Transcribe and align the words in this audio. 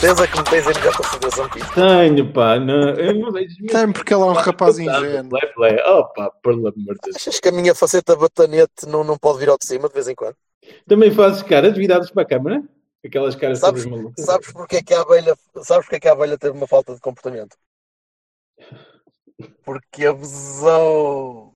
Certeza 0.00 0.26
que 0.28 0.38
me 0.38 0.44
tens 0.44 0.66
em 0.66 0.80
melhor 0.80 0.96
consideração 0.96 1.48
que 1.50 1.58
isso. 1.58 1.74
Tenho, 1.74 2.32
pá. 2.32 2.58
Não, 2.58 2.88
eu 2.94 3.14
não 3.16 3.30
vejo 3.32 3.54
Tem, 3.66 3.92
porque 3.92 4.14
ele 4.14 4.22
é 4.22 4.24
um 4.24 4.32
rapaz 4.32 4.78
ingênuo. 4.78 5.28
Lé, 5.30 5.52
lé. 5.58 5.84
Opa, 5.90 6.30
pelo 6.42 6.68
amor 6.68 6.94
de 6.94 7.00
Deus. 7.02 7.16
Achas 7.16 7.38
que 7.38 7.48
a 7.48 7.52
minha 7.52 7.74
faceta 7.74 8.16
batanete 8.16 8.86
não, 8.86 9.04
não 9.04 9.18
pode 9.18 9.40
vir 9.40 9.50
ao 9.50 9.58
de 9.58 9.66
cima 9.66 9.88
de 9.88 9.94
vez 9.94 10.08
em 10.08 10.14
quando? 10.14 10.34
Também 10.88 11.10
fazes 11.10 11.42
caras 11.42 11.76
viradas 11.76 12.10
para 12.10 12.22
a 12.22 12.26
câmara? 12.26 12.62
Aquelas 13.04 13.34
caras 13.34 13.58
Sabes, 13.58 13.84
todas 13.84 13.98
malucas. 13.98 14.24
sabes 14.24 14.50
porque 14.50 14.76
é 14.76 14.82
que 14.82 14.94
a 14.94 15.02
abelha, 15.02 15.36
sabes 15.62 15.84
porque 15.84 15.96
é 15.96 16.00
que 16.00 16.08
a 16.08 16.12
abelha 16.12 16.38
teve 16.38 16.56
uma 16.56 16.66
falta 16.66 16.94
de 16.94 17.00
comportamento? 17.00 17.54
Porque 19.62 20.06
abusou. 20.06 21.52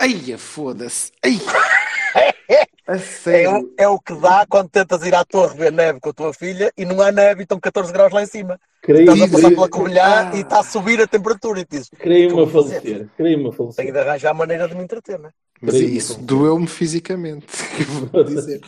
Ai, 0.00 0.38
foda-se. 0.38 1.12
Ai. 1.22 1.38
A 2.92 3.30
É, 3.30 3.84
é 3.84 3.88
o 3.88 4.00
que 4.00 4.12
dá 4.14 4.44
quando 4.48 4.68
tentas 4.68 5.04
ir 5.06 5.14
à 5.14 5.24
torre 5.24 5.56
ver 5.56 5.70
neve 5.72 6.00
com 6.00 6.10
a 6.10 6.12
tua 6.12 6.34
filha 6.34 6.72
e 6.76 6.84
não 6.84 7.00
há 7.00 7.12
neve 7.12 7.40
e 7.40 7.44
estão 7.44 7.60
14 7.60 7.92
graus 7.92 8.12
lá 8.12 8.22
em 8.22 8.26
cima. 8.26 8.58
Creio, 8.82 9.02
Estás 9.12 9.22
a 9.22 9.28
passar 9.36 9.50
pela 9.50 9.68
Covilhã 9.68 10.02
Ah. 10.04 10.36
e 10.36 10.40
está 10.40 10.58
a 10.60 10.64
subir 10.64 11.00
a 11.00 11.06
temperatura 11.06 11.60
e 11.60 11.66
dizes, 11.70 11.88
creio-me 11.96 12.42
a 12.42 12.46
falecer. 12.48 13.08
Creio-me 13.16 13.48
a 13.48 13.52
tenho 13.52 13.52
falecer. 13.52 13.92
de 13.92 13.98
arranjar 13.98 14.34
maneira 14.34 14.66
de 14.68 14.74
me 14.74 14.82
entreter, 14.82 15.18
não 15.20 15.28
é? 15.28 15.32
Mas 15.62 15.74
isso 15.74 16.20
doeu-me 16.20 16.66
fisicamente. 16.66 17.46
Vou 18.12 18.24
dizer. 18.24 18.60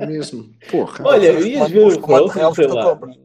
Mesmo. 0.00 0.50
Porra. 0.70 1.04
Olha, 1.06 1.30
ias 1.40 1.70
ver 1.70 1.86
os 1.86 1.96
o 1.96 2.00
Frozen, 2.00 2.28
reais 2.40 2.54
sei 2.56 2.64
que 2.64 2.70
tu 2.70 2.76
lá. 2.76 2.84
compras. 2.90 3.16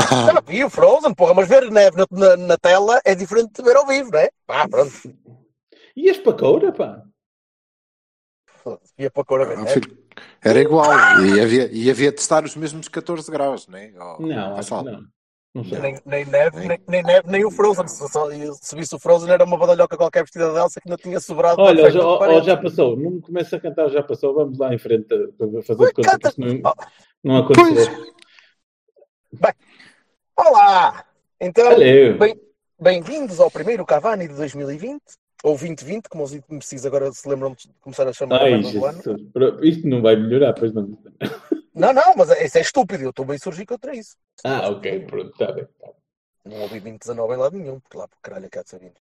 Já 0.00 0.40
vi 0.46 0.64
o 0.64 0.70
Frozen, 0.70 1.14
porra, 1.14 1.34
mas 1.34 1.48
ver 1.48 1.70
neve 1.70 1.96
na, 1.96 2.06
na, 2.10 2.36
na 2.36 2.56
tela 2.56 3.00
é 3.04 3.14
diferente 3.14 3.50
de 3.56 3.62
ver 3.62 3.76
ao 3.76 3.86
vivo, 3.86 4.10
não 4.10 4.18
é? 4.18 4.30
Ah, 4.48 4.68
pronto. 4.68 4.92
Ias 5.96 6.18
para 6.18 6.32
Coura, 6.32 6.72
pá. 6.72 7.02
Ia 8.98 9.10
para 9.10 9.22
a 9.22 9.24
cor 9.24 9.40
a 9.40 9.44
ver 9.44 9.58
Ah, 9.58 10.18
Era 10.42 10.60
igual. 10.60 10.90
E 11.24 11.40
havia, 11.40 11.70
e 11.72 11.90
havia 11.90 12.12
de 12.12 12.20
estar 12.20 12.44
os 12.44 12.56
mesmos 12.56 12.88
14 12.88 13.30
graus, 13.30 13.66
não 13.68 13.78
é? 13.78 13.92
Oh, 13.98 14.22
Não, 14.22 14.56
acho 14.56 14.82
não. 14.82 15.06
Não. 15.54 15.64
Nem, 15.80 15.98
nem 16.04 16.24
neve, 16.26 16.68
nem, 16.68 16.78
nem 16.86 17.02
neve, 17.02 17.30
nem 17.30 17.44
o 17.46 17.50
Frozen. 17.50 17.88
Se, 17.88 18.06
só, 18.08 18.28
se 18.30 18.76
visse 18.76 18.94
o 18.94 18.98
Frozen 18.98 19.30
era 19.30 19.42
uma 19.42 19.56
badalhoca 19.56 19.96
qualquer 19.96 20.22
vestida 20.22 20.52
de 20.52 20.58
Elsa 20.58 20.80
que 20.82 20.88
não 20.90 20.98
tinha 20.98 21.18
sobrado. 21.18 21.58
Olha, 21.62 21.80
para 21.80 21.90
já, 21.92 22.00
ó, 22.04 22.40
já 22.42 22.56
passou. 22.58 22.94
Não 22.94 23.12
me 23.12 23.20
começa 23.22 23.56
a 23.56 23.60
cantar, 23.60 23.88
já 23.88 24.02
passou. 24.02 24.34
Vamos 24.34 24.58
lá 24.58 24.74
em 24.74 24.78
frente 24.78 25.06
a, 25.14 25.58
a 25.58 25.62
fazer 25.62 25.82
Ui, 25.82 25.92
conta 25.94 26.18
que 26.18 26.28
isso 26.28 26.62
não, 26.62 26.74
não 27.24 27.36
aconteceu. 27.38 28.06
Olá! 30.36 31.06
Então, 31.40 31.70
Valeu. 31.70 32.18
bem- 32.18 32.40
bem-vindos 32.78 33.40
ao 33.40 33.50
primeiro 33.50 33.86
Cavani 33.86 34.28
de 34.28 34.34
2020, 34.34 35.00
ou 35.46 35.56
2020, 35.56 36.08
como 36.08 36.24
os 36.24 36.34
imbecis 36.34 36.84
agora 36.84 37.12
se 37.12 37.28
lembram 37.28 37.54
de 37.54 37.68
começar 37.80 38.08
a 38.08 38.12
chamar 38.12 38.42
Ai, 38.42 38.60
do 38.60 38.84
ano. 38.84 39.00
Isto 39.62 39.86
não 39.86 40.02
vai 40.02 40.16
melhorar, 40.16 40.52
pois 40.54 40.74
não. 40.74 40.98
Não, 41.72 41.92
não, 41.92 42.16
mas 42.16 42.30
isso 42.40 42.58
é 42.58 42.60
estúpido, 42.62 43.04
eu 43.04 43.10
estou 43.10 43.24
bem 43.24 43.38
surgir 43.38 43.64
contra 43.64 43.94
isso. 43.94 44.16
Ah, 44.42 44.68
ok, 44.68 45.06
pronto, 45.06 45.30
está 45.30 45.52
bem. 45.52 45.64
Tá. 45.78 45.88
Não 46.44 46.62
ouvi 46.62 46.80
2019 46.80 47.34
em 47.34 47.36
lado 47.36 47.56
nenhum, 47.56 47.78
porque 47.78 47.96
lá 47.96 48.08
por 48.08 48.18
caralho 48.20 48.46
é 48.46 48.48
que 48.48 48.58
há 48.58 48.62
de 48.64 48.70
ser 48.70 48.80
20. 48.80 48.94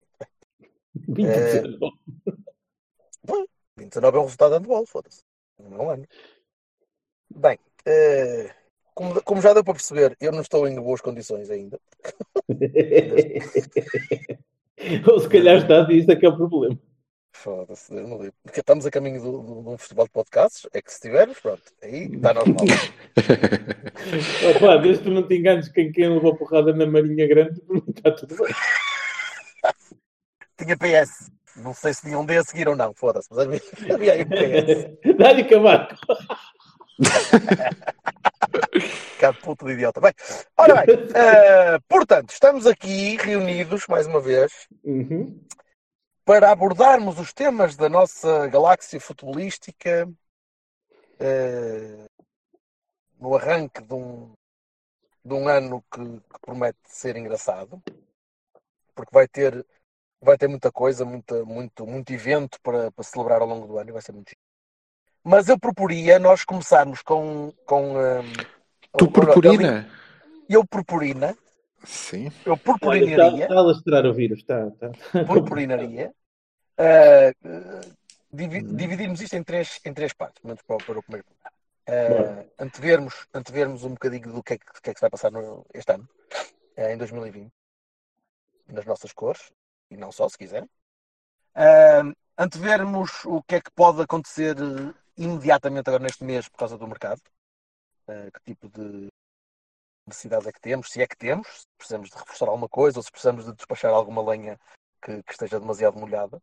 2019. 1.07 1.95
2019 3.77 4.17
é 4.17 4.19
um 4.19 4.23
resultado 4.23 4.51
de 4.51 4.57
handball, 4.57 4.85
foda-se. 4.85 5.21
Não 5.57 5.77
é 5.77 5.81
um 5.81 5.89
ano. 5.91 6.07
Bem, 7.33 7.57
eh, 7.85 8.53
como, 8.93 9.23
como 9.23 9.41
já 9.41 9.53
deu 9.53 9.63
para 9.63 9.75
perceber, 9.75 10.17
eu 10.19 10.33
não 10.33 10.41
estou 10.41 10.67
em 10.67 10.75
boas 10.75 10.99
condições 10.99 11.49
ainda. 11.49 11.79
Ou 15.11 15.19
se 15.19 15.29
calhar 15.29 15.57
está, 15.57 15.87
isso 15.91 16.11
é 16.11 16.15
que 16.15 16.25
é 16.25 16.29
o 16.29 16.35
problema. 16.35 16.77
Foda-se, 17.35 17.93
Deus 17.93 18.07
me 18.07 18.17
livre. 18.17 18.33
Porque 18.43 18.59
estamos 18.59 18.85
a 18.85 18.91
caminho 18.91 19.19
de 19.19 19.27
um 19.27 19.77
festival 19.77 20.05
de 20.05 20.11
podcasts, 20.11 20.67
é 20.71 20.81
que 20.81 20.93
se 20.93 21.01
tivermos, 21.01 21.39
pronto, 21.39 21.63
aí 21.81 22.03
está 22.13 22.33
normal. 22.33 22.65
Opa, 24.55 24.77
desde 24.77 25.03
que 25.03 25.09
não 25.09 25.27
te 25.27 25.35
enganes 25.35 25.67
quem, 25.69 25.91
quem 25.91 26.09
levou 26.09 26.35
porrada 26.35 26.73
na 26.73 26.85
Marinha 26.85 27.27
Grande, 27.27 27.59
está 27.89 28.11
tudo 28.11 28.35
bem. 28.37 28.53
Tinha 30.57 30.77
PS. 30.77 31.31
Não 31.55 31.73
sei 31.73 31.93
se 31.93 32.01
tinha 32.01 32.17
um 32.17 32.25
D 32.25 32.35
a 32.37 32.43
seguir 32.43 32.67
ou 32.67 32.75
não, 32.75 32.93
foda-se, 32.95 33.27
mas 33.29 33.39
havia, 33.39 33.61
havia 33.93 34.13
aí 34.13 34.23
um 34.23 34.29
PS. 34.29 35.17
Dá-lhe 35.17 35.43
cavaco. 35.43 35.95
Cara, 39.19 39.33
puto 39.33 39.65
de 39.65 39.73
idiota. 39.73 40.01
Bem, 40.01 40.13
ora 40.57 40.75
bem, 40.75 40.95
eh, 41.15 41.79
portanto, 41.87 42.31
estamos 42.31 42.65
aqui 42.67 43.17
reunidos 43.17 43.87
mais 43.87 44.07
uma 44.07 44.19
vez 44.19 44.67
Uhum. 44.83 45.41
para 46.25 46.51
abordarmos 46.51 47.19
os 47.19 47.33
temas 47.33 47.75
da 47.75 47.89
nossa 47.89 48.47
galáxia 48.47 48.99
futebolística 48.99 50.09
eh, 51.19 52.05
no 53.19 53.35
arranque 53.35 53.81
de 53.81 53.93
um, 53.93 54.33
de 55.23 55.33
um 55.33 55.47
ano 55.47 55.83
que, 55.91 55.99
que 55.99 56.39
promete 56.41 56.79
ser 56.85 57.15
engraçado, 57.15 57.81
porque 58.93 59.11
vai 59.13 59.27
ter, 59.27 59.65
vai 60.21 60.37
ter 60.37 60.47
muita 60.47 60.71
coisa, 60.71 61.05
muita, 61.05 61.45
muito, 61.45 61.85
muito 61.87 62.11
evento 62.13 62.59
para, 62.61 62.91
para 62.91 63.03
celebrar 63.03 63.41
ao 63.41 63.47
longo 63.47 63.67
do 63.67 63.77
ano 63.77 63.89
e 63.89 63.93
vai 63.93 64.01
ser 64.01 64.11
muito. 64.11 64.31
Mas 65.23 65.47
eu 65.47 65.57
proporia 65.57 66.19
nós 66.19 66.43
começarmos 66.43 67.01
com. 67.01 67.53
com 67.65 67.99
eh, 67.99 68.21
Tu 68.97 69.09
purpurina? 69.09 69.89
Eu 70.49 70.65
purpurina, 70.67 71.35
Sim. 71.85 72.31
eu 72.45 72.53
Olha, 72.53 72.55
está, 72.55 72.71
purpurinaria. 72.71 73.43
está 73.43 73.55
a 73.55 73.61
lastrar 73.61 74.05
o 74.05 74.13
vírus, 74.13 74.39
está. 74.39 74.67
está. 74.67 74.91
purpurinaria. 75.25 76.13
Uh, 76.77 77.47
uh, 77.47 77.93
divi- 78.31 78.63
dividirmos 78.63 79.21
isto 79.21 79.35
em 79.35 79.43
três, 79.43 79.79
em 79.85 79.93
três 79.93 80.13
partes, 80.13 80.43
menos 80.43 80.61
para, 80.63 80.75
o- 80.75 80.79
para 80.83 80.99
o 80.99 81.03
primeiro. 81.03 81.25
Uh, 81.87 82.49
antevermos, 82.59 83.27
antevermos 83.33 83.83
um 83.83 83.91
bocadinho 83.91 84.31
do 84.33 84.43
que 84.43 84.53
é 84.53 84.57
que, 84.57 84.65
que, 84.81 84.89
é 84.89 84.93
que 84.93 84.99
se 84.99 85.01
vai 85.01 85.09
passar 85.09 85.31
no, 85.31 85.65
este 85.73 85.91
ano, 85.93 86.07
uh, 86.77 86.81
em 86.81 86.97
2020, 86.97 87.51
nas 88.67 88.85
nossas 88.85 89.13
cores, 89.13 89.51
e 89.89 89.97
não 89.97 90.11
só, 90.11 90.27
se 90.29 90.37
quiser. 90.37 90.63
Uh, 90.63 92.13
antevermos 92.37 93.23
o 93.25 93.41
que 93.43 93.55
é 93.55 93.61
que 93.61 93.71
pode 93.71 94.01
acontecer 94.01 94.55
imediatamente 95.17 95.87
agora 95.89 96.03
neste 96.03 96.23
mês 96.23 96.47
por 96.47 96.57
causa 96.57 96.77
do 96.77 96.87
mercado. 96.87 97.21
Uh, 98.07 98.31
que 98.31 98.53
tipo 98.53 98.69
de 98.69 99.07
necessidades 100.05 100.47
é 100.47 100.51
que 100.51 100.59
temos, 100.59 100.89
se 100.89 101.01
é 101.01 101.07
que 101.07 101.15
temos, 101.15 101.47
se 101.47 101.67
precisamos 101.77 102.09
de 102.09 102.17
reforçar 102.17 102.47
alguma 102.47 102.67
coisa 102.67 102.99
ou 102.99 103.03
se 103.03 103.11
precisamos 103.11 103.45
de 103.45 103.53
despachar 103.53 103.93
alguma 103.93 104.21
lenha 104.21 104.59
que, 105.01 105.23
que 105.23 105.31
esteja 105.31 105.59
demasiado 105.59 105.97
molhada. 105.97 106.41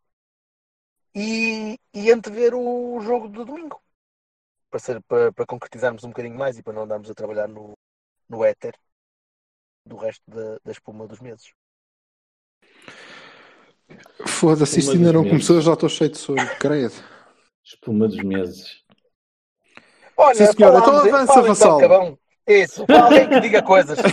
E, 1.15 1.79
e 1.93 2.11
antever 2.11 2.55
o 2.55 3.01
jogo 3.01 3.29
de 3.29 3.45
domingo. 3.45 3.81
Para, 4.71 4.81
ser, 4.81 5.03
para, 5.03 5.33
para 5.33 5.47
concretizarmos 5.47 6.05
um 6.05 6.09
bocadinho 6.09 6.39
mais 6.39 6.57
e 6.57 6.63
para 6.63 6.73
não 6.73 6.83
andarmos 6.83 7.11
a 7.11 7.15
trabalhar 7.15 7.49
no, 7.49 7.77
no 8.29 8.45
éter 8.45 8.75
do 9.85 9.97
resto 9.97 10.23
da, 10.29 10.59
da 10.65 10.73
espuma 10.73 11.07
dos 11.07 11.19
meses. 11.21 11.53
Foda-se, 14.27 14.79
isto 14.79 14.93
ainda 14.93 15.13
não 15.13 15.23
meses. 15.23 15.33
começou, 15.33 15.61
já 15.61 15.73
estou 15.73 15.89
cheio 15.89 16.11
de 16.11 16.19
sono, 16.19 16.39
credo. 16.61 16.95
Espuma 17.65 18.09
dos 18.09 18.23
meses. 18.23 18.83
Olha, 20.17 20.35
Sim, 20.35 20.47
senhora, 20.53 20.79
então 20.79 20.97
avança, 20.97 21.33
fala 21.33 21.49
Vassal. 21.49 21.79
Cabão. 21.79 22.19
Isso, 22.47 22.85
alguém 22.89 23.29
que 23.29 23.41
diga 23.41 23.63
coisas. 23.63 23.99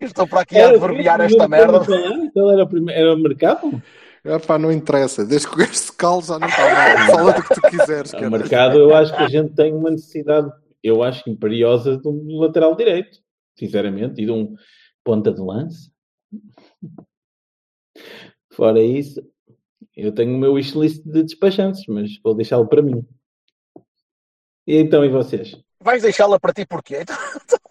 Estou 0.00 0.26
para 0.26 0.40
aqui 0.40 0.58
a 0.58 0.68
adverbiar 0.68 1.20
esta 1.20 1.48
merda. 1.48 1.80
Então 2.24 2.50
era 2.50 2.64
o, 2.64 2.68
primeiro, 2.68 3.00
era 3.00 3.14
o 3.14 3.18
mercado? 3.18 3.82
Ah, 4.24 4.40
pá, 4.40 4.58
não 4.58 4.72
interessa. 4.72 5.24
Desde 5.24 5.46
que 5.48 5.54
o 5.54 5.58
gajo 5.58 5.74
se 5.74 5.92
cale 5.96 6.22
já 6.22 6.38
não 6.38 6.48
está 6.48 6.62
mal. 6.62 7.06
Fala 7.16 7.32
do 7.32 7.42
que 7.42 7.54
tu 7.54 7.60
quiseres, 7.62 8.12
O 8.12 8.30
mercado, 8.30 8.78
eu 8.78 8.94
acho 8.94 9.16
que 9.16 9.22
a 9.22 9.28
gente 9.28 9.54
tem 9.54 9.72
uma 9.72 9.90
necessidade, 9.90 10.50
eu 10.82 11.02
acho, 11.02 11.28
imperiosa 11.30 11.96
de 11.96 12.08
um 12.08 12.40
lateral 12.40 12.74
direito, 12.74 13.18
sinceramente, 13.56 14.20
e 14.20 14.26
de 14.26 14.32
um 14.32 14.54
ponta 15.04 15.32
de 15.32 15.40
lance. 15.40 15.90
Fora 18.52 18.80
isso, 18.80 19.22
eu 19.96 20.12
tenho 20.12 20.34
o 20.34 20.38
meu 20.38 20.52
wishlist 20.54 21.02
de 21.04 21.22
despachantes, 21.22 21.84
mas 21.88 22.10
vou 22.22 22.34
deixá-lo 22.34 22.68
para 22.68 22.82
mim. 22.82 23.04
E 24.66 24.76
então, 24.76 25.04
e 25.04 25.08
vocês? 25.08 25.56
Vais 25.80 26.02
deixá-la 26.02 26.40
para 26.40 26.52
ti 26.52 26.66
porquê? 26.66 27.04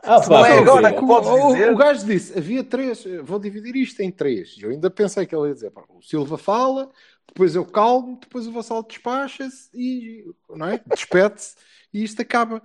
Então, 0.08 0.18
Ah, 0.18 0.22
Se 0.22 0.30
não 0.30 0.46
é 0.46 0.50
pá, 0.50 0.60
agora 0.60 0.94
que 0.94 1.00
podes 1.02 1.30
o, 1.30 1.48
dizer. 1.48 1.72
o 1.74 1.76
gajo 1.76 2.06
disse, 2.06 2.38
havia 2.38 2.64
três, 2.64 3.04
vou 3.24 3.40
dividir 3.40 3.76
isto 3.76 4.00
em 4.02 4.12
três. 4.12 4.56
Eu 4.62 4.70
ainda 4.70 4.90
pensei 4.92 5.26
que 5.26 5.36
ele 5.36 5.48
ia 5.48 5.54
dizer, 5.56 5.72
pá, 5.72 5.84
o 5.90 6.00
Silva 6.02 6.38
fala, 6.38 6.92
depois 7.28 7.56
eu 7.56 7.66
calmo, 7.66 8.20
depois 8.22 8.46
o 8.46 8.52
Vassal 8.52 8.84
despacha-se 8.84 9.70
e 9.74 10.24
não 10.50 10.68
é? 10.68 10.80
despede-se 10.94 11.56
e 11.92 12.04
isto 12.04 12.22
acaba. 12.22 12.62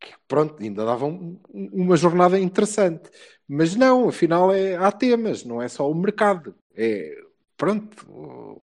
Que, 0.00 0.12
pronto, 0.28 0.62
ainda 0.62 0.84
dava 0.84 1.06
um- 1.06 1.40
uma 1.52 1.96
jornada 1.96 2.38
interessante. 2.38 3.10
Mas 3.48 3.74
não, 3.76 4.08
afinal 4.10 4.52
é, 4.52 4.76
há 4.76 4.92
temas, 4.92 5.44
não 5.44 5.62
é 5.62 5.68
só 5.68 5.90
o 5.90 5.94
mercado. 5.94 6.54
É, 6.74 7.16
pronto, 7.56 8.62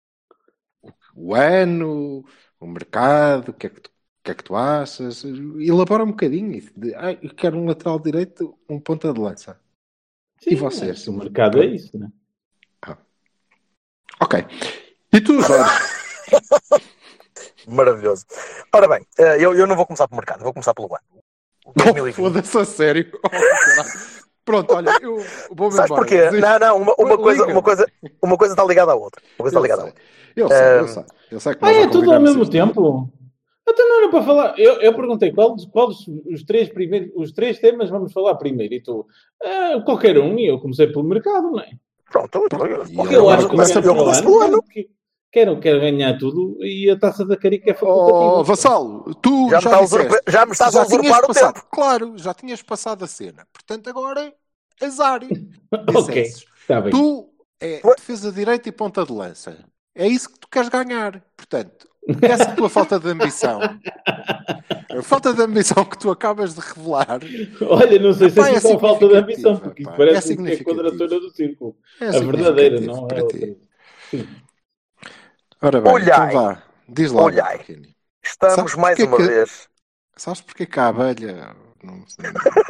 o, 1.29 1.35
ano, 1.35 2.25
o 2.59 2.67
mercado, 2.67 3.51
o 3.51 3.53
que 3.55 3.67
é 3.67 3.71
que 3.71 3.81
tu, 3.81 3.89
o 3.89 4.23
que 4.25 4.31
é 4.31 4.35
que 4.35 4.45
tu 4.45 4.55
achas? 4.57 5.25
Elabora 5.25 6.05
um 6.05 6.11
bocadinho. 6.11 6.61
De, 6.77 6.95
"Ai, 6.95 7.19
eu 7.23 7.35
quero 7.35 7.57
um 7.59 7.67
lateral 7.67 7.99
direito, 7.99 8.59
um 8.69 8.79
ponta 8.81 9.13
de 9.13 9.21
lança. 9.21 9.59
Sim, 10.41 10.51
E 10.51 10.55
vocês? 10.57 11.07
O 11.09 11.13
mercado 11.13 11.63
é 11.63 11.67
isso, 11.67 11.99
né? 11.99 12.11
Ok. 14.21 14.45
E 15.13 15.21
tu, 15.21 15.41
Jorge? 15.41 15.71
Maravilhoso. 17.67 18.27
Ora 18.73 18.89
bem, 18.89 19.07
eh, 19.19 19.37
eu, 19.43 19.55
eu 19.55 19.67
não 19.67 19.77
vou 19.77 19.87
começar 19.87 20.07
pelo 20.07 20.19
mercado, 20.19 20.43
vou 20.43 20.53
começar 20.53 20.75
pelo 20.75 20.89
ano. 20.95 21.23
O 21.65 21.73
2020. 21.75 22.15
Foda-se 22.15 22.59
a 22.59 22.65
sério. 22.65 23.11
Oh. 23.25 24.30
Pronto, 24.51 24.75
olha, 24.75 24.91
eu 25.01 25.17
vou-me 25.51 25.75
Sabes 25.77 25.91
embora. 25.91 26.07
porquê? 26.07 26.31
Não, 26.41 26.59
não, 26.59 26.77
uma, 26.83 26.95
uma 26.99 27.17
coisa, 27.19 27.47
uma, 27.47 27.63
coisa, 27.63 27.87
uma 28.23 28.37
coisa 28.37 28.53
está 28.55 28.65
ligada 28.65 28.93
à 28.93 28.95
outra. 28.95 29.23
Uma 29.39 29.51
coisa 29.51 29.57
está 29.57 29.59
Eu 29.59 29.63
ligada 29.63 29.83
à 29.83 29.85
sei, 29.85 29.93
outra. 29.93 30.05
eu 30.37 30.49
sei, 30.49 30.81
eu 30.81 30.89
sei. 30.89 31.05
Eu 31.33 31.41
sei 31.41 31.55
que 31.55 31.65
Ah, 31.65 31.73
é 31.73 31.87
tudo 31.89 32.13
ao 32.13 32.21
mesmo 32.21 32.43
isto. 32.43 32.51
tempo? 32.53 33.09
Até 33.69 33.85
não 33.85 33.99
era 34.01 34.11
para 34.11 34.23
falar. 34.25 34.59
Eu, 34.59 34.81
eu 34.81 34.95
perguntei 34.95 35.31
qual, 35.33 35.55
dos- 35.55 35.67
qual 35.67 35.87
dos, 35.87 36.05
os 36.33 36.43
três 36.45 36.69
primeiros, 36.69 37.11
os 37.15 37.31
três 37.33 37.59
temas 37.61 37.89
vamos 37.89 38.13
falar 38.13 38.35
primeiro. 38.35 38.75
E 38.75 38.83
tu, 38.83 39.07
ah, 39.43 39.81
qualquer 39.85 40.19
um, 40.19 40.37
e 40.39 40.47
eu 40.49 40.59
comecei 40.59 40.89
pelo 40.89 41.05
mercado, 41.05 41.51
não 41.53 41.61
é? 41.61 41.71
Pronto, 42.11 42.43
então, 42.47 42.67
eu, 42.67 42.85
E 42.85 42.97
Porque 42.97 43.15
eu 43.15 43.19
eu 43.19 43.21
agora 43.21 43.37
acho 43.39 43.45
que 43.49 43.51
começo 43.53 43.79
eu 43.79 43.83
eu 43.85 43.95
começo 43.97 44.23
pelo 44.25 44.41
ano. 44.41 44.63
que- 44.65 44.89
quero, 45.31 45.59
quero 45.61 45.81
ganhar 45.81 46.19
tudo 46.19 46.57
e 46.65 46.91
a 46.91 46.99
taça 46.99 47.25
da 47.25 47.37
Carica 47.37 47.71
é 47.71 47.75
Oh, 47.83 48.43
facultativa. 48.43 48.45
Vassalo, 48.45 49.15
tu 49.17 49.49
Já 49.49 49.61
já, 49.61 49.71
me, 49.71 49.77
a 49.77 49.87
disseste, 49.87 50.23
já 50.29 50.47
me 50.47 50.53
estás 50.53 50.75
já 50.75 50.83
a 50.83 50.83
usurpar 50.83 51.25
o 51.25 51.29
passado, 51.29 51.55
tempo. 51.55 51.67
claro, 51.71 52.19
já 52.19 52.35
tinhas 52.35 52.63
passado 52.63 53.05
a 53.05 53.07
cena. 53.09 53.47
Portanto, 53.53 53.89
agora 53.91 54.35
azar. 54.83 55.21
ok, 55.95 56.23
está 56.23 56.81
bem. 56.81 56.91
Tu 56.91 57.33
é 57.61 57.87
defesa 57.97 58.33
direita 58.33 58.69
e 58.69 58.73
ponta 58.73 59.05
de 59.05 59.13
lança. 59.13 59.65
É 59.95 60.07
isso 60.07 60.31
que 60.33 60.39
tu 60.41 60.49
queres 60.49 60.69
ganhar. 60.69 61.23
Portanto, 61.37 61.89
essa 62.23 62.55
tua 62.57 62.69
falta 62.71 62.99
de 62.99 63.09
ambição, 63.09 63.61
a 64.91 65.03
falta 65.03 65.33
de 65.35 65.43
ambição 65.43 65.85
que 65.85 65.99
tu 65.99 66.11
acabas 66.11 66.55
de 66.55 66.61
revelar, 66.61 67.21
Olha, 67.63 67.99
não 67.99 68.13
sei 68.13 68.31
se 68.31 68.41
é, 68.41 68.55
é 68.55 68.61
só 68.61 68.79
falta 68.79 69.09
de 69.09 69.17
ambição, 69.17 69.57
porque 69.59 69.83
epá, 69.83 69.93
parece 69.97 70.33
é 70.33 70.37
que 70.37 70.51
é 70.51 70.55
a 70.55 70.65
quadratura 70.65 71.21
do 71.21 71.31
círculo. 71.31 71.77
é 72.01 72.09
a 72.09 72.21
verdadeira, 72.21 72.81
não 72.81 73.05
é 73.05 73.07
para 73.07 73.27
ti. 73.27 73.59
Ora 75.63 75.81
bem, 75.81 75.93
Olhai. 75.93 76.29
então 76.29 76.43
vá. 76.45 76.63
Diz 76.89 77.13
lá, 77.13 77.23
Olhai. 77.23 77.65
Estamos 78.23 78.55
Sabes 78.57 78.75
mais 78.75 78.99
uma 78.99 79.17
que- 79.17 79.23
vez. 79.27 79.69
Sabes 80.17 80.41
porque 80.41 80.67
que 80.67 80.79
a 80.81 80.89
abelha... 80.89 81.55
Não, 81.83 82.05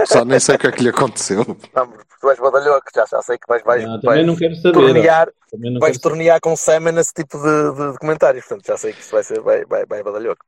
só 0.07 0.25
nem 0.25 0.39
sei 0.39 0.55
o 0.55 0.59
que 0.59 0.69
é 0.69 0.73
que 0.73 0.85
lhe 0.85 0.91
aconteceu. 0.91 1.45
Não, 1.75 1.93
tu 2.21 2.31
és 2.31 2.39
badalhoco, 2.39 2.87
já, 2.95 3.05
já 3.07 3.21
sei 3.23 3.39
que 3.39 3.47
vais, 3.49 3.61
vais, 3.65 3.83
Não, 3.83 3.91
vais 3.93 4.03
também 4.03 4.25
não 4.25 4.37
quero 4.37 4.55
saber. 4.55 4.73
tornear, 4.73 5.29
Também 5.51 5.73
não 5.73 5.81
vais 5.81 5.97
quero 5.97 6.03
saber. 6.03 6.15
tornear 6.15 6.41
com 6.41 6.55
semen 6.55 6.93
nesse 6.95 7.13
tipo 7.13 7.37
de, 7.37 7.73
de, 7.75 7.93
de 7.93 7.99
comentários. 7.99 8.45
Portanto, 8.47 8.67
já 8.69 8.77
sei 8.77 8.93
que 8.93 9.01
isto 9.01 9.11
vai 9.11 9.25
ser 9.25 9.41
vai, 9.41 9.65
vai, 9.65 9.85
vai 9.85 10.01
badalhoco. 10.05 10.47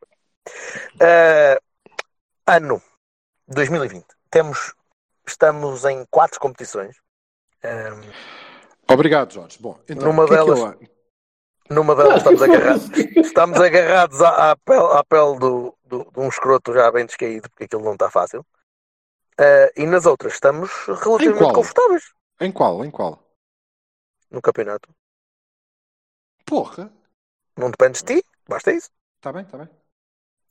Eh, 1.01 1.59
ano 2.47 2.81
2020. 3.49 4.07
Temos, 4.31 4.73
estamos 5.27 5.85
em 5.85 6.07
quatro 6.09 6.39
competições. 6.39 6.95
Ehm, 7.65 8.01
Obrigado, 8.89 9.33
Jorge. 9.33 9.59
Bom, 9.61 9.77
então, 9.89 10.07
Numa 10.07 10.25
que 10.29 10.35
é 10.35 10.39
que 10.39 10.45
delas- 10.45 10.61
eu- 10.61 10.89
numa 11.73 11.95
delas 11.95 12.19
estamos 12.19 12.43
agarrados. 12.43 12.91
Estamos 13.17 13.61
agarrados 13.61 14.21
à, 14.23 14.53
à 14.53 14.57
pele, 14.57 14.87
à 14.93 15.05
pele 15.05 15.39
do, 15.39 15.79
do, 15.85 16.05
de 16.11 16.21
um 16.21 16.29
escroto 16.29 16.73
já 16.73 16.91
bem 16.91 17.07
descaído, 17.07 17.49
porque 17.51 17.65
aquilo 17.65 17.83
não 17.85 17.93
está 17.95 18.11
fácil. 18.11 18.45
Eh, 19.39 19.73
e 19.77 19.87
nas 19.87 20.07
outras 20.07 20.35
estamos 20.35 20.71
relativamente 20.87 21.55
confortáveis 21.55 22.05
Em 22.41 22.53
qual? 22.53 22.85
Em 22.85 22.91
qual? 22.91 23.19
no 24.31 24.41
campeonato. 24.41 24.89
Porra. 26.47 26.91
Não 27.57 27.71
dependes 27.71 28.03
de 28.03 28.21
ti, 28.21 28.27
basta 28.49 28.73
isso. 28.73 28.91
Está 29.19 29.33
bem, 29.33 29.43
está 29.43 29.59
bem. 29.59 29.69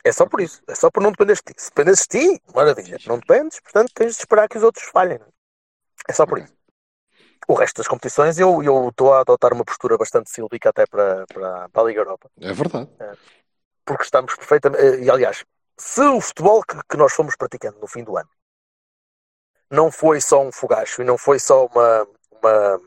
É 0.03 0.11
só 0.11 0.25
por 0.25 0.39
isso. 0.41 0.61
É 0.67 0.75
só 0.75 0.89
por 0.91 1.01
não 1.01 1.11
dependeres 1.11 1.41
de 1.45 1.53
ti. 1.53 1.61
Se 1.61 1.69
dependes 1.69 2.01
de 2.01 2.07
ti, 2.19 2.41
maravilha. 2.55 2.97
Não 3.07 3.17
dependes, 3.19 3.59
portanto 3.59 3.91
tens 3.93 4.15
de 4.15 4.19
esperar 4.21 4.47
que 4.47 4.57
os 4.57 4.63
outros 4.63 4.85
falhem. 4.85 5.19
É 6.07 6.13
só 6.13 6.25
por 6.25 6.37
Ok. 6.37 6.45
isso. 6.45 6.55
O 7.47 7.53
resto 7.53 7.77
das 7.77 7.87
competições 7.87 8.37
eu 8.39 8.63
eu 8.63 8.89
estou 8.89 9.13
a 9.13 9.21
adotar 9.21 9.53
uma 9.53 9.65
postura 9.65 9.97
bastante 9.97 10.29
sílvica 10.29 10.69
até 10.69 10.85
para, 10.85 11.25
para, 11.27 11.69
para 11.69 11.81
a 11.81 11.85
Liga 11.85 12.01
Europa. 12.01 12.29
É 12.39 12.53
verdade. 12.53 12.89
Porque 13.85 14.03
estamos 14.03 14.35
perfeitamente. 14.35 14.83
eh, 14.83 15.03
E 15.05 15.09
aliás, 15.09 15.43
se 15.77 16.01
o 16.01 16.21
futebol 16.21 16.63
que, 16.63 16.77
que 16.89 16.97
nós 16.97 17.13
fomos 17.13 17.35
praticando 17.35 17.79
no 17.79 17.87
fim 17.87 18.03
do 18.03 18.17
ano 18.17 18.29
não 19.71 19.91
foi 19.91 20.21
só 20.21 20.41
um 20.41 20.51
fogacho 20.51 21.01
e 21.01 21.05
não 21.05 21.17
foi 21.17 21.39
só 21.39 21.65
uma. 21.65 22.07
uma 22.31 22.79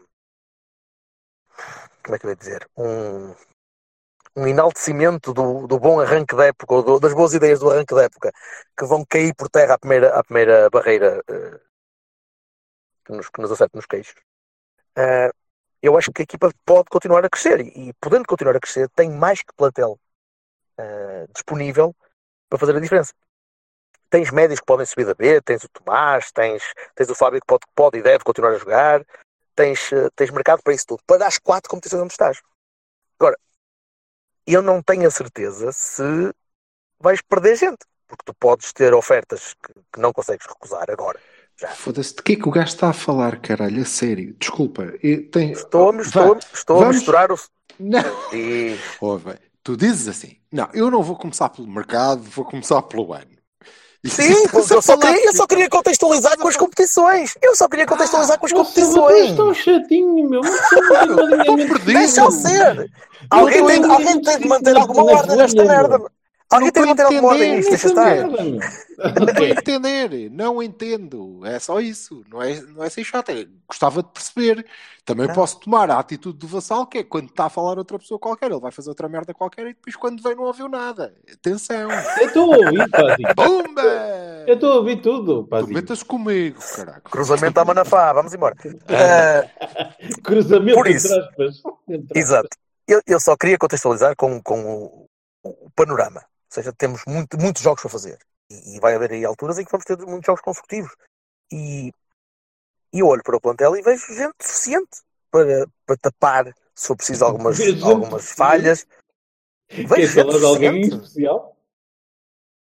como 2.02 2.14
é 2.14 2.18
que 2.18 2.26
eu 2.26 2.30
ia 2.30 2.36
dizer? 2.36 2.68
Um, 2.76 3.34
um 4.36 4.46
enaltecimento 4.46 5.32
do, 5.32 5.66
do 5.66 5.78
bom 5.78 6.00
arranque 6.00 6.36
da 6.36 6.46
época, 6.46 6.74
ou 6.74 6.82
do- 6.82 7.00
das 7.00 7.14
boas 7.14 7.34
ideias 7.34 7.60
do 7.60 7.70
arranque 7.70 7.94
da 7.94 8.04
época, 8.04 8.32
que 8.76 8.84
vão 8.84 9.04
cair 9.04 9.34
por 9.34 9.48
terra 9.48 9.74
à 9.74 9.78
primeira, 9.78 10.14
à 10.18 10.22
primeira 10.24 10.68
barreira 10.70 11.22
eh, 11.28 11.60
que, 13.04 13.12
nos, 13.12 13.28
que 13.30 13.40
nos 13.40 13.50
acerta 13.52 13.76
nos 13.78 13.86
queixos. 13.86 14.14
Eh, 14.96 15.30
eu 15.82 15.96
acho 15.98 16.12
que 16.12 16.22
a 16.22 16.24
equipa 16.24 16.50
pode 16.64 16.88
continuar 16.88 17.24
a 17.24 17.30
crescer 17.30 17.60
e, 17.60 17.92
podendo 18.00 18.24
continuar 18.26 18.56
a 18.56 18.60
crescer, 18.60 18.88
tem 18.90 19.10
mais 19.10 19.40
que 19.40 19.52
plantel 19.56 19.98
eh, 20.78 21.26
disponível 21.34 21.94
para 22.48 22.58
fazer 22.58 22.76
a 22.76 22.80
diferença. 22.80 23.12
Tens 24.08 24.30
médios 24.30 24.60
que 24.60 24.66
podem 24.66 24.86
subir 24.86 25.06
da 25.06 25.14
B, 25.14 25.40
tens 25.42 25.64
o 25.64 25.68
Tomás, 25.68 26.30
tens, 26.32 26.62
tens 26.94 27.10
o 27.10 27.14
Fábio 27.14 27.40
que 27.40 27.46
pode, 27.46 27.64
pode 27.74 27.98
e 27.98 28.02
deve 28.02 28.24
continuar 28.24 28.52
a 28.52 28.58
jogar, 28.58 29.04
tens, 29.54 29.92
eh, 29.92 30.08
tens 30.16 30.30
mercado 30.30 30.62
para 30.62 30.72
isso 30.74 30.86
tudo, 30.86 31.02
para 31.06 31.26
as 31.26 31.38
quatro 31.38 31.68
competições 31.68 32.02
onde 32.02 32.12
estás. 32.12 32.40
Agora, 33.18 33.36
eu 34.46 34.62
não 34.62 34.82
tenho 34.82 35.06
a 35.06 35.10
certeza 35.10 35.72
se 35.72 36.02
vais 36.98 37.20
perder 37.22 37.56
gente, 37.56 37.84
porque 38.06 38.24
tu 38.24 38.34
podes 38.34 38.72
ter 38.72 38.94
ofertas 38.94 39.54
que, 39.54 39.72
que 39.92 40.00
não 40.00 40.12
consegues 40.12 40.46
recusar 40.46 40.90
agora. 40.90 41.20
Foda-se, 41.76 42.14
de 42.16 42.22
que 42.22 42.32
é 42.32 42.36
que 42.36 42.48
o 42.48 42.50
gajo 42.52 42.66
está 42.68 42.88
a 42.88 42.92
falar, 42.92 43.38
caralho? 43.40 43.82
A 43.82 43.84
sério. 43.84 44.34
Desculpa. 44.38 44.92
Eu 45.02 45.30
tenho... 45.30 45.52
Estou, 45.52 45.90
a- 45.90 46.00
estou, 46.02 46.38
estou 46.52 46.76
a 46.76 46.80
vamos- 46.80 46.96
misturar 46.96 47.30
o. 47.32 47.38
Não. 47.78 48.02
E, 48.32 48.76
Ouve, 49.00 49.34
tu 49.62 49.76
dizes 49.76 50.06
assim, 50.08 50.36
não, 50.52 50.68
eu 50.72 50.90
não 50.90 51.02
vou 51.02 51.16
começar 51.16 51.48
pelo 51.48 51.66
mercado, 51.68 52.22
vou 52.22 52.44
começar 52.44 52.80
pelo 52.82 53.12
ano. 53.12 53.26
Sim, 54.06 54.32
a 54.52 54.74
eu 54.74 54.82
só, 54.82 54.96
queria, 54.98 55.24
eu 55.26 55.32
só 55.32 55.46
queria 55.46 55.68
contextualizar 55.68 56.36
com 56.38 56.46
as 56.46 56.56
competições. 56.56 57.34
Eu 57.42 57.56
só 57.56 57.66
queria 57.68 57.86
contextualizar 57.86 58.38
com 58.38 58.46
as 58.46 58.52
competições. 58.52 59.28
és 59.28 59.36
tão 59.36 59.54
chatinho, 59.54 60.28
meu. 60.28 60.40
Estou 60.42 61.56
perdido. 61.56 61.84
Deixa-o 61.84 62.30
ser. 62.30 62.90
Alguém 63.30 63.58
Eu 63.60 63.66
tem, 63.66 63.84
alguém 63.84 64.20
tem 64.20 64.38
de 64.38 64.46
manter 64.46 64.76
alguma 64.76 65.04
ordem 65.04 65.36
nesta 65.36 65.64
merda. 65.64 65.98
Alguém 66.50 66.70
tem 66.70 66.88
alguma 66.88 67.28
ordem 67.30 67.56
nisto, 67.56 67.70
deixa 67.70 67.88
estar. 67.88 68.16
Não 68.28 68.36
estou 69.26 69.44
a 69.44 69.48
entender, 69.48 70.30
não 70.30 70.62
entendo. 70.62 71.44
É 71.44 71.58
só 71.58 71.80
isso. 71.80 72.22
Não 72.30 72.40
é, 72.40 72.60
não 72.60 72.84
é 72.84 72.88
ser 72.90 73.02
chato. 73.02 73.30
É, 73.30 73.46
gostava 73.66 74.02
de 74.02 74.08
perceber. 74.10 74.64
Também 75.04 75.26
Não. 75.26 75.34
posso 75.34 75.58
tomar 75.60 75.90
a 75.90 75.98
atitude 75.98 76.38
do 76.38 76.46
vassal, 76.46 76.86
que 76.86 76.98
é 76.98 77.02
quando 77.04 77.28
está 77.28 77.46
a 77.46 77.50
falar 77.50 77.76
outra 77.76 77.98
pessoa 77.98 78.18
qualquer, 78.20 78.50
ele 78.50 78.60
vai 78.60 78.70
fazer 78.70 78.88
outra 78.88 79.08
merda 79.08 79.34
qualquer 79.34 79.66
e 79.66 79.74
depois 79.74 79.96
quando 79.96 80.22
vem 80.22 80.34
não 80.34 80.44
ouviu 80.44 80.68
nada. 80.68 81.14
Atenção. 81.30 81.90
Eu 82.20 82.26
estou 82.26 82.54
a 82.54 82.56
ouvir, 82.56 82.88
Pazinho. 82.90 83.34
Bumba! 83.34 83.82
Eu 84.46 84.54
estou 84.54 84.72
a 84.72 84.74
ouvir 84.76 85.02
tudo, 85.02 85.42
Tu 85.42 85.48
Pazinho. 85.48 85.74
metas 85.74 86.02
comigo, 86.02 86.58
caraca. 86.74 87.00
Cruzamento 87.10 87.58
à 87.60 87.64
Manafá, 87.64 88.12
vamos 88.12 88.32
embora. 88.32 88.54
Ah, 88.88 89.48
Cruzamento 90.22 90.74
Por 90.76 90.86
entre 90.86 90.96
isso. 90.98 91.18
aspas. 91.20 91.62
Entre 91.88 92.18
exato. 92.18 92.48
Eu, 92.86 93.00
eu 93.06 93.18
só 93.20 93.36
queria 93.36 93.58
contextualizar 93.58 94.14
com, 94.16 94.40
com 94.42 94.62
o, 94.64 95.06
o 95.42 95.70
panorama. 95.74 96.22
Ou 96.54 96.62
seja, 96.62 96.72
temos 96.72 97.02
muito, 97.04 97.36
muitos 97.36 97.60
jogos 97.62 97.82
para 97.82 97.90
fazer. 97.90 98.16
E, 98.48 98.76
e 98.76 98.80
vai 98.80 98.94
haver 98.94 99.10
aí 99.10 99.24
alturas 99.24 99.58
em 99.58 99.64
que 99.64 99.72
vamos 99.72 99.84
ter 99.84 99.98
muitos 99.98 100.26
jogos 100.26 100.40
consecutivos. 100.40 100.94
E, 101.50 101.92
e 102.92 103.00
eu 103.00 103.08
olho 103.08 103.22
para 103.24 103.36
o 103.36 103.40
plantel 103.40 103.76
e 103.76 103.82
vejo 103.82 104.06
gente 104.14 104.34
suficiente 104.40 105.02
para, 105.32 105.66
para 105.84 105.96
tapar, 105.96 106.54
se 106.72 106.86
for 106.86 106.96
preciso, 106.96 107.24
algumas, 107.24 107.58
algumas 107.60 108.22
suficiente. 108.22 108.36
falhas. 108.36 108.86
Vejo 109.68 110.12
gente 110.12 110.26
falar 110.26 110.38
de 110.38 110.44
alguém 110.44 110.70
em 110.70 110.84
suficiente. 110.84 111.04
especial? 111.06 111.56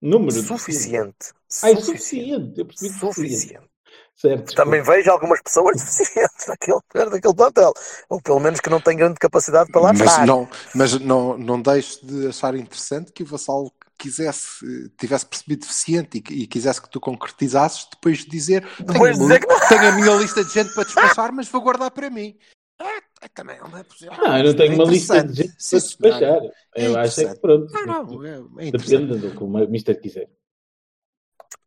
Número. 0.00 0.32
de 0.32 0.42
Suficiente. 0.42 1.34
Ah, 1.62 1.70
é 1.70 1.76
Suficiente. 1.76 1.84
suficiente. 1.84 2.58
Eu 2.60 2.66
percebi 2.66 2.94
suficiente. 2.98 3.70
Certo. 4.16 4.54
Também 4.54 4.82
vejo 4.82 5.10
algumas 5.10 5.42
pessoas 5.42 5.78
suficientes 5.80 6.46
naquele, 6.48 6.80
daquele 7.10 7.34
plantel. 7.34 7.72
Ou 8.08 8.20
pelo 8.20 8.40
menos 8.40 8.60
que 8.60 8.70
não 8.70 8.80
têm 8.80 8.96
grande 8.96 9.16
capacidade 9.18 9.70
para 9.70 9.80
lá 9.80 9.92
Mas 9.92 10.00
estar. 10.10 10.26
não, 10.26 10.48
mas 10.74 10.98
não, 10.98 11.36
não 11.36 11.60
deixes 11.60 12.00
de 12.02 12.26
achar 12.28 12.54
interessante 12.54 13.12
que 13.12 13.22
o 13.22 13.26
vassal 13.26 13.70
quisesse, 13.98 14.90
tivesse 14.98 15.26
percebido 15.26 15.60
deficiente 15.60 16.22
e, 16.30 16.42
e 16.42 16.46
quisesse 16.46 16.80
que 16.80 16.90
tu 16.90 17.00
concretizasses 17.00 17.86
depois 17.92 18.18
de 18.18 18.28
dizer, 18.28 18.66
Depois 18.78 19.12
de 19.12 19.18
tenho, 19.18 19.28
dizer 19.28 19.40
que 19.40 19.46
não. 19.46 19.68
tenho 19.68 19.88
a 19.88 19.92
minha 19.92 20.14
lista 20.16 20.44
de 20.44 20.52
gente 20.52 20.72
para 20.74 20.84
despachar, 20.84 21.32
mas 21.32 21.48
vou 21.48 21.60
guardar 21.60 21.90
para 21.90 22.08
mim. 22.10 22.36
É, 22.78 22.96
É 23.22 23.28
também 23.34 23.58
uma 23.60 23.84
possibilidade. 23.84 24.30
Ah, 24.30 24.38
eu 24.38 24.44
não 24.44 24.54
tenho 24.56 24.72
É 24.72 24.74
uma 24.76 24.84
lista 24.84 25.24
de 25.24 25.34
gente 25.42 25.56
para 25.70 25.78
despachar. 25.78 26.42
É 26.74 26.86
eu 26.86 26.98
acho 26.98 27.20
é 27.20 27.34
que 27.34 27.40
pronto. 27.40 27.72
Não, 27.72 27.86
não, 27.86 28.24
é, 28.24 28.68
é. 28.68 28.70
Depende 28.70 29.18
do 29.18 29.30
que 29.30 29.42
o 29.42 29.46
Mister 29.68 30.00
quiser. 30.00 30.28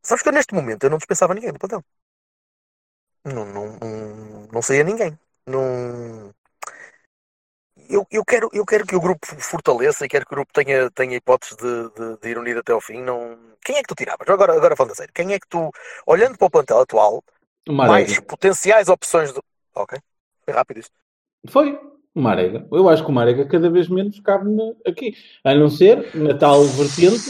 Sabes 0.01 0.23
que 0.23 0.29
eu 0.29 0.33
neste 0.33 0.53
momento 0.53 0.83
eu 0.83 0.89
não 0.89 0.97
dispensava 0.97 1.33
ninguém 1.33 1.51
do 1.51 1.59
plantel. 1.59 1.83
Não, 3.25 3.45
não, 3.45 3.77
não, 3.79 4.47
não 4.51 4.61
saía 4.61 4.83
ninguém. 4.83 5.17
Não... 5.45 6.33
Eu, 7.89 8.05
eu, 8.11 8.23
quero, 8.23 8.49
eu 8.53 8.65
quero 8.65 8.85
que 8.85 8.95
o 8.95 9.01
grupo 9.01 9.25
fortaleça 9.25 10.05
e 10.05 10.09
quero 10.09 10.25
que 10.25 10.33
o 10.33 10.35
grupo 10.35 10.53
tenha, 10.53 10.91
tenha 10.91 11.15
hipóteses 11.15 11.55
de, 11.55 11.89
de, 11.89 12.17
de 12.19 12.29
ir 12.29 12.37
unido 12.37 12.59
até 12.59 12.71
ao 12.71 12.81
fim. 12.81 13.01
Não... 13.01 13.37
Quem 13.63 13.77
é 13.77 13.81
que 13.81 13.87
tu 13.87 13.95
tiravas? 13.95 14.27
Agora, 14.27 14.53
agora 14.53 14.75
falando 14.75 14.91
a 14.91 14.95
sério, 14.95 15.13
quem 15.13 15.33
é 15.33 15.39
que 15.39 15.47
tu, 15.47 15.71
olhando 16.05 16.37
para 16.37 16.47
o 16.47 16.51
plantel 16.51 16.79
atual, 16.79 17.23
mais 17.67 18.19
potenciais 18.21 18.89
opções 18.89 19.31
do. 19.33 19.43
Ok, 19.75 19.99
foi 20.45 20.53
rápido 20.53 20.79
isso. 20.79 20.91
Foi. 21.47 21.79
O 22.15 22.21
Marega. 22.21 22.67
Eu 22.71 22.89
acho 22.89 23.03
que 23.03 23.09
o 23.09 23.13
Marega 23.13 23.47
cada 23.47 23.69
vez 23.69 23.87
menos 23.87 24.19
cabe 24.19 24.49
na- 24.49 24.73
aqui. 24.85 25.15
A 25.43 25.53
não 25.53 25.69
ser 25.69 26.15
na 26.15 26.35
tal 26.37 26.63
vertente. 26.63 27.23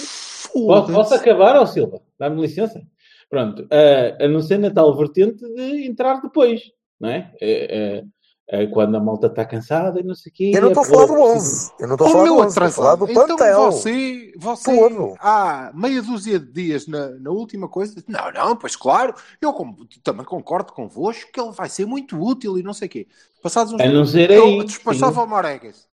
Posso, 0.53 0.93
posso 0.93 1.13
acabar, 1.13 1.55
ó 1.57 1.65
Silva? 1.65 2.01
Dá-me 2.17 2.41
licença. 2.41 2.81
Pronto. 3.29 3.67
A, 3.71 4.25
a 4.25 4.27
não 4.27 4.41
ser 4.41 4.57
na 4.57 4.71
tal 4.71 4.95
vertente 4.97 5.45
de 5.53 5.85
entrar 5.85 6.21
depois. 6.21 6.61
Não 6.99 7.09
é? 7.09 7.31
É- 7.39 7.99
é- 7.99 8.03
é 8.51 8.65
quando 8.65 8.97
a 8.97 8.99
malta 8.99 9.27
está 9.27 9.45
cansada 9.45 9.99
e 9.99 10.03
não 10.03 10.15
sei 10.15 10.31
o 10.31 10.35
quê. 10.35 10.51
Eu 10.55 10.61
não 10.63 10.69
estou 10.69 10.81
a 10.83 10.85
falar 10.87 11.05
do 11.05 11.13
pô, 11.13 11.31
11. 11.33 11.71
Eu 11.79 11.87
não 11.87 11.93
estou 11.95 12.07
a 12.07 12.09
Oh, 12.09 12.13
falar 12.13 12.25
do 12.25 12.33
11. 12.39 12.47
Estou 12.47 12.63
a 12.63 12.71
falar 12.71 12.95
do 12.95 13.11
Então 13.11 13.27
plantel. 13.27 13.71
você, 13.71 14.33
você 14.37 14.75
Todo. 14.75 15.15
há 15.19 15.71
meia 15.75 16.01
dúzia 16.01 16.39
de 16.39 16.51
dias 16.51 16.87
na, 16.87 17.09
na 17.19 17.29
última 17.29 17.69
coisa. 17.69 18.03
Não, 18.07 18.31
não, 18.31 18.55
pois 18.55 18.75
claro, 18.75 19.13
eu 19.39 19.53
com- 19.53 19.75
também 20.03 20.25
concordo 20.25 20.73
convosco 20.73 21.31
que 21.31 21.39
ele 21.39 21.51
vai 21.51 21.69
ser 21.69 21.85
muito 21.85 22.19
útil 22.19 22.57
e 22.57 22.63
não 22.63 22.73
sei 22.73 22.87
o 22.87 22.91
quê. 22.91 23.07
Passados 23.43 23.71
uns 23.71 23.79
A 23.81 23.85
não 23.87 24.03
ser 24.05 24.31
eu 24.31 24.43
aí, 24.45 24.63
despachava 24.63 25.13
sim. 25.13 25.19
ao 25.19 25.27
Moregas. 25.27 25.87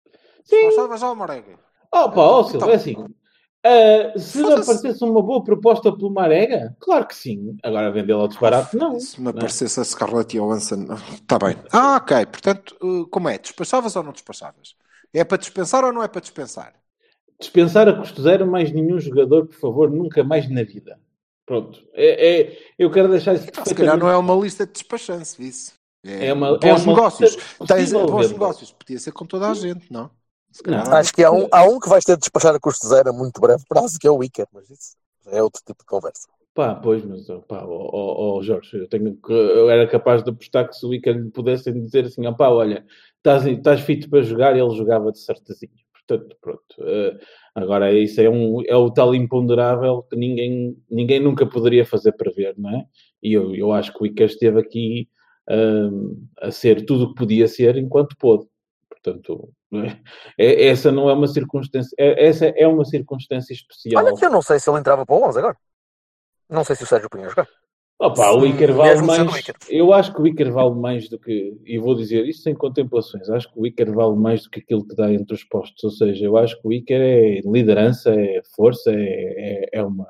Sim. 0.46 0.68
Despachava 0.68 0.98
já 0.98 1.08
ao 1.08 1.16
Moregas. 1.16 1.58
Oh, 1.94 2.10
pá, 2.10 2.22
ó, 2.22 2.44
Silva, 2.44 2.58
Então. 2.58 2.70
é 2.70 2.76
assim. 2.76 2.96
Ah, 3.66 4.20
se 4.20 4.42
aparecesse 4.44 5.04
uma 5.04 5.22
boa 5.22 5.44
proposta 5.44 5.92
pelo 5.92 6.12
Marega, 6.12 6.76
claro 6.80 7.08
que 7.08 7.16
sim. 7.16 7.58
Agora 7.64 7.92
vendê-la 7.92 8.22
ao 8.22 8.28
desbarato, 8.28 8.78
não. 8.78 9.00
Se 9.00 9.18
me 9.20 9.26
não 9.26 9.32
é? 9.32 9.36
aparecesse 9.36 9.80
a 9.80 9.84
Scarlett 9.84 10.38
Johansson, 10.38 10.88
está 11.14 11.40
bem. 11.40 11.58
Ah, 11.72 11.96
ok. 11.98 12.26
Portanto, 12.28 12.76
uh, 12.82 13.08
como 13.08 13.28
é? 13.30 13.38
Despachavas 13.38 13.96
ou 13.96 14.04
não 14.04 14.12
despachavas? 14.12 14.76
É 15.14 15.24
para 15.24 15.38
dispensar 15.38 15.84
ou 15.84 15.92
não 15.92 16.04
é 16.04 16.08
para 16.08 16.22
dispensar? 16.22 16.74
Dispensar 17.40 17.88
a 17.90 17.94
custo 17.94 18.22
zero 18.22 18.46
mais 18.46 18.72
nenhum 18.72 19.00
jogador, 19.00 19.48
por 19.48 19.56
favor, 19.56 19.90
nunca 19.90 20.24
mais 20.24 20.50
na 20.50 20.64
vida. 20.64 21.00
Pronto. 21.46 21.80
É, 21.94 22.42
é- 22.42 22.58
eu 22.78 22.90
quero 22.92 23.10
deixar 23.10 23.34
isso 23.36 23.46
Então, 23.48 23.66
se 23.66 23.76
calhar 23.76 23.98
não 23.98 24.10
é 24.10 24.18
uma 24.18 24.36
lista 24.36 24.66
de 24.66 24.74
despachança, 24.74 25.42
isso. 25.42 25.74
É 26.04 26.32
uma- 26.34 26.58
bons 26.58 26.66
é 26.66 26.74
uma 26.74 26.86
negócios. 26.86 27.36
Tens 27.68 27.92
bons 27.92 28.22
venda. 28.22 28.28
negócios. 28.34 28.72
Podia 28.72 29.00
ser 29.00 29.12
com 29.12 29.26
toda 29.26 29.50
a 29.50 29.54
gente, 29.54 29.92
não? 29.92 30.10
Acho 30.92 31.14
que 31.14 31.24
há 31.24 31.32
um, 31.32 31.48
há 31.52 31.64
um 31.64 31.80
que 31.80 31.90
vais 31.90 32.04
ter 32.04 32.14
de 32.14 32.22
despachar 32.22 32.56
a 32.56 32.60
custo 32.60 32.88
zero 32.88 33.10
a 33.10 33.14
muito 33.14 33.42
breve 33.42 33.64
prazo, 33.68 34.00
que 34.00 34.08
é 34.08 34.12
o 34.12 34.24
Iker, 34.24 34.48
mas 34.54 34.70
isso 34.70 34.96
é 35.28 35.42
outro 35.42 35.62
tipo 35.66 35.80
de 35.80 35.86
conversa. 35.86 36.28
Pá, 36.54 36.74
pois, 36.74 37.04
mas, 37.04 37.28
pá, 37.48 37.66
ó, 37.66 37.90
ó, 37.92 38.38
ó, 38.38 38.42
Jorge, 38.42 38.78
eu, 38.78 38.88
tenho 38.88 39.18
que, 39.18 39.34
eu 39.34 39.70
era 39.70 39.86
capaz 39.86 40.24
de 40.24 40.30
apostar 40.30 40.70
que 40.70 40.76
se 40.76 40.86
o 40.86 40.92
lhe 40.92 41.30
pudessem 41.32 41.74
dizer 41.82 42.06
assim, 42.06 42.22
pá, 42.34 42.48
olha, 42.48 42.86
estás, 43.18 43.46
estás 43.46 43.82
fit 43.82 44.08
para 44.10 44.22
jogar, 44.22 44.56
ele 44.56 44.74
jogava 44.74 45.12
de 45.12 45.20
certezinho. 45.20 45.74
Portanto, 46.08 46.38
pronto. 46.40 46.64
eh, 46.80 47.18
agora, 47.56 47.92
isso 47.92 48.22
é, 48.22 48.30
um, 48.30 48.62
é 48.66 48.76
o 48.76 48.92
tal 48.92 49.14
imponderável 49.14 50.04
que 50.04 50.16
ninguém, 50.16 50.78
ninguém 50.90 51.20
nunca 51.20 51.46
poderia 51.46 51.84
fazer 51.86 52.14
prever, 52.14 52.54
não 52.58 52.70
é? 52.70 52.86
E 53.22 53.34
eu, 53.34 53.56
eu 53.56 53.72
acho 53.74 53.92
que 53.92 54.04
o 54.04 54.06
Iker 54.06 54.28
esteve 54.28 54.60
aqui 54.60 55.10
hum, 55.50 56.26
a 56.40 56.52
ser 56.52 56.86
tudo 56.86 57.06
o 57.06 57.10
que 57.10 57.16
podia 57.16 57.48
ser 57.48 57.76
enquanto 57.78 58.16
pôde. 58.18 58.46
Portanto, 58.88 59.50
é? 59.84 60.00
É- 60.38 60.68
essa 60.68 60.92
não 60.92 61.10
é 61.10 61.14
uma 61.14 61.28
circunstância, 61.28 61.96
é- 61.98 62.28
essa 62.28 62.46
é 62.46 62.68
uma 62.68 62.86
circunstância 62.86 63.54
especial. 63.54 64.04
Olha 64.04 64.16
que 64.16 64.26
eu 64.26 64.30
não 64.30 64.42
sei 64.42 64.60
se 64.60 64.70
ele 64.70 64.80
entrava 64.80 65.06
para 65.06 65.16
o 65.16 65.28
11 65.28 65.40
agora. 65.40 65.58
Não 66.50 66.64
sei 66.64 66.76
se 66.76 66.84
o 66.84 66.88
Sérgio 66.88 67.10
punha 67.10 67.26
a 67.26 67.30
jogar. 67.30 67.48
Opa, 67.98 68.32
o 68.34 68.46
Iker 68.46 68.74
vale 68.74 69.02
mais. 69.02 69.40
Iker. 69.40 69.56
Eu 69.70 69.94
acho 69.94 70.14
que 70.14 70.22
o 70.22 70.28
Iker 70.28 70.52
vale 70.52 70.76
mais 70.76 71.08
do 71.08 71.18
que. 71.18 71.58
E 71.66 71.78
vou 71.80 71.96
dizer 71.96 72.26
isso 72.26 72.42
sem 72.42 72.54
contemplações. 72.54 73.30
Acho 73.30 73.52
que 73.52 73.60
o 73.60 73.66
Iker 73.66 73.94
vale 73.94 74.16
mais 74.18 74.44
do 74.44 74.50
que 74.50 74.60
aquilo 74.60 74.86
que 74.86 74.96
dá 74.96 75.12
entre 75.12 75.34
os 75.34 75.46
postos. 75.46 75.82
Ou 75.84 75.92
seja, 75.92 76.26
eu 76.26 76.38
acho 76.38 76.62
que 76.62 76.68
o 76.68 76.74
Iker 76.74 77.00
é 77.00 77.40
liderança, 77.46 78.14
é 78.14 78.42
força, 78.54 78.92
é, 78.92 78.98
é, 78.98 79.70
é 79.80 79.84
uma, 79.84 80.08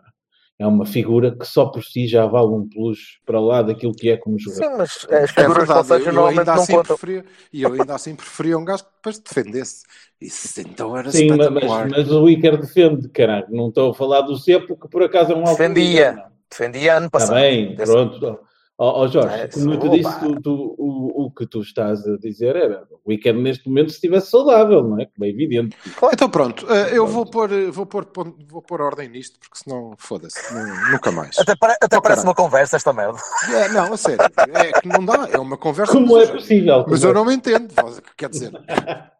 é 0.57 0.65
uma 0.65 0.85
figura 0.85 1.35
que 1.35 1.45
só 1.45 1.65
por 1.65 1.83
si 1.83 2.07
já 2.07 2.25
vale 2.25 2.47
um 2.47 2.67
plus 2.67 3.19
para 3.25 3.39
lá 3.39 3.61
daquilo 3.61 3.93
que 3.93 4.09
é 4.09 4.17
como 4.17 4.39
jogador. 4.39 4.63
Sim, 4.63 4.77
mas 4.77 4.91
as 4.91 5.07
É 5.11 5.27
figuras 5.27 5.67
do 5.67 5.73
verdade, 5.73 5.89
eu, 5.89 5.99
eu 5.99 6.13
normalmente 6.13 6.47
não 6.47 6.53
assim 6.53 6.73
contam. 6.75 6.97
preferia, 6.97 7.25
e 7.51 7.63
eu 7.63 7.73
ainda 7.73 7.95
assim 7.95 8.15
preferia 8.15 8.57
um 8.57 8.63
gajo 8.65 8.83
que 8.83 8.89
depois 8.95 9.19
defendesse. 9.19 9.83
Isso 10.21 10.61
então 10.61 10.95
era 10.97 11.11
Sim, 11.11 11.27
mas, 11.29 11.39
espetacular. 11.41 11.89
mas 11.89 12.11
o 12.11 12.29
Iker 12.29 12.57
defende, 12.59 13.09
caralho. 13.09 13.47
Não 13.49 13.67
estou 13.67 13.91
a 13.91 13.93
falar 13.93 14.21
do 14.21 14.37
Cepo, 14.37 14.77
que 14.79 14.87
por 14.87 15.03
acaso 15.03 15.33
é 15.33 15.35
um 15.35 15.45
alto 15.45 15.57
Defendia. 15.57 16.23
Defendia 16.49 16.95
ano 16.97 17.07
Está 17.07 17.19
passado. 17.19 17.35
bem, 17.35 17.75
Desse- 17.75 17.91
pronto. 17.91 18.39
Ó 18.77 19.03
ó, 19.03 19.07
Jorge, 19.07 19.35
É, 19.39 19.47
como 19.47 19.71
eu 19.73 19.79
te 19.79 19.89
disse, 19.89 20.19
tu- 20.19 20.41
tu- 20.41 20.75
o, 20.77 21.25
o 21.27 21.31
que 21.31 21.45
tu 21.47 21.61
estás 21.61 22.05
a 22.05 22.17
dizer 22.17 22.57
era 22.57 22.83
o 22.91 23.09
Weekend 23.09 23.41
neste 23.41 23.69
momento 23.69 23.87
se 23.89 23.95
estivesse 23.95 24.29
saudável, 24.29 24.83
não 24.83 24.99
é? 24.99 25.05
Como 25.05 25.23
é 25.23 25.29
evidente. 25.29 25.77
Então 26.11 26.29
pronto, 26.29 26.67
eh, 26.69 26.89
eu 26.97 27.07
vou 27.07 27.25
pôr, 27.25 27.49
eh, 27.53 27.71
vou, 27.71 27.85
pôr, 27.85 28.05
vou 28.49 28.61
pôr 28.61 28.81
ordem 28.81 29.07
nisto, 29.07 29.39
porque 29.39 29.57
senão 29.63 29.93
foda-se, 29.97 30.53
nu- 30.53 30.91
nunca 30.91 31.09
mais. 31.09 31.39
Até, 31.39 31.55
pare- 31.55 31.77
até 31.81 31.97
Oh, 31.97 32.01
parece 32.01 32.21
caralho. 32.21 32.27
uma 32.27 32.35
conversa 32.35 32.75
esta 32.75 32.91
merda. 32.91 33.17
É, 33.49 33.69
não, 33.69 33.93
a 33.93 33.97
sério, 33.97 34.25
é 34.53 34.81
que 34.81 34.87
não 34.89 35.05
dá, 35.05 35.29
é 35.31 35.39
uma 35.39 35.57
conversa. 35.57 35.93
Como 35.93 36.19
é 36.19 36.27
possível? 36.27 36.83
Mas 36.85 36.99
Como 36.99 37.05
eu 37.05 37.11
é- 37.11 37.13
não 37.13 37.23
me 37.25 37.33
entendo, 37.33 37.73
quer 38.17 38.27
dizer. 38.29 38.51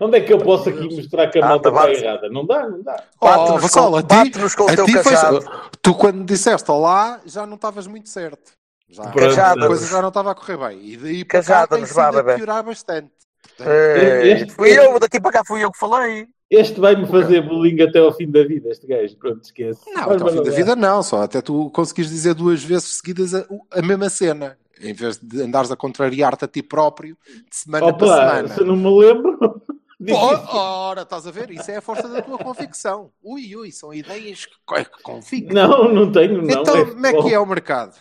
Onde 0.00 0.18
é 0.18 0.20
que 0.20 0.32
eu 0.32 0.38
posso 0.38 0.68
aqui 0.68 0.94
mostrar 0.94 1.26
que 1.28 1.40
a 1.40 1.44
Ah, 1.44 1.48
malta 1.48 1.72
tá 1.72 1.90
está 1.90 2.06
errada? 2.06 2.28
Não 2.28 2.46
dá, 2.46 2.68
não 2.68 2.80
dá. 2.84 3.02
Oh, 3.20 3.26
Bate-nos 3.26 3.62
Vassal, 3.62 3.90
com- 3.90 3.96
a 3.96 4.02
ti, 4.04 4.30
com 4.56 4.62
o 4.62 4.68
a 4.68 4.74
teu 4.76 4.84
ti 4.86 4.92
foi- 4.98 5.40
tu 5.82 5.94
quando 5.96 6.24
disseste 6.24 6.70
olá, 6.70 7.20
já 7.26 7.44
não 7.44 7.56
estavas 7.56 7.88
muito 7.88 8.08
certo. 8.08 8.52
Já, 8.92 9.52
a 9.52 9.66
coisa 9.66 9.86
já 9.86 10.02
não 10.02 10.08
estava 10.08 10.32
a 10.32 10.34
correr 10.34 10.58
bem. 10.58 10.80
E 10.84 10.96
daí 10.96 11.24
para 11.24 11.42
cá 11.42 11.66
tem 11.66 11.86
sido 11.86 12.00
a 12.00 12.24
piorar 12.36 12.62
bastante. 12.62 13.10
Este- 13.58 14.52
fui 14.54 14.70
eu, 14.78 14.98
daqui 14.98 15.20
para 15.20 15.32
cá 15.32 15.42
fui 15.46 15.64
eu 15.64 15.72
que 15.72 15.78
falei. 15.78 16.26
Este 16.50 16.78
vai-me 16.78 17.06
fazer 17.06 17.40
bullying 17.40 17.80
até 17.80 17.98
ao 17.98 18.12
fim 18.12 18.30
da 18.30 18.44
vida, 18.44 18.68
este 18.68 18.86
gajo. 18.86 19.16
Pronto, 19.16 19.42
esquece. 19.42 19.80
Não, 19.90 20.04
Vai 20.04 20.16
até 20.16 20.24
ao 20.24 20.30
fim 20.30 20.42
da 20.42 20.50
vida 20.50 20.76
não, 20.76 21.02
só 21.02 21.22
até 21.22 21.40
tu 21.40 21.70
conseguires 21.70 22.10
dizer 22.10 22.34
duas 22.34 22.62
vezes 22.62 22.96
seguidas 22.96 23.34
a, 23.34 23.46
a 23.70 23.80
mesma 23.80 24.10
cena, 24.10 24.58
em 24.78 24.92
vez 24.92 25.16
de 25.16 25.40
andares 25.40 25.70
a 25.70 25.76
contrariar-te 25.76 26.44
a 26.44 26.48
ti 26.48 26.62
próprio 26.62 27.16
de 27.26 27.56
semana 27.56 27.94
para 27.94 28.06
Opa, 28.06 28.18
semana. 28.18 28.48
se 28.54 28.64
não 28.64 28.76
me 28.76 29.00
lembro. 29.00 29.62
Ora, 30.52 31.02
estás 31.02 31.26
a 31.26 31.30
ver? 31.30 31.50
Isso 31.52 31.70
é 31.70 31.76
a 31.76 31.80
força 31.80 32.08
da 32.08 32.20
tua 32.20 32.36
convicção. 32.36 33.10
Ui, 33.22 33.54
ui, 33.56 33.70
são 33.70 33.94
ideias 33.94 34.44
que, 34.44 34.52
que 34.84 35.02
convicto. 35.02 35.54
Não, 35.54 35.92
não 35.92 36.10
tenho, 36.10 36.42
não. 36.42 36.50
então, 36.50 36.86
como 36.86 37.06
é 37.06 37.12
que 37.12 37.32
é 37.32 37.38
o 37.38 37.46
mercado? 37.46 37.96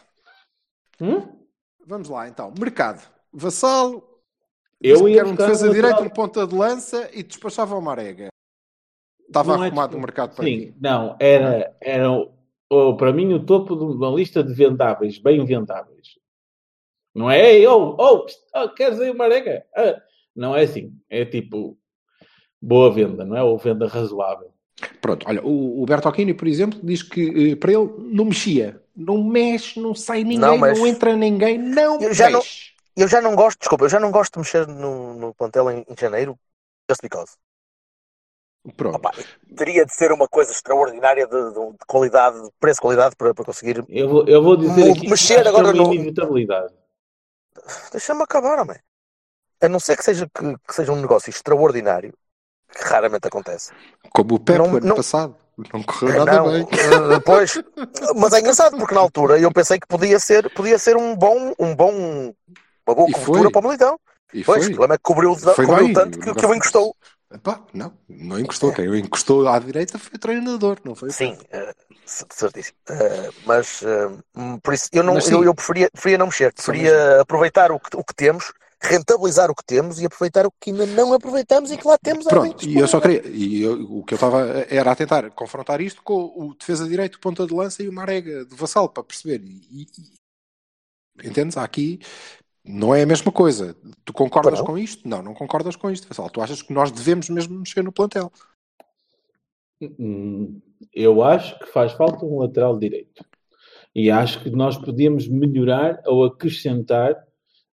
Hum? 1.01 1.27
Vamos 1.85 2.09
lá, 2.09 2.27
então. 2.27 2.53
Mercado. 2.59 3.01
Vassalo, 3.33 4.03
Eu 4.79 5.07
ia 5.09 5.21
era 5.21 5.27
um 5.29 5.35
defesa 5.35 5.69
um 5.69 5.73
direito, 5.73 6.03
um 6.03 6.09
ponta 6.09 6.45
de 6.45 6.55
lança 6.55 7.09
e 7.13 7.23
despachava 7.23 7.75
o 7.75 7.81
Marega. 7.81 8.27
Estava 9.27 9.55
Não 9.55 9.63
é 9.63 9.67
arrumado 9.67 9.91
de- 9.91 9.97
o 9.97 9.99
mercado 10.01 10.35
para 10.35 10.43
Sim, 10.45 10.59
ti. 10.59 10.75
não, 10.79 11.15
era, 11.19 11.75
era 11.79 12.11
o- 12.11 12.33
o- 12.69 12.97
para 12.97 13.13
mim 13.13 13.33
o 13.33 13.45
topo 13.45 13.75
de 13.75 13.83
uma 13.83 14.09
lista 14.11 14.43
de 14.43 14.53
vendáveis, 14.53 15.17
bem 15.17 15.43
vendáveis. 15.45 16.19
Não 17.15 17.29
é, 17.31 17.53
ei, 17.53 17.67
oh, 17.67 17.95
oh, 17.97 18.25
oh 18.55 18.69
queres 18.69 18.99
aí 18.99 19.09
uma 19.11 19.25
areca? 19.25 19.65
Ah, 19.75 20.01
não 20.35 20.55
é 20.55 20.63
assim, 20.63 20.93
é 21.09 21.25
tipo 21.25 21.77
boa 22.61 22.91
venda, 22.91 23.23
não 23.25 23.35
é? 23.35 23.43
Ou 23.43 23.57
venda 23.57 23.87
razoável. 23.87 24.53
Pronto, 24.99 25.25
olha, 25.27 25.41
o, 25.43 25.81
o 25.81 25.85
Bertolini, 25.85 26.33
por 26.33 26.47
exemplo, 26.47 26.79
diz 26.83 27.03
que 27.03 27.51
eh, 27.51 27.55
para 27.55 27.71
ele 27.71 27.89
não 28.13 28.25
mexia. 28.25 28.81
Não 28.95 29.23
mexe, 29.23 29.79
não 29.79 29.95
sai 29.95 30.23
ninguém, 30.23 30.39
Não 30.39 30.57
não, 30.57 30.67
mexe. 30.67 30.87
entra 30.87 31.15
ninguém, 31.15 31.57
não 31.57 32.01
Eu 32.01 32.13
já 32.13 32.29
não- 32.29 32.39
mexe. 32.39 32.71
Eu 32.95 33.07
já 33.07 33.21
não 33.21 33.35
gosto, 33.35 33.59
desculpa, 33.59 33.85
eu 33.85 33.89
já 33.89 33.99
não 33.99 34.11
gosto 34.11 34.33
de 34.33 34.39
mexer 34.39 34.67
no, 34.67 35.13
no 35.13 35.33
plantel 35.33 35.71
em, 35.71 35.85
em 35.87 35.95
janeiro, 35.97 36.37
just 36.89 37.01
because. 37.01 37.33
Pronto. 38.75 38.95
Opa, 38.97 39.11
teria 39.55 39.85
de 39.85 39.93
ser 39.93 40.11
uma 40.11 40.27
coisa 40.27 40.51
extraordinária 40.51 41.25
de, 41.25 41.31
de- 41.53 41.71
de 41.71 41.85
qualidade, 41.87 42.41
de 42.43 42.49
preço-qualidade 42.59 43.15
para, 43.15 43.33
para 43.33 43.45
conseguir. 43.45 43.83
Eu 43.89 44.09
vou, 44.09 44.27
eu 44.27 44.43
vou 44.43 44.55
dizer 44.57 44.91
aqui 44.91 45.09
mexer 45.09 45.47
agora 45.47 45.69
é 45.69 45.71
uma 45.71 45.83
no- 45.87 45.93
inevitabilidade. 45.93 46.73
Deixa-me 47.91 48.21
acabar, 48.23 48.59
homem. 48.59 48.77
A 49.61 49.69
não 49.69 49.79
ser 49.79 49.95
que 49.97 50.03
seja, 50.03 50.27
que, 50.27 50.57
que 50.67 50.75
seja 50.75 50.91
um 50.91 50.99
negócio 51.01 51.29
extraordinário, 51.29 52.13
que 52.73 52.83
raramente 52.83 53.27
acontece. 53.27 53.71
Como 54.11 54.35
o 54.35 54.39
Pepe 54.39 54.59
Não- 54.59 54.65
ano 54.77 54.87
não- 54.87 54.95
passado. 54.95 55.35
Não 55.73 55.83
correu 55.83 56.25
nada 56.25 56.37
Não, 56.37 56.49
bem. 56.51 56.67
eh, 56.71 57.19
pois, 57.23 57.61
mas 58.15 58.33
é 58.33 58.39
engraçado 58.39 58.77
porque 58.77 58.95
na 58.95 59.01
altura 59.01 59.37
eu 59.37 59.51
pensei 59.51 59.79
que 59.79 59.85
podia 59.85 60.17
ser, 60.17 60.49
podia 60.51 60.79
ser 60.79 60.97
um 60.97 61.15
bom, 61.15 61.53
um 61.59 61.75
bom, 61.75 62.33
uma 62.87 62.95
boa 62.95 63.09
E 63.09 63.13
cobertura 63.13 63.43
foi. 63.43 63.51
para 63.51 63.59
o 63.59 63.63
Militão. 63.63 63.99
E 64.33 64.43
Pois, 64.43 64.61
o 64.63 64.65
foi. 64.65 64.73
problema 64.73 64.93
é 64.95 64.97
que 64.97 65.03
cobriu, 65.03 65.35
cobriu 65.35 65.85
bem. 65.85 65.93
tanto 65.93 66.17
que, 66.19 66.33
que 66.33 66.45
o 66.45 66.55
encostou. 66.55 66.95
Epá, 67.31 67.61
não, 67.73 67.93
não 68.09 68.39
encostou. 68.39 68.73
Quem 68.73 68.87
o 68.87 68.95
encostou 68.95 69.47
à 69.47 69.59
direita 69.59 69.99
foi 69.99 70.15
o 70.15 70.19
treinador, 70.19 70.77
não 70.83 70.95
foi? 70.95 71.09
o 71.09 71.13
Sim, 71.13 71.37
c- 72.05 72.25
certíssimo. 72.29 72.77
Eh, 72.89 73.29
mas 73.45 73.81
hum, 74.35 74.57
por 74.63 74.73
isso 74.73 74.89
eu 74.91 75.03
não 75.03 75.19
eu, 75.19 75.43
eu 75.43 75.53
preferia, 75.53 75.89
preferia 75.91 76.17
não 76.17 76.25
mexer, 76.27 76.51
preferia 76.53 77.21
aproveitar 77.21 77.71
o 77.71 77.79
que, 77.79 77.95
o 77.95 78.03
que 78.03 78.15
temos 78.15 78.51
rentabilizar 78.81 79.51
o 79.51 79.55
que 79.55 79.63
temos 79.63 79.99
e 80.01 80.05
aproveitar 80.05 80.45
o 80.47 80.51
que 80.59 80.71
ainda 80.71 80.85
não 80.87 81.13
aproveitamos 81.13 81.71
e 81.71 81.77
que 81.77 81.87
lá 81.87 81.97
temos 81.99 82.25
Pronto, 82.25 82.65
e 82.67 82.77
eu 82.77 82.87
só 82.87 82.99
queria, 82.99 83.21
e 83.27 83.61
eu- 83.61 83.97
o 83.99 84.03
que 84.03 84.13
eu 84.13 84.15
estava 84.15 84.41
era 84.69 84.91
a 84.91 84.95
tentar 84.95 85.29
confrontar 85.31 85.79
isto 85.81 86.01
com 86.01 86.15
o 86.35 86.55
defesa 86.55 86.87
direito, 86.87 87.19
ponta 87.19 87.45
de 87.45 87.53
lança 87.53 87.83
e 87.83 87.87
o 87.87 87.93
Marega 87.93 88.43
de 88.43 88.55
Vassal, 88.55 88.89
para 88.89 89.03
perceber. 89.03 89.39
E, 89.43 89.83
e- 89.83 91.27
entendes? 91.27 91.57
Aqui 91.57 91.99
não 92.65 92.93
é 92.95 93.03
a 93.03 93.05
mesma 93.05 93.31
coisa. 93.31 93.75
Tu 94.03 94.11
concordas 94.13 94.61
com 94.61 94.77
isto? 94.77 95.07
Não, 95.07 95.21
não 95.21 95.33
concordas 95.35 95.75
com 95.75 95.89
isto, 95.91 96.07
Vassal. 96.07 96.29
Tu 96.31 96.41
achas 96.41 96.61
que 96.63 96.73
nós 96.73 96.89
devemos 96.91 97.29
mesmo 97.29 97.59
mexer 97.59 97.83
no 97.83 97.91
plantel? 97.91 98.31
Hum, 99.81 100.59
Eu 100.93 101.23
acho 101.23 101.57
que 101.59 101.67
faz 101.67 101.91
falta 101.93 102.25
um 102.25 102.39
lateral 102.39 102.77
direito. 102.77 103.23
E 103.93 104.09
acho 104.09 104.41
que 104.41 104.49
nós 104.49 104.77
podíamos 104.77 105.27
melhorar 105.27 106.01
ou 106.05 106.25
acrescentar 106.25 107.15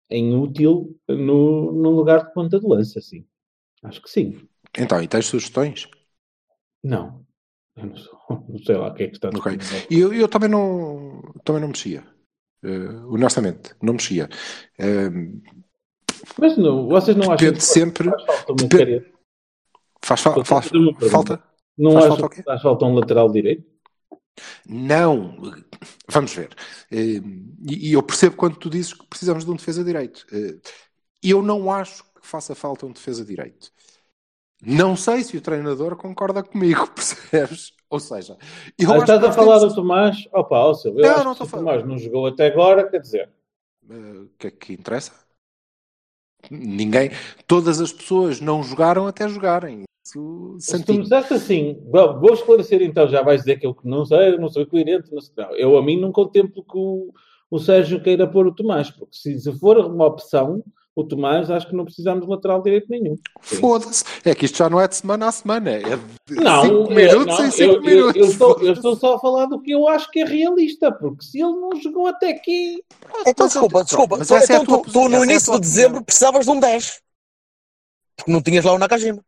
em 0.09 0.35
útil 0.35 0.97
no, 1.07 1.71
no 1.71 1.89
lugar 1.91 2.25
de 2.25 2.33
ponta 2.33 2.59
de 2.59 2.65
lança, 2.67 3.01
sim. 3.01 3.25
Acho 3.83 4.01
que 4.01 4.09
sim. 4.09 4.47
Então, 4.77 5.01
e 5.01 5.07
tens 5.07 5.25
sugestões? 5.25 5.87
Não. 6.83 7.25
Eu 7.75 7.87
não, 7.87 7.95
sou, 7.97 8.19
não 8.49 8.57
sei 8.59 8.75
lá 8.75 8.87
o 8.89 8.93
que 8.93 9.03
é 9.03 9.07
que 9.07 9.15
está 9.15 9.29
Ok. 9.29 9.57
disponível. 9.57 9.87
E 9.89 9.99
eu, 9.99 10.13
eu 10.13 10.27
também 10.27 10.49
não 10.49 11.21
também 11.43 11.61
não 11.61 11.69
mexia. 11.69 12.03
Eh, 12.63 12.89
honestamente, 13.07 13.75
não 13.81 13.93
mexia. 13.93 14.29
Eh, 14.79 15.09
Mas 16.39 16.57
não, 16.57 16.87
vocês 16.87 17.15
não 17.15 17.31
acham 17.31 17.53
que 17.53 17.59
sempre. 17.61 18.09
faz 18.09 18.23
falta 18.25 18.51
uma 18.51 18.55
depende- 18.57 18.77
série- 18.99 19.15
Faz, 20.03 20.21
fa- 20.21 20.45
faz- 20.45 20.69
pergunta. 20.69 21.09
falta? 21.09 21.43
Não 21.77 21.91
Faz 21.93 22.05
acham 22.05 22.17
falta 22.17 22.35
que 22.35 22.43
faz 22.43 22.61
falta 22.61 22.85
um 22.85 22.93
lateral 22.95 23.31
direito? 23.31 23.65
Não, 24.67 25.35
vamos 26.09 26.33
ver. 26.33 26.55
Eh, 26.91 27.21
E 27.69 27.93
eu 27.93 28.03
percebo 28.03 28.35
quando 28.35 28.57
tu 28.57 28.69
dizes 28.69 28.93
que 28.93 29.05
precisamos 29.07 29.45
de 29.45 29.51
um 29.51 29.55
defesa 29.55 29.83
direito. 29.83 30.25
Eh, 30.31 30.59
Eu 31.23 31.41
não 31.41 31.71
acho 31.71 32.03
que 32.03 32.21
faça 32.27 32.53
falta 32.55 32.85
um 32.85 32.91
defesa 32.91 33.25
direito. 33.25 33.71
Não 34.61 34.95
sei 34.95 35.23
se 35.23 35.37
o 35.37 35.41
treinador 35.41 35.95
concorda 35.97 36.43
comigo, 36.43 36.87
percebes? 36.95 37.73
Ou 37.89 37.99
seja, 37.99 38.37
eu 38.79 38.91
Ah, 38.93 38.97
estás 38.99 39.19
que 39.19 39.25
a 39.27 39.31
falar 39.31 39.59
temos- 39.59 39.73
do 39.73 39.75
Tomás? 39.81 40.27
Opa, 40.33 40.57
ó, 40.59 40.73
Silvio, 40.73 41.01
eu 41.05 41.17
Não, 41.17 41.23
não 41.25 41.35
que 41.35 41.43
o 41.43 41.45
falar. 41.47 41.63
Tomás 41.63 41.87
não 41.87 41.97
jogou 41.97 42.27
até 42.27 42.47
agora, 42.47 42.89
quer 42.89 42.99
dizer, 42.99 43.29
Eh, 43.89 43.93
O 44.23 44.29
que 44.37 44.47
é 44.47 44.51
que 44.51 44.73
interessa? 44.73 45.24
Ninguém, 46.49 47.11
todas 47.47 47.79
as 47.81 47.91
pessoas 47.91 48.39
não 48.39 48.63
jogaram 48.63 49.07
até 49.07 49.27
jogarem. 49.27 49.83
Isso, 50.05 50.55
se 50.59 50.83
tu 50.83 50.93
me 50.93 51.07
Santinho. 51.07 51.35
assim, 51.35 51.81
vou 51.91 52.19
vou 52.19 52.33
esclarecer 52.33 52.81
então, 52.81 53.07
já 53.07 53.23
vais 53.23 53.41
dizer 53.41 53.57
que 53.57 53.65
eu 53.65 53.75
não 53.83 54.05
sei, 54.05 54.37
não 54.37 54.49
sou 54.49 54.65
coerente, 54.65 55.11
não 55.11 55.19
sei. 55.19 55.33
Não, 55.35 55.55
eu 55.55 55.77
a 55.77 55.81
mim 55.81 55.99
não 55.99 56.11
contemplo 56.11 56.63
que 56.63 56.77
o, 56.77 57.11
o 57.49 57.59
Sérgio 57.59 58.01
queira 58.01 58.27
pôr 58.27 58.45
o 58.45 58.53
Tomás, 58.53 58.91
porque 58.91 59.17
se, 59.17 59.39
se 59.39 59.51
for 59.59 59.77
uma 59.79 60.05
opção, 60.05 60.63
o 60.95 61.03
Tomás 61.03 61.51
acho 61.51 61.67
que 61.67 61.75
não 61.75 61.83
precisamos 61.83 62.23
de 62.25 62.31
lateral 62.31 62.61
direito 62.61 62.87
nenhum. 62.89 63.17
Foda-se. 63.41 64.03
É 64.23 64.33
que 64.33 64.45
isto 64.45 64.57
já 64.57 64.69
não 64.69 64.79
é 64.79 64.87
de 64.87 64.95
semana 64.95 65.27
a 65.27 65.31
semana. 65.31 65.71
É 65.71 65.79
de 65.81 66.35
Não, 66.35 66.61
5 66.63 66.73
eu- 66.73 66.89
minutos 66.89 67.37
não, 67.39 67.45
em 67.45 67.51
5 67.51 67.63
eu, 67.63 67.73
eu- 67.75 67.81
minutos. 67.81 68.15
eu 68.15 68.25
estou, 68.27 68.59
eu 68.61 68.73
estou 68.73 68.95
só 68.95 69.15
a 69.15 69.19
falar 69.19 69.45
do 69.47 69.61
que 69.61 69.71
eu 69.71 69.87
acho 69.89 70.09
que 70.09 70.21
é 70.21 70.25
realista, 70.25 70.91
porque 70.91 71.25
se 71.25 71.41
ele 71.41 71.51
não 71.53 71.69
jogou 71.81 72.07
até 72.07 72.29
aqui, 72.31 72.81
Então, 73.27 73.45
eu- 73.45 73.49
desculpa, 73.49 73.83
desculpa. 73.83 74.17
mas 74.17 74.27
Tu- 74.27 74.35
é 74.35 74.43
então, 74.45 74.65
tua 74.65 74.77
tu, 74.77 74.81
tu 74.83 74.91
posição, 74.93 75.09
no 75.09 75.17
é 75.17 75.23
início 75.25 75.45
tua 75.47 75.55
de 75.55 75.61
dezembro 75.61 76.03
precisavas 76.03 76.45
de 76.45 76.51
um 76.51 76.59
10. 76.59 77.01
Porque 78.15 78.31
não 78.31 78.41
tinhas 78.41 78.63
lá 78.63 78.71
o 78.73 78.79
Nakajima. 78.79 79.21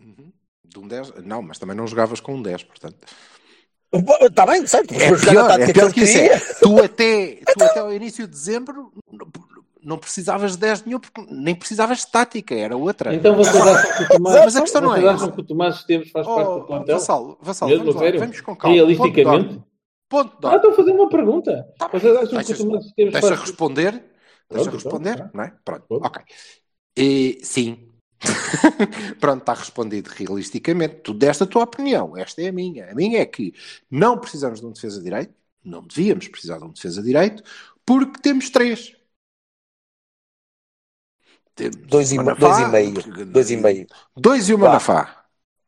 Uhum. 0.00 0.32
De 0.64 0.78
um 0.80 0.88
10? 0.88 1.12
Não, 1.24 1.40
mas 1.40 1.58
também 1.58 1.76
não 1.76 1.86
jogavas 1.86 2.18
com 2.18 2.34
um 2.34 2.42
10, 2.42 2.64
portanto. 2.64 2.96
Está 4.22 4.46
bem, 4.46 4.66
certo? 4.66 4.92
É 4.94 5.14
pior, 5.14 5.60
é 5.60 5.72
pior 5.72 5.92
que 5.92 6.00
que 6.00 6.04
isso. 6.04 6.18
É. 6.18 6.38
Tu 6.60 6.82
até, 6.82 7.34
tu 7.56 7.62
até 7.62 7.78
ao 7.80 7.92
início 7.92 8.26
de 8.26 8.32
dezembro 8.32 8.90
não- 9.84 9.98
precisavas 9.98 10.52
de 10.52 10.58
10 10.58 10.84
nenhum, 10.84 11.00
porque 11.00 11.22
nem 11.30 11.54
precisavas 11.54 11.98
de 11.98 12.10
tática, 12.10 12.54
era 12.54 12.76
outra. 12.76 13.14
então 13.14 13.34
vocês 13.36 13.56
acham 13.56 13.96
que 13.96 14.02
o 14.04 14.08
Tomás, 14.08 14.44
Mas 14.44 14.56
a 14.56 14.60
questão 14.60 14.80
não 14.82 14.94
é 14.94 15.08
acham 15.08 15.30
que 15.30 15.40
o 15.40 15.44
Tomás 15.44 15.76
Esteves 15.76 16.10
faz 16.10 16.26
parte 16.26 16.44
do 16.46 16.50
Oh, 16.52 16.62
plantel? 16.64 16.94
Vassal, 16.98 17.38
Vassal, 17.40 17.68
Mesmo 17.68 17.92
vamos, 17.92 18.02
lá, 18.12 18.18
vamos 18.18 18.40
com 18.40 18.56
calma. 18.56 18.74
Realisticamente? 18.76 19.60
Ponto 20.08 20.40
de 20.40 20.46
Ah, 20.46 20.56
estou 20.56 20.70
a 20.70 20.74
fazer 20.74 20.90
uma 20.92 21.08
pergunta. 21.08 21.66
Vocês 21.92 22.16
acham 22.16 22.28
que 22.28 22.34
o 22.34 22.38
Deixa, 22.44 22.56
Tomás 22.56 22.84
Esteves 22.86 23.12
deixa 23.12 23.28
faz... 23.28 23.40
responder. 23.40 23.92
Deixa 23.92 24.70
Pronto, 24.70 24.70
responder, 24.74 25.14
então, 25.14 25.30
não 25.32 25.44
é? 25.44 25.52
Pronto, 25.64 25.84
Pronto. 25.88 26.06
ok. 26.06 26.22
E, 26.98 27.38
sim. 27.42 27.88
Pronto, 29.18 29.40
está 29.40 29.54
respondido 29.54 30.10
realisticamente. 30.14 30.96
Tu 30.96 31.14
deste 31.14 31.42
a 31.42 31.46
tua 31.46 31.62
opinião, 31.64 32.16
esta 32.16 32.42
é 32.42 32.48
a 32.48 32.52
minha. 32.52 32.90
A 32.90 32.94
minha 32.94 33.20
é 33.20 33.26
que 33.26 33.54
não 33.90 34.18
precisamos 34.18 34.60
de 34.60 34.66
um 34.66 34.72
defesa 34.72 35.02
direito, 35.02 35.32
não 35.64 35.82
devíamos 35.82 36.28
precisar 36.28 36.58
de 36.58 36.64
um 36.64 36.70
defesa 36.72 37.02
direito, 37.02 37.42
porque 37.86 38.20
temos 38.20 38.50
três. 38.50 38.94
Temos 41.54 41.76
Dois 41.86 42.12
e, 42.12 42.18
o 42.18 42.24
Manafá, 42.24 42.40
dois 42.40 42.58
e 42.58 42.66
meio. 42.70 43.26
Dois 43.26 43.50
e 43.50 43.56
meio. 43.56 43.86
Dois 44.16 44.48
e 44.48 44.54
o. 44.54 44.58
Manafá. 44.58 45.24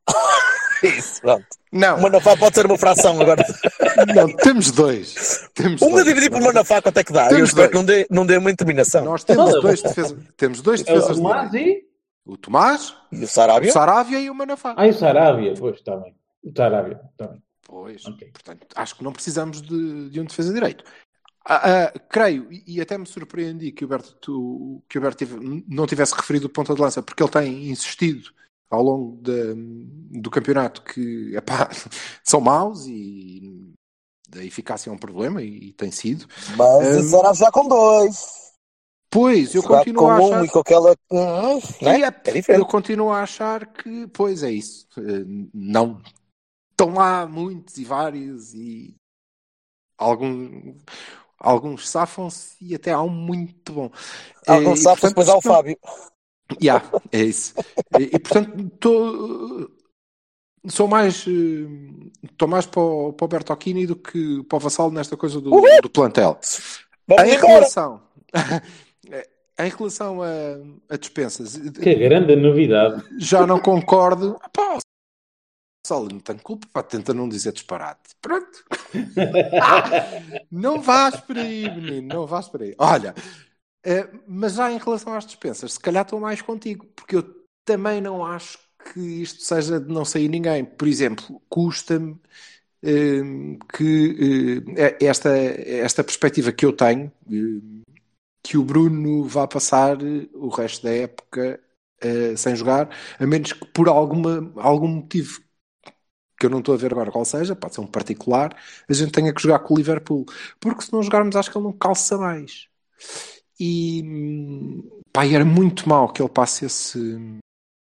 Isso, 0.83 1.21
pronto. 1.21 1.47
Não, 1.73 1.97
O 1.99 2.03
Manafá 2.03 2.37
pode 2.37 2.55
ser 2.55 2.67
uma 2.67 2.79
fração 2.79 3.21
agora. 3.21 3.45
não, 4.15 4.29
temos 4.37 4.71
dois. 4.71 5.49
Temos 5.55 5.81
Uma 5.83 5.91
dois. 5.93 6.05
dividir 6.05 6.31
por 6.31 6.41
Manafá, 6.41 6.81
quanto 6.81 6.99
é 6.99 7.05
que 7.05 7.13
dá? 7.13 7.25
Temos 7.29 7.39
Eu 7.41 7.45
espero 7.47 7.63
dois. 7.63 7.71
que 7.71 7.77
não 7.77 7.85
dê, 7.85 8.07
não 8.11 8.27
dê 8.27 8.37
uma 8.37 8.51
determinação. 8.51 9.05
Nós 9.05 9.25
temos 9.25 9.53
Não, 9.53 9.61
dois 9.61 9.83
defesas, 9.83 10.17
temos 10.37 10.61
dois 10.63 10.81
É 10.81 10.83
o 10.83 10.87
defesas 10.95 11.17
Tomás 11.17 11.51
direito. 11.51 11.81
e... 11.81 11.95
O 12.27 12.37
Tomás, 12.39 12.95
E 13.13 13.19
o 13.21 13.25
o 13.25 13.27
Sarabia? 13.27 13.73
Saravia 13.73 14.19
e 14.21 14.31
o 14.31 14.35
Manafá. 14.35 14.75
Ah, 14.77 14.87
e 14.87 14.91
o 14.91 14.95
Sarabia. 14.95 15.55
Pois, 15.59 15.77
está 15.77 15.97
bem. 15.97 16.15
O 16.43 16.53
Sarabia, 16.57 17.01
está 17.13 17.27
bem. 17.29 17.43
Pois, 17.67 18.05
Ok. 18.07 18.31
portanto, 18.33 18.67
acho 18.77 18.95
que 18.97 19.05
não 19.05 19.13
precisamos 19.13 19.61
de, 19.63 20.11
de 20.11 20.21
um 20.21 20.25
defesa 20.25 20.53
direito. 20.53 20.85
Ah, 21.47 21.85
ah, 21.85 21.99
creio, 22.09 22.51
e, 22.51 22.65
e 22.67 22.81
até 22.81 22.97
me 22.97 23.07
surpreendi 23.07 23.71
que 23.71 23.85
o 23.85 23.89
Berto, 23.89 24.15
tu- 24.15 24.83
que 24.89 24.97
o 24.97 25.01
Berto 25.01 25.19
tive- 25.19 25.65
não 25.69 25.87
tivesse 25.87 26.15
referido 26.15 26.47
o 26.47 26.51
ponta 26.51 26.75
de 26.75 26.81
lança, 26.81 27.03
porque 27.03 27.23
ele 27.23 27.31
tem 27.31 27.69
insistido 27.71 28.31
ao 28.71 28.83
longo 28.83 29.17
da- 29.21 29.33
do 30.21 30.31
campeonato 30.31 30.83
que 30.83 31.37
epá, 31.37 31.69
são 32.25 32.41
maus 32.41 32.87
e 32.87 33.73
a 34.35 34.43
eficácia 34.43 34.89
é 34.91 34.93
um 34.93 34.99
problema, 34.99 35.43
e, 35.43 35.69
e 35.69 35.73
tem 35.75 35.91
sido. 35.91 36.27
Mas 36.57 37.05
o 37.05 37.11
Sarabia 37.11 37.35
já 37.35 37.51
com 37.53 37.69
dois. 37.69 38.45
Pois, 39.11 39.55
eu 39.55 39.63
continuo 39.63 40.03
com 40.03 40.11
a 40.11 40.19
um 40.21 40.27
achar. 40.27 40.45
e 40.45 40.49
com 40.49 40.59
aquela. 40.59 40.97
Hum, 41.13 41.61
né? 41.83 42.01
É 42.01 42.11
diferente. 42.33 42.49
eu 42.61 42.67
continuo 42.67 43.11
a 43.13 43.23
achar 43.23 43.65
que, 43.67 44.09
pois 44.09 44.43
é 44.43 44.51
isso. 44.51 44.89
Eh, 44.99 45.25
Não 45.55 46.03
estão 46.73 46.95
lá 46.95 47.25
muitos 47.25 47.77
e 47.79 47.85
vários 47.85 48.53
e 48.55 48.97
algum, 49.97 50.75
alguns 51.39 51.89
safam-se 51.89 52.57
e 52.61 52.75
até 52.75 52.93
há 52.93 53.01
um 53.03 53.09
muito 53.09 53.73
bom. 53.73 53.91
Alguns 54.47 54.79
Eh, 54.79 54.81
e, 54.81 54.83
sapos, 54.83 55.01
portanto, 55.01 55.11
depois 55.11 55.29
há 55.29 55.37
o 55.37 55.43
Fábio. 55.43 55.79
Yeah, 56.63 56.85
é 57.11 57.23
isso. 57.23 57.55
E, 57.99 58.03
e, 58.15 58.19
portanto, 58.19 58.69
tô, 58.79 59.71
sou 60.69 60.87
mais 60.89 61.27
estou 62.23 62.49
mais 62.49 62.67
para 62.67 62.81
o, 62.83 63.13
para 63.13 63.25
o 63.25 63.29
Bertocchini 63.29 63.87
do 63.87 63.97
que 63.97 64.43
para 64.45 64.57
o 64.57 64.61
Vassal 64.61 64.91
nesta 64.91 65.17
coisa 65.17 65.41
do, 65.41 65.55
Uhul! 65.55 65.81
do 65.83 65.91
plantel. 65.91 66.39
Vamos 67.09 67.25
Em 67.25 67.35
embora. 67.37 67.53
relação, 67.55 68.03
em 69.59 69.69
relação 69.71 70.23
a, 70.23 70.29
a 70.91 70.97
dispensas, 70.97 71.57
Que 71.57 71.95
grande 71.95 72.37
novidade. 72.37 73.03
já 73.19 73.47
não 73.47 73.59
concordo. 73.61 74.39
Pá, 74.53 74.79
Vassal, 75.85 76.09
não 76.09 76.19
tenho 76.19 76.41
culpa, 76.41 76.67
pá, 76.73 76.83
tenta 76.83 77.13
não 77.13 77.29
dizer 77.29 77.53
disparate. 77.53 78.15
Pronto. 78.21 78.65
não 80.51 80.81
vais 80.81 81.21
por 81.21 81.37
aí, 81.37 81.71
menino, 81.71 82.15
não 82.15 82.27
vais 82.27 82.49
por 82.49 82.63
aí. 82.63 82.75
Olha, 82.79 83.15
eh, 83.85 84.09
mas 84.27 84.55
já 84.55 84.73
em 84.73 84.79
relação 84.79 85.13
às 85.13 85.27
dispensas, 85.27 85.75
se 85.75 85.81
calhar 85.81 86.05
estou 86.05 86.19
mais 86.19 86.41
contigo, 86.41 86.87
porque 86.97 87.17
eu 87.17 87.45
também 87.67 88.01
não 88.01 88.25
acho 88.25 88.59
que 88.93 89.01
isto 89.01 89.43
seja 89.43 89.79
de 89.79 89.93
não 89.93 90.05
sair 90.07 90.29
ninguém. 90.29 90.65
Por 90.65 90.89
exemplo, 90.89 91.43
custa-me 91.51 92.19
eh, 92.83 93.23
que 93.77 94.63
eh, 94.77 94.99
esta, 95.01 95.31
esta 95.37 96.05
perspectiva 96.05 96.53
que 96.53 96.65
eu 96.67 96.73
tenho, 96.73 97.13
eh, 97.31 97.83
que 98.43 98.57
o 98.59 98.65
Bruno 98.65 99.25
vá 99.25 99.47
passar 99.49 99.99
o 100.35 100.49
resto 100.49 100.85
da 100.85 100.93
época 100.93 101.61
sem 102.37 102.55
jogar, 102.55 102.91
a 103.19 103.27
menos 103.27 103.55
que 103.55 103.65
por 103.69 103.89
alguma, 103.89 104.53
algum 104.57 104.89
motivo 104.89 105.41
que 106.45 106.47
eu 106.47 106.51
não 106.51 106.59
estou 106.59 106.75
a 106.75 106.79
ver 106.79 106.93
agora 106.93 107.11
qual 107.11 107.25
seja, 107.25 107.57
pode 107.57 107.75
ser 107.75 107.81
um 107.81 107.87
particular, 107.87 108.55
a 108.89 108.93
gente 108.93 109.13
tenha 109.13 109.33
que 109.33 109.41
jogar 109.43 109.61
com 109.61 109.73
o 109.73 109.77
Liverpool. 109.79 110.27
Porque 110.61 110.83
se 110.85 110.93
não 110.93 111.03
jogarmos, 111.03 111.35
acho 111.37 111.51
que 111.51 111.57
ele 111.57 111.65
não 111.65 111.73
calça 111.73 112.19
mais. 112.19 112.69
E 113.59 114.03
pá, 115.13 115.27
era 115.27 115.45
muito 115.45 115.89
mal 115.89 116.13
que 116.13 116.21
ele 116.21 116.29
passe 116.29 116.67
esse. 116.67 116.99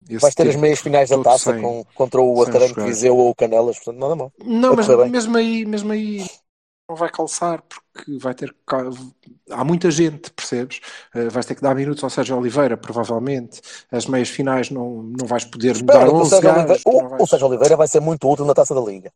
esse 0.08 0.20
Vais 0.20 0.36
ter 0.36 0.50
as 0.50 0.56
meias 0.56 0.80
finais 0.80 1.10
da 1.10 1.18
taça 1.24 1.54
sem- 1.54 1.62
com, 1.62 1.84
contra 1.96 2.22
o 2.22 2.42
Académico. 2.44 2.82
Viseu 2.82 3.18
ou 3.18 3.30
o 3.30 3.36
Canelas, 3.36 3.78
portanto, 3.78 3.98
nada 4.00 4.16
mal. 4.16 4.32
Não, 4.44 4.76
mas 4.76 4.88
mesmo 5.10 5.38
aí, 5.38 5.66
mesmo 5.66 5.92
aí 5.92 6.26
não 6.92 6.96
vai 6.98 7.10
calçar 7.10 7.64
porque 7.64 8.18
vai 8.18 8.36
ter 8.36 8.52
que- 8.52 9.52
há 9.54 9.64
muita 9.64 9.90
gente, 9.90 10.30
percebes? 10.32 10.82
Uh, 11.16 11.30
vais 11.30 11.46
ter 11.46 11.56
que 11.56 11.62
dar 11.62 11.74
minutos 11.74 12.04
ao 12.04 12.10
Sérgio 12.10 12.38
Oliveira, 12.38 12.76
provavelmente. 12.76 13.62
As 13.90 14.06
meias 14.06 14.28
finais 14.30 14.70
não, 14.70 15.02
não 15.04 15.26
vais 15.26 15.46
poder 15.46 15.72
Espera, 15.78 16.00
dar 16.00 16.06
que 16.08 16.12
o 16.12 16.18
11 16.18 16.30
Sérgio, 16.30 16.54
gajos. 16.68 16.84
O, 16.86 17.08
vais- 17.10 17.22
o 17.24 17.28
Sérgio 17.28 17.48
Oliveira 17.48 17.78
vai 17.78 17.88
ser 17.88 18.02
muito 18.02 18.30
útil 18.30 18.46
na 18.46 18.54
taça 18.54 18.76
da 18.76 18.82
Liga. 18.82 19.12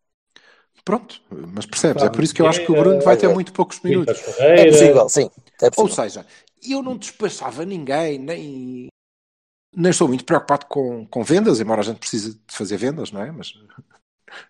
Pronto, 0.85 1.21
mas 1.29 1.65
percebes? 1.65 2.03
É 2.03 2.09
por 2.09 2.23
isso 2.23 2.33
que 2.33 2.41
eu 2.41 2.47
acho 2.47 2.65
que 2.65 2.71
o 2.71 2.75
Bruno 2.75 3.01
vai 3.01 3.17
ter 3.17 3.27
muito 3.27 3.51
poucos 3.51 3.81
minutos. 3.81 4.21
É 4.39 4.65
possível, 4.71 5.09
sim. 5.09 5.29
É 5.61 5.65
Ou 5.65 5.71
possível. 5.71 6.03
seja, 6.03 6.25
eu 6.67 6.81
não 6.81 6.95
despachava 6.95 7.65
ninguém, 7.65 8.19
nem, 8.19 8.87
nem 9.75 9.89
estou 9.89 10.07
muito 10.07 10.23
preocupado 10.23 10.67
com, 10.67 11.05
com 11.07 11.23
vendas, 11.23 11.59
embora 11.59 11.81
a 11.81 11.83
gente 11.83 11.99
precise 11.99 12.35
de 12.35 12.55
fazer 12.55 12.77
vendas, 12.77 13.11
não 13.11 13.21
é? 13.21 13.31
Mas 13.31 13.53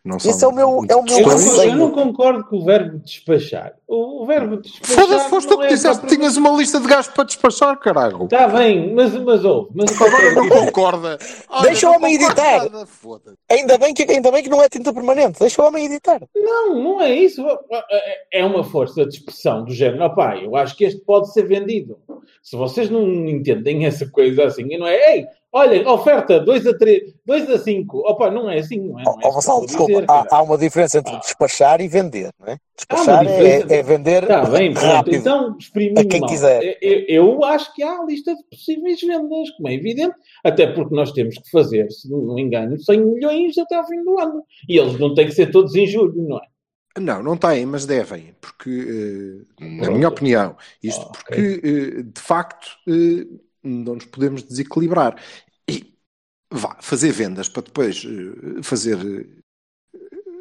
não 0.04 0.20
são 0.20 0.50
é 0.50 0.52
o 0.52 0.56
meu- 0.56 0.86
é 0.90 0.96
o 0.96 1.04
meu 1.04 1.18
Eu 1.20 1.64
eu 1.64 1.76
não 1.76 1.92
concordo 1.92 2.44
com 2.46 2.58
o 2.58 2.66
verbo 2.66 3.00
despachar. 3.00 3.74
O, 3.88 4.24
o 4.24 4.26
verbo 4.26 4.58
despachar. 4.58 4.96
Foda-se, 4.96 5.30
foste 5.30 5.48
tu 5.48 5.58
que 5.58 5.66
é 5.66 5.68
disseste 5.68 6.06
que 6.06 6.16
tinhas 6.16 6.38
uma 6.38 6.50
lista 6.52 6.80
de 6.80 6.88
gajos 6.88 7.08
para 7.12 7.24
despachar, 7.24 7.78
caralho. 7.80 8.24
Está 8.24 8.48
bem, 8.48 8.94
mas, 8.94 9.14
mas 9.14 9.44
ouve. 9.46 9.70
Mas 9.76 10.02
Agora 10.02 10.34
não 10.34 10.50
concorda. 10.50 11.18
Deixa 11.64 11.90
o 11.90 11.94
homem 11.96 12.16
editar. 12.16 12.64
nada. 12.70 12.88
Ainda 13.50 13.78
bem, 13.78 13.94
que, 13.94 14.04
ainda 14.12 14.32
bem 14.32 14.44
que 14.44 14.50
não 14.50 14.62
é 14.62 14.70
tinta 14.70 14.94
permanente. 14.94 15.40
Deixa 15.40 15.62
o 15.62 15.66
homem 15.68 15.86
editar. 15.86 16.22
Não, 16.36 16.76
não 16.82 17.02
é 17.02 17.14
isso. 17.14 17.46
É 18.32 18.44
uma 18.44 18.64
força 18.64 19.06
de 19.06 19.16
expressão 19.16 19.64
do 19.64 19.74
género. 19.74 20.06
Opá, 20.06 20.38
eu 20.38 20.56
acho 20.56 20.76
que 20.76 20.84
este 20.86 21.02
pode 21.02 21.32
ser 21.32 21.44
vendido. 21.48 21.98
Se 22.42 22.56
vocês 22.56 22.90
não 22.90 23.04
entendem 23.28 23.86
essa 23.86 24.08
coisa 24.10 24.46
assim, 24.46 24.66
e 24.70 24.78
não 24.78 24.88
é, 24.88 25.16
ei, 25.18 25.26
olha, 25.56 25.90
oferta 25.90 26.40
2 26.40 26.68
a 26.68 26.78
3, 26.78 27.14
2 27.26 27.50
a 27.50 27.58
5. 27.58 27.98
Opa, 28.00 28.30
não 28.30 28.50
é 28.50 28.60
assim, 28.60 28.80
não 28.80 29.00
é? 29.00 29.04
Não 29.04 29.14
é 29.14 29.40
estou 29.40 29.64
a 29.64 29.66
desculpa, 29.66 29.94
dizer, 29.94 30.06
há, 30.12 30.26
há 30.30 30.42
uma 30.44 30.58
diferença 30.58 31.00
entre 31.00 31.16
Ah. 31.16 31.20
despachar 31.20 31.82
e 31.82 31.88
vender, 31.88 32.30
não 32.40 32.48
é? 32.48 32.54
Há 32.54 32.60
Despachar 32.76 33.22
uma 33.24 33.32
é, 33.32 33.34
diferença. 33.60 33.74
é 33.74 33.84
vender 33.84 34.24
Está 34.24 34.46
bem, 34.50 34.74
rápido. 34.74 35.16
Então, 35.16 35.58
A 35.98 36.04
quem 36.06 36.20
mal. 36.20 36.30
quiser. 36.30 36.78
Eu, 36.82 37.06
eu 37.08 37.44
acho 37.46 37.74
que 37.74 37.82
há 37.82 38.00
a 38.00 38.06
lista 38.06 38.36
de 38.36 38.44
possíveis 38.52 39.00
vendas, 39.02 39.50
como 39.52 39.70
é 39.70 39.74
evidente, 39.74 40.16
até 40.44 40.68
porque 40.68 40.94
nós 40.94 41.12
temos 41.14 41.36
que 41.38 41.50
fazer, 41.50 41.90
se 41.92 42.10
não 42.12 42.36
me 42.36 42.42
engano, 42.42 42.78
100 42.78 43.00
milhões 43.06 43.58
até 43.58 43.76
ao 43.76 43.88
fim 43.88 44.04
do 44.04 44.20
ano. 44.20 44.44
E 44.70 44.78
eles 44.78 45.00
não 45.00 45.14
têm 45.16 45.26
que 45.26 45.32
ser 45.34 45.52
todos 45.52 45.74
em 45.76 45.88
julho, 45.88 46.22
não 46.28 46.38
é? 46.38 46.42
Não, 47.00 47.22
não 47.22 47.36
têm, 47.36 47.66
mas 47.66 47.86
devem, 47.86 48.34
porque, 48.40 49.44
eh, 49.60 49.66
na 49.82 49.92
minha 49.92 50.08
opinião, 50.08 50.56
isto 50.82 51.02
Ah, 51.06 51.12
porque, 51.12 51.62
eh, 51.62 52.04
de 52.04 52.22
facto, 52.22 52.68
eh, 52.88 53.26
não 53.62 53.96
nos 53.96 54.06
podemos 54.06 54.44
desequilibrar. 54.44 55.16
Vá, 56.58 56.78
fazer 56.82 57.12
vendas 57.12 57.50
para 57.50 57.64
depois 57.64 58.06
eh, 58.06 58.62
fazer, 58.64 58.98
eh, 59.94 59.98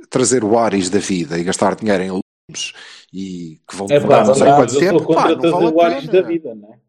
trazer 0.08 0.44
o 0.44 0.58
Ares 0.58 0.88
da 0.90 0.98
vida 0.98 1.38
e 1.38 1.44
gastar 1.44 1.74
dinheiro 1.74 2.02
em 2.02 2.10
lumes 2.10 2.72
e 3.12 3.60
que 3.68 3.76
vão 3.76 3.86
É 3.90 3.98
demorar 3.98 4.22
pá, 4.22 4.26
não 4.28 4.34
sei 4.34 4.44
mas 4.46 4.56
quanto 4.56 4.78
tempo, 4.78 5.14
pá, 5.14 5.28
não 5.34 5.50
vale 5.50 5.66
o 5.72 5.80
Ares 5.80 6.06
da 6.06 6.22
vida, 6.22 6.54
não 6.54 6.72
é? 6.72 6.84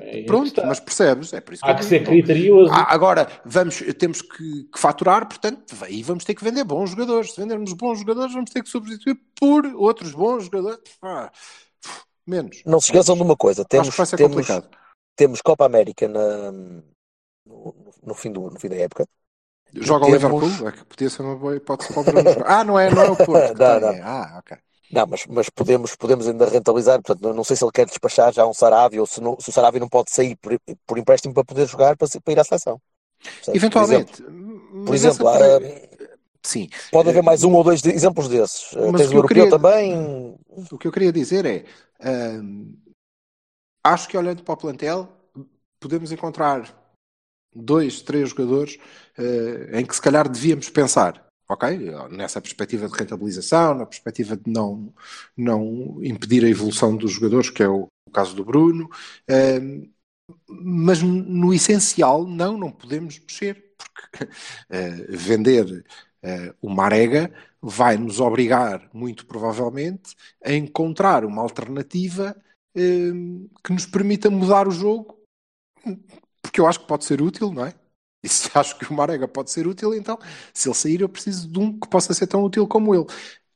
É 0.00 0.22
Pronto, 0.24 0.60
mas 0.66 0.80
percebes? 0.80 1.32
É 1.32 1.40
por 1.40 1.54
isso 1.54 1.64
que 1.64 1.70
Há 1.70 1.74
que 1.74 1.84
ser 1.84 2.04
criterioso. 2.04 2.70
Ah, 2.72 2.92
agora, 2.92 3.26
vamos, 3.44 3.82
temos 3.98 4.20
que, 4.20 4.64
que 4.64 4.78
faturar, 4.78 5.26
portanto, 5.26 5.74
aí 5.82 6.02
vamos 6.02 6.24
ter 6.24 6.34
que 6.34 6.44
vender 6.44 6.64
bons 6.64 6.90
jogadores. 6.90 7.32
Se 7.32 7.40
vendermos 7.40 7.72
bons 7.72 8.00
jogadores, 8.00 8.34
vamos 8.34 8.50
ter 8.50 8.62
que 8.62 8.68
substituir 8.68 9.18
por 9.38 9.64
outros 9.76 10.12
bons 10.12 10.44
jogadores. 10.44 10.80
Ah, 11.00 11.30
menos. 12.26 12.62
Não 12.66 12.80
se 12.80 12.88
esqueçam 12.88 13.16
de 13.16 13.22
uma 13.22 13.36
coisa: 13.36 13.62
Acho 13.62 13.68
temos, 13.68 13.88
que 13.90 13.96
vai 13.96 14.06
ser 14.06 14.16
temos, 14.16 14.34
complicado. 14.36 14.68
temos 15.16 15.40
Copa 15.40 15.64
América 15.64 16.06
na- 16.06 16.82
no, 17.48 17.74
no 18.02 18.14
fim 18.14 18.30
do, 18.32 18.50
no 18.50 18.60
fim 18.60 18.68
da 18.68 18.76
época. 18.76 19.06
Joga 19.74 20.06
o 20.06 20.10
Liverpool, 20.10 20.68
é 20.68 20.72
que 20.72 20.84
podia 20.84 21.10
ser 21.10 21.22
uma 21.22 21.36
boa 21.36 21.54
hipótese 21.56 21.92
para 21.92 22.00
o 22.00 22.04
Bruno. 22.04 22.30
Ah, 22.46 22.64
não 22.64 22.78
é, 22.78 22.90
não 22.94 23.02
é 23.02 23.10
o 23.10 23.16
Porto. 23.24 23.58
Não, 23.58 23.80
não. 23.80 23.94
Ah, 24.02 24.36
ok. 24.38 24.56
Não, 24.90 25.06
mas, 25.06 25.26
mas 25.26 25.50
podemos, 25.50 25.94
podemos 25.94 26.26
ainda 26.26 26.48
rentabilizar. 26.48 27.02
Portanto, 27.02 27.34
não- 27.34 27.44
sei 27.44 27.54
se 27.56 27.62
ele 27.64 27.72
quer 27.72 27.84
despachar 27.86 28.32
já 28.32 28.46
um 28.46 28.54
Sarabia 28.54 29.00
ou 29.00 29.06
se, 29.06 29.20
não- 29.20 29.38
se 29.38 29.50
o 29.50 29.52
Sarabia 29.52 29.78
não 29.80 29.88
pode 29.88 30.10
sair 30.10 30.36
por, 30.36 30.58
por 30.86 30.96
empréstimo 30.98 31.34
para 31.34 31.44
poder 31.44 31.66
jogar 31.66 31.96
para, 31.96 32.08
para 32.08 32.32
ir 32.32 32.40
à 32.40 32.44
seleção. 32.44 32.80
Eventualmente. 33.48 34.22
Por 34.86 34.94
exemplo, 34.94 35.28
essa- 35.28 35.56
ah, 35.58 35.60
Sim. 36.42 36.68
pode 36.90 37.10
haver 37.10 37.18
Eh, 37.18 37.22
mais 37.22 37.44
um 37.44 37.52
ou 37.52 37.62
dois 37.62 37.82
de- 37.82 37.90
exemplos 37.90 38.28
desses. 38.28 38.74
Ah, 38.74 38.90
Mas 38.90 39.02
Tens 39.02 39.02
o 39.02 39.04
o 39.04 39.08
que 39.10 39.14
eu 39.14 39.18
europeu 39.18 39.28
queria- 39.28 39.50
também. 39.50 40.38
O 40.72 40.78
que 40.78 40.88
eu 40.88 40.92
queria 40.92 41.12
dizer 41.12 41.44
é, 41.44 41.64
hum, 42.40 42.74
acho 43.84 44.08
que 44.08 44.16
olhando 44.16 44.42
para 44.42 44.54
o 44.54 44.56
plantel, 44.56 45.08
podemos 45.78 46.10
encontrar 46.12 46.62
dois, 47.54 48.02
três 48.02 48.30
jogadores 48.30 48.78
eh, 49.16 49.80
em 49.80 49.84
que 49.86 49.94
se 49.94 50.02
calhar 50.02 50.28
devíamos 50.28 50.68
pensar, 50.68 51.26
ok? 51.48 51.78
Nessa 52.10 52.40
perspectiva 52.40 52.88
de 52.88 52.94
rentabilização, 52.96 53.74
na 53.74 53.86
perspectiva 53.86 54.36
de 54.36 54.50
não, 54.50 54.92
não 55.36 55.98
impedir 56.02 56.44
a 56.44 56.48
evolução 56.48 56.96
dos 56.96 57.12
jogadores, 57.12 57.50
que 57.50 57.62
é 57.62 57.68
o, 57.68 57.88
o 58.06 58.10
caso 58.12 58.34
do 58.34 58.44
Bruno, 58.44 58.88
hum, 59.30 59.90
mas 60.48 61.02
no 61.02 61.54
essencial, 61.54 62.26
não, 62.26 62.58
não 62.58 62.70
podemos 62.70 63.18
mexer, 63.18 63.74
porque 63.76 64.28
eh, 64.70 65.06
vender 65.08 65.84
eh, 66.22 66.54
o 66.60 66.68
Marega 66.68 67.32
vai 67.60 67.96
nos 67.96 68.20
obrigar, 68.20 68.88
muito 68.92 69.26
provavelmente, 69.26 70.14
a 70.44 70.52
encontrar 70.52 71.24
uma 71.24 71.42
alternativa 71.42 72.36
eh, 72.74 73.12
que 73.64 73.72
nos 73.72 73.86
permita 73.86 74.30
mudar 74.30 74.68
o 74.68 74.70
jogo, 74.70 75.18
porque 76.58 76.60
eu 76.60 76.66
acho 76.66 76.80
que 76.80 76.86
pode 76.86 77.04
ser 77.04 77.22
útil, 77.22 77.52
não 77.52 77.64
é? 77.66 77.74
E 78.20 78.28
se 78.28 78.50
acho 78.52 78.76
que 78.76 78.90
o 78.90 78.94
Marega 78.94 79.28
pode 79.28 79.48
ser 79.48 79.64
útil, 79.68 79.94
então, 79.94 80.18
se 80.52 80.68
ele 80.68 80.74
sair, 80.74 81.00
eu 81.02 81.08
preciso 81.08 81.46
de 81.48 81.56
um 81.60 81.78
que 81.78 81.88
possa 81.88 82.12
ser 82.12 82.26
tão 82.26 82.42
útil 82.42 82.66
como 82.66 82.92
ele. 82.92 83.06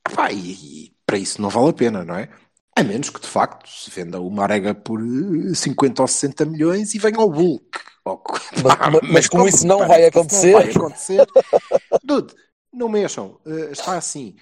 Epá, 0.09 0.31
e, 0.31 0.85
e 0.87 0.95
para 1.05 1.17
isso 1.17 1.41
não 1.41 1.49
vale 1.49 1.69
a 1.69 1.73
pena, 1.73 2.05
não 2.05 2.15
é? 2.15 2.29
A 2.77 2.81
menos 2.81 3.09
que, 3.09 3.19
de 3.19 3.27
facto, 3.27 3.69
se 3.69 3.91
venda 3.91 4.21
o 4.21 4.29
Marega 4.31 4.73
por 4.73 5.01
eh, 5.01 5.53
50 5.53 6.01
ou 6.01 6.07
60 6.07 6.45
milhões 6.45 6.95
e 6.95 6.97
venha 6.99 7.19
o 7.19 7.27
Hulk. 7.29 7.77
Ou- 8.05 8.17
Pá, 8.63 8.89
mas- 8.89 9.11
mas 9.11 9.27
como 9.27 9.47
isso 9.49 9.67
não 9.67 9.79
vai 9.85 10.09
que 10.09 10.17
acontecer. 10.17 10.53
Não 10.53 10.59
vai 10.61 10.71
acontecer. 10.71 11.27
Dude, 12.03 12.33
não 12.71 12.89
mexam. 12.89 13.39
Eh, 13.45 13.71
está 13.71 13.97
assim. 13.97 14.35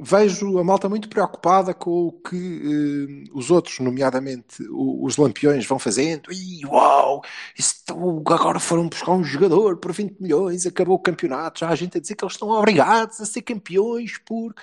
Vejo 0.00 0.58
a 0.58 0.64
malta 0.64 0.88
muito 0.88 1.08
preocupada 1.08 1.74
com 1.74 2.06
o 2.06 2.12
que 2.12 3.24
os 3.32 3.50
outros, 3.50 3.78
nomeadamente 3.80 4.62
os 4.70 5.16
lampiões, 5.16 5.66
vão 5.66 5.78
fazendo. 5.78 6.32
E 6.32 6.64
uau, 6.64 7.22
isto, 7.56 7.92
agora 8.26 8.60
foram 8.60 8.88
buscar 8.88 9.12
um 9.12 9.24
jogador 9.24 9.76
por 9.76 9.92
20 9.92 10.20
milhões, 10.20 10.66
acabou 10.66 10.96
o 10.96 11.02
campeonato. 11.02 11.60
Já 11.60 11.68
há 11.68 11.74
gente 11.74 11.98
a 11.98 12.00
dizer 12.00 12.14
que 12.14 12.24
eles 12.24 12.34
estão 12.34 12.48
obrigados 12.48 13.20
a 13.20 13.26
ser 13.26 13.42
campeões 13.42 14.18
por. 14.18 14.54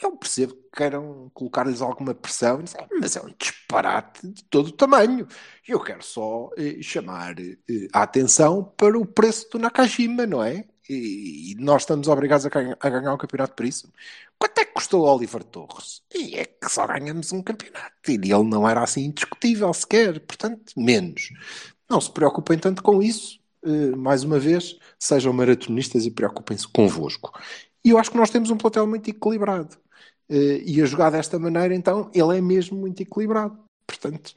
Eu 0.00 0.12
percebo 0.16 0.54
que 0.54 0.76
queiram 0.76 1.30
colocar-lhes 1.32 1.80
alguma 1.80 2.14
pressão, 2.14 2.62
mas 3.00 3.16
é 3.16 3.22
um 3.22 3.34
disparate 3.38 4.28
de 4.28 4.44
todo 4.44 4.68
o 4.68 4.72
tamanho. 4.72 5.26
Eu 5.66 5.80
quero 5.80 6.04
só 6.04 6.50
eh, 6.56 6.82
chamar 6.82 7.40
eh, 7.40 7.56
a 7.92 8.02
atenção 8.02 8.62
para 8.76 8.98
o 8.98 9.06
preço 9.06 9.48
do 9.50 9.58
Nakajima, 9.58 10.26
não 10.26 10.42
é? 10.42 10.66
E, 10.88 11.52
e 11.52 11.54
nós 11.56 11.82
estamos 11.82 12.08
obrigados 12.08 12.46
a 12.46 12.48
ganhar, 12.48 12.76
a 12.80 12.88
ganhar 12.88 13.12
um 13.12 13.18
campeonato 13.18 13.54
por 13.54 13.66
isso. 13.66 13.92
Quanto 14.38 14.58
é 14.58 14.64
que 14.64 14.72
custou 14.72 15.04
o 15.04 15.14
Oliver 15.14 15.42
Torres? 15.42 16.02
E 16.14 16.36
é 16.36 16.44
que 16.44 16.68
só 16.68 16.86
ganhamos 16.86 17.32
um 17.32 17.42
campeonato. 17.42 17.92
E 18.08 18.14
ele 18.14 18.44
não 18.44 18.68
era 18.68 18.82
assim 18.82 19.04
indiscutível 19.04 19.72
sequer. 19.74 20.20
Portanto, 20.20 20.72
menos. 20.76 21.30
Não 21.88 22.00
se 22.00 22.10
preocupem 22.10 22.58
tanto 22.58 22.82
com 22.82 23.02
isso. 23.02 23.40
Eh, 23.64 23.96
mais 23.96 24.22
uma 24.22 24.38
vez, 24.38 24.78
sejam 24.98 25.32
maratonistas 25.32 26.04
e 26.06 26.10
preocupem-se 26.10 26.68
convosco. 26.68 27.32
E 27.84 27.90
eu 27.90 27.98
acho 27.98 28.10
que 28.10 28.16
nós 28.16 28.30
temos 28.30 28.50
um 28.50 28.56
plantel 28.56 28.86
muito 28.86 29.08
equilibrado. 29.10 29.76
Eh, 30.28 30.62
e 30.64 30.82
a 30.82 30.84
jogar 30.86 31.10
desta 31.10 31.38
maneira, 31.38 31.74
então, 31.74 32.10
ele 32.14 32.38
é 32.38 32.40
mesmo 32.40 32.76
muito 32.78 33.00
equilibrado. 33.02 33.58
Portanto, 33.86 34.34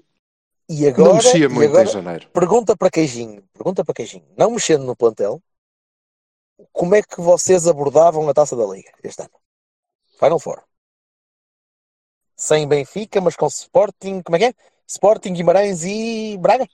E 0.69 0.87
agora, 0.87 1.09
não 1.09 1.15
mexia 1.15 1.49
muito 1.49 1.69
agora 1.69 1.89
em 1.89 1.91
janeiro. 1.91 2.27
pergunta 2.31 2.77
para 2.77 2.91
Queijinho, 2.91 3.43
pergunta 3.53 3.83
para 3.83 3.93
Queijinho, 3.95 4.23
não 4.37 4.51
mexendo 4.51 4.83
no 4.85 4.95
plantel, 4.95 5.41
como 6.71 6.95
é 6.95 7.01
que 7.01 7.21
vocês 7.21 7.67
abordavam 7.67 8.27
a 8.27 8.33
taça 8.33 8.55
da 8.55 8.65
Liga 8.65 8.91
este 9.03 9.21
ano? 9.21 9.31
Final 10.19 10.39
Four. 10.39 10.63
Sem 12.35 12.67
Benfica, 12.67 13.19
mas 13.19 13.35
com 13.35 13.47
Sporting, 13.47 14.21
como 14.21 14.35
é 14.35 14.39
que 14.39 14.45
é? 14.45 14.53
Sporting, 14.87 15.33
Guimarães 15.33 15.83
e 15.83 16.37
Braga? 16.37 16.67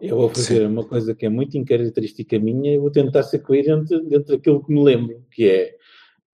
Eu 0.00 0.16
vou 0.16 0.28
fazer 0.28 0.66
uma 0.66 0.86
coisa 0.86 1.14
que 1.14 1.26
é 1.26 1.28
muito 1.28 1.56
incaracterística 1.56 2.38
minha 2.38 2.74
e 2.74 2.78
vou 2.78 2.90
tentar 2.90 3.22
ser 3.22 3.40
coerente 3.40 3.98
dentro 4.02 4.36
daquilo 4.36 4.64
que 4.64 4.72
me 4.72 4.82
lembro, 4.82 5.24
que 5.30 5.48
é 5.48 5.76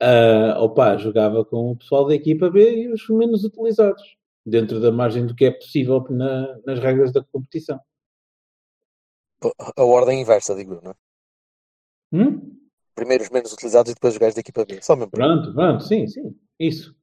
ah, 0.01 0.57
opa, 0.61 0.97
jogava 0.97 1.45
com 1.45 1.73
o 1.73 1.77
pessoal 1.77 2.07
da 2.07 2.15
equipa 2.15 2.51
B 2.51 2.85
e 2.85 2.93
os 2.93 3.07
menos 3.11 3.45
utilizados, 3.45 4.17
dentro 4.45 4.81
da 4.81 4.91
margem 4.91 5.27
do 5.27 5.35
que 5.35 5.45
é 5.45 5.51
possível 5.51 6.05
na- 6.11 6.59
nas 6.65 6.79
regras 6.79 7.13
da 7.13 7.23
competição. 7.23 7.79
A 9.77 9.85
ordem 9.85 10.21
inversa, 10.21 10.55
digo 10.55 10.75
eu, 10.75 10.83
não 10.83 10.91
é? 10.93 10.95
Hum? 12.13 12.57
Primeiro 12.95 13.25
os 13.25 13.31
menos 13.31 13.53
utilizados 13.53 13.91
e 13.91 13.95
depois 13.95 14.15
os 14.15 14.19
gajos 14.19 14.35
da 14.35 14.41
equipa 14.41 14.65
B. 14.65 14.81
Só 14.83 14.95
mesmo. 14.97 15.11
Pronto, 15.11 15.55
pronto, 15.55 15.85
sim, 15.85 16.07
sim, 16.07 16.35
isso. 16.59 16.95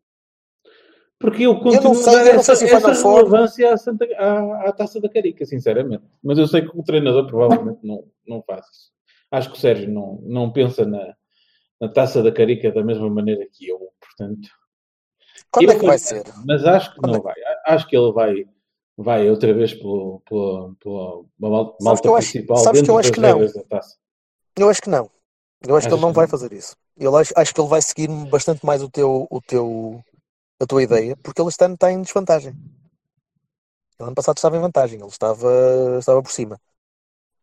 Porque 1.19 1.43
eu 1.43 1.53
não 1.53 1.61
continuo 1.61 1.95
sei, 1.95 2.13
a 2.13 2.15
dar 2.17 2.25
eu 2.27 2.33
não 2.33 2.39
essa, 2.41 2.55
se 2.55 2.65
essa 2.65 2.93
relevância 2.93 3.73
à, 3.73 3.77
Santa, 3.77 4.05
à, 4.17 4.69
à 4.69 4.71
Taça 4.71 5.01
da 5.01 5.09
Carica, 5.09 5.45
sinceramente. 5.45 6.03
Mas 6.23 6.37
eu 6.37 6.45
sei 6.47 6.61
que 6.61 6.77
o 6.77 6.83
treinador 6.83 7.25
provavelmente 7.25 7.79
não, 7.83 8.03
não 8.27 8.43
faz 8.43 8.65
isso. 8.67 8.91
Acho 9.31 9.49
que 9.51 9.57
o 9.57 9.59
Sérgio 9.59 9.89
não, 9.91 10.19
não 10.23 10.51
pensa 10.53 10.85
na, 10.85 11.15
na 11.81 11.89
Taça 11.89 12.21
da 12.21 12.31
Carica 12.31 12.71
da 12.71 12.83
mesma 12.83 13.09
maneira 13.09 13.47
que 13.51 13.67
eu, 13.67 13.79
portanto... 13.99 14.47
Quando 15.49 15.65
Eu 15.65 15.71
é 15.71 15.79
que 15.79 15.85
vai 15.87 15.97
ser? 15.97 16.23
Mas 16.45 16.63
acho 16.65 16.93
que 16.93 16.99
Quando 16.99 17.13
não 17.13 17.19
é 17.19 17.23
vai. 17.23 17.35
Acho 17.65 17.87
que 17.87 17.97
ele 17.97 18.11
vai, 18.11 18.45
vai 18.95 19.29
outra 19.29 19.53
vez 19.53 19.73
pela 19.73 20.19
mal- 21.39 21.77
malta 21.81 22.07
eu 22.07 22.15
acho- 22.15 22.31
principal 22.31 22.57
sabes 22.57 22.81
que 22.81 22.89
eu 22.91 22.97
acho 22.99 23.11
que 23.11 23.19
não. 23.19 23.39
Eu 24.57 24.69
acho 24.69 24.81
que 24.81 24.89
não. 24.89 25.09
Eu 25.61 25.75
acho 25.75 25.87
que 25.87 25.93
ele 25.93 26.01
não 26.01 26.13
vai 26.13 26.25
não? 26.25 26.29
fazer 26.31 26.51
isso. 26.53 26.75
Eu 26.95 27.15
acho, 27.15 27.31
acho 27.35 27.53
que 27.53 27.61
ele 27.61 27.69
vai 27.69 27.81
seguir 27.81 28.07
bastante 28.29 28.65
mais 28.65 28.81
o 28.81 28.89
teu, 28.89 29.27
o 29.29 29.41
teu, 29.41 30.03
a 30.59 30.65
tua 30.65 30.81
ideia, 30.83 31.15
porque 31.17 31.41
ele 31.41 31.49
este 31.49 31.63
ano 31.63 31.75
está 31.75 31.91
em 31.91 32.01
desvantagem. 32.01 32.53
Ele 33.99 34.07
ano 34.07 34.15
passado 34.15 34.37
estava 34.37 34.57
em 34.57 34.61
vantagem, 34.61 34.99
ele 34.99 35.07
estava, 35.07 35.97
estava 35.99 36.21
por 36.21 36.31
cima. 36.31 36.59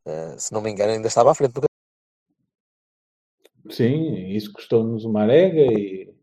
Eh, 0.07 0.38
se 0.38 0.53
não 0.53 0.61
me 0.61 0.70
engano, 0.70 0.92
ainda 0.92 1.09
estava 1.09 1.31
à 1.31 1.35
frente 1.35 1.53
do 1.53 1.62
Sim, 3.70 4.29
isso 4.29 4.53
custou-nos 4.53 5.05
uma 5.05 5.22
arega 5.22 5.61
e. 5.72 6.14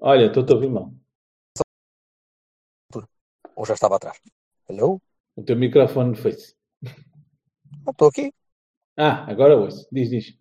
Olha, 0.00 0.26
estou-te 0.26 0.52
a 0.52 0.54
ouvir 0.54 0.70
mal. 0.70 0.92
ou 3.56 3.66
já 3.66 3.74
estava 3.74 3.96
atrás. 3.96 4.18
Hello? 4.68 5.00
O 5.36 5.42
teu 5.42 5.56
microfone 5.56 6.16
foi-se. 6.16 6.54
Ah, 7.86 7.90
Estou 7.90 8.08
aqui. 8.08 8.32
Ah, 8.96 9.24
agora 9.30 9.56
ouço. 9.56 9.86
Diz, 9.90 10.10
diz. 10.10 10.34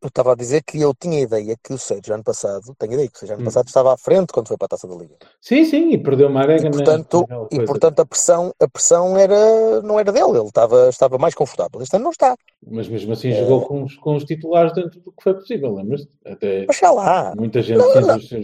Eu 0.00 0.06
estava 0.06 0.32
a 0.32 0.36
dizer 0.36 0.62
que 0.62 0.80
eu 0.80 0.94
tinha 0.94 1.18
a 1.18 1.22
ideia 1.22 1.56
que 1.60 1.72
o 1.72 1.78
Sérgio 1.78 2.14
ano 2.14 2.22
passado, 2.22 2.72
tenho 2.78 2.92
a 2.92 2.94
ideia 2.94 3.08
que 3.08 3.16
o 3.16 3.18
Sérgio 3.18 3.34
ano 3.34 3.42
Hum. 3.42 3.46
passado 3.46 3.66
estava 3.66 3.92
à 3.92 3.96
frente 3.98 4.32
quando 4.32 4.46
foi 4.46 4.56
para 4.56 4.66
a 4.66 4.68
Taça 4.68 4.86
da 4.86 4.94
Liga. 4.94 5.16
Sim, 5.40 5.64
sim, 5.64 5.90
e 5.90 5.98
perdeu 6.00 6.28
uma 6.28 6.40
arega 6.42 6.60
E 6.68 6.70
na- 6.70 6.70
portanto, 6.70 7.26
e 7.50 7.64
portanto 7.66 7.98
a 7.98 8.06
pressão, 8.06 8.54
a 8.60 8.68
pressão 8.68 9.16
era, 9.16 9.82
não 9.82 9.98
era 9.98 10.12
dele, 10.12 10.38
ele 10.38 10.46
estava, 10.46 10.88
estava 10.88 11.18
mais 11.18 11.34
confortável. 11.34 11.82
Este 11.82 11.96
ano 11.96 12.04
não 12.04 12.12
está. 12.12 12.36
Mas 12.64 12.88
mesmo 12.88 13.12
assim 13.12 13.30
É. 13.30 13.40
jogou 13.40 13.66
com 13.66 13.82
os, 13.82 13.96
com 13.96 14.14
os 14.14 14.22
titulares 14.22 14.72
dentro 14.72 15.00
do 15.00 15.10
que 15.10 15.20
foi 15.20 15.34
possível, 15.34 15.74
lembras-te? 15.74 16.08
Até 16.24 16.64
Mas 16.68 16.78
já 16.78 16.92
lá. 16.92 17.34
muita 17.36 17.60
gente 17.60 17.78
Não, 17.78 17.92
não, 17.92 18.00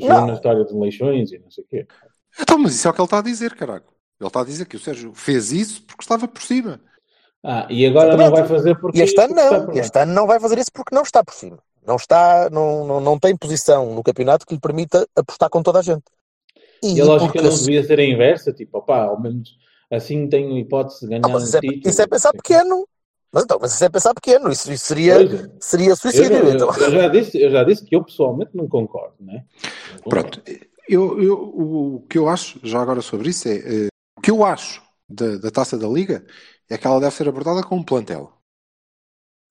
não. 0.08 0.26
na 0.26 0.32
história 0.34 0.64
de 0.64 0.74
Leixões 0.74 1.30
e 1.30 1.38
não 1.38 1.52
sei 1.52 1.62
o 1.62 1.66
quê. 1.68 1.86
Então, 2.40 2.58
mas 2.58 2.74
isso 2.74 2.88
é 2.88 2.90
o 2.90 2.94
que 2.94 3.00
ele 3.00 3.06
está 3.06 3.18
a 3.20 3.22
dizer, 3.22 3.54
caralho. 3.54 3.84
Ele 4.20 4.26
está 4.26 4.40
a 4.40 4.44
dizer 4.44 4.66
que 4.66 4.74
o 4.74 4.80
Sérgio 4.80 5.14
fez 5.14 5.52
isso 5.52 5.84
porque 5.86 6.02
estava 6.02 6.26
por 6.26 6.42
cima. 6.42 6.80
Ah, 7.44 7.66
e 7.68 7.84
agora 7.86 8.16
não 8.16 8.30
vai 8.30 8.46
fazer 8.48 8.74
porque. 8.76 8.98
E 8.98 9.02
este 9.02 9.20
ano 9.20 9.34
não. 9.34 9.66
por 9.66 9.76
E 9.76 9.78
este 9.80 9.98
ano 9.98 10.12
não 10.14 10.26
vai 10.26 10.40
fazer 10.40 10.58
isso 10.58 10.70
porque 10.72 10.94
não 10.94 11.02
está 11.02 11.22
por 11.22 11.34
cima. 11.34 11.58
Não 11.86 11.96
está, 11.96 12.48
não, 12.50 12.86
não, 12.86 13.00
não 13.00 13.18
tem 13.18 13.36
posição 13.36 13.94
no 13.94 14.02
campeonato 14.02 14.46
que 14.46 14.54
lhe 14.54 14.60
permita 14.60 15.06
apostar 15.14 15.50
com 15.50 15.62
toda 15.62 15.80
a 15.80 15.82
gente. 15.82 16.04
E 16.82 16.98
a 17.00 17.04
lógica 17.04 17.42
não 17.42 17.52
se- 17.52 17.64
devia 17.66 17.84
ser 17.84 17.98
a 18.00 18.04
inversa, 18.04 18.52
tipo, 18.52 18.78
opá, 18.78 19.02
ao 19.04 19.20
menos 19.20 19.50
assim 19.90 20.26
tenho 20.26 20.56
hipótese 20.56 21.00
de 21.00 21.08
ganhar 21.08 21.22
Ah, 21.26 21.28
mas 21.28 21.42
um 21.42 21.46
isso, 21.46 21.56
é, 21.58 21.60
título. 21.60 21.82
isso 21.90 22.02
é 22.02 22.06
pensar 22.06 22.32
pequeno. 22.32 22.88
Mas, 23.30 23.44
então, 23.44 23.58
mas 23.60 23.74
isso 23.74 23.84
é 23.84 23.88
pensar 23.90 24.14
pequeno. 24.14 24.50
Isso, 24.50 24.72
isso 24.72 24.86
seria, 24.86 25.22
é. 25.22 25.48
seria 25.60 25.94
suicídio. 25.96 26.36
eu- 26.38 26.54
então. 26.54 26.68
eu 26.78 26.90
já 26.90 27.08
disse, 27.08 27.38
eu 27.42 27.50
já 27.50 27.62
disse 27.64 27.84
que 27.84 27.94
eu 27.94 28.02
pessoalmente 28.02 28.52
não 28.54 28.66
concordo, 28.66 29.16
né? 29.20 29.44
Não 29.92 29.98
concordo. 30.02 30.40
Pronto, 30.40 30.42
eu, 30.88 31.22
eu- 31.22 31.42
o, 31.42 32.06
que 32.08 32.16
eu 32.16 32.28
acho, 32.28 32.58
já 32.62 32.80
agora 32.80 33.02
sobre 33.02 33.28
isso, 33.28 33.46
é 33.48 33.56
eh, 33.56 33.88
o 34.16 34.20
que 34.22 34.30
eu 34.30 34.42
acho 34.44 34.82
da, 35.08 35.36
da 35.36 35.50
taça 35.50 35.76
da 35.76 35.86
Liga 35.88 36.24
é 36.68 36.78
que 36.78 36.86
ela 36.86 37.00
deve 37.00 37.14
ser 37.14 37.28
abordada 37.28 37.62
com 37.62 37.76
um 37.76 37.82
plantel 37.84 38.32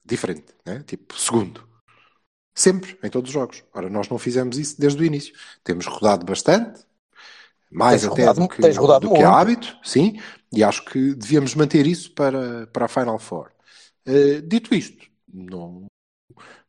diferente, 0.06 0.54
né? 0.66 0.84
tipo 0.84 1.18
segundo, 1.18 1.68
sempre, 2.56 2.98
em 3.04 3.10
todos 3.10 3.30
os 3.30 3.34
jogos. 3.34 3.64
Ora, 3.74 3.90
nós 3.90 4.10
não 4.10 4.18
fizemos 4.18 4.58
isso 4.58 4.80
desde 4.80 5.02
o 5.02 5.06
início. 5.06 5.34
Temos 5.64 5.86
rodado 5.86 6.26
bastante, 6.26 6.86
mais 7.72 8.02
Tens 8.02 8.12
até 8.12 8.26
rodado- 8.26 8.42
do 8.42 8.50
que, 8.50 8.62
do 9.00 9.14
que 9.14 9.22
é 9.22 9.26
hábito, 9.26 9.78
sim, 9.84 10.20
e 10.52 10.64
acho 10.64 10.86
que 10.86 11.16
devíamos 11.16 11.56
manter 11.56 11.88
isso 11.88 12.14
para, 12.14 12.68
para 12.68 12.86
a 12.86 12.90
Final 12.90 13.20
Four. 13.20 13.52
Eh, 14.06 14.42
dito 14.42 14.76
isto, 14.76 15.08
não, 15.34 15.86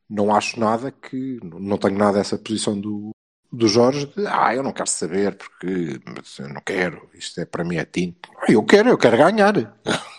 não 0.09 0.33
acho 0.35 0.59
nada 0.59 0.91
que. 0.91 1.39
Não 1.43 1.77
tenho 1.77 1.97
nada 1.97 2.19
essa 2.19 2.37
posição 2.37 2.79
do, 2.79 3.09
do 3.51 3.67
Jorge 3.67 4.05
de 4.07 4.25
ah, 4.27 4.55
eu 4.55 4.63
não 4.63 4.71
quero 4.71 4.89
saber 4.89 5.37
porque 5.37 5.99
eu 6.39 6.49
não 6.49 6.61
quero, 6.61 7.09
isto 7.13 7.39
é 7.41 7.45
para 7.45 7.63
mim 7.63 7.75
é 7.77 7.85
tinto. 7.85 8.29
Ah, 8.37 8.51
Eu 8.51 8.63
quero, 8.63 8.89
eu 8.89 8.97
quero 8.97 9.17
ganhar. 9.17 9.53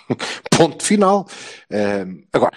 Ponto 0.56 0.84
final. 0.84 1.26
Ahm, 1.70 2.24
agora, 2.32 2.56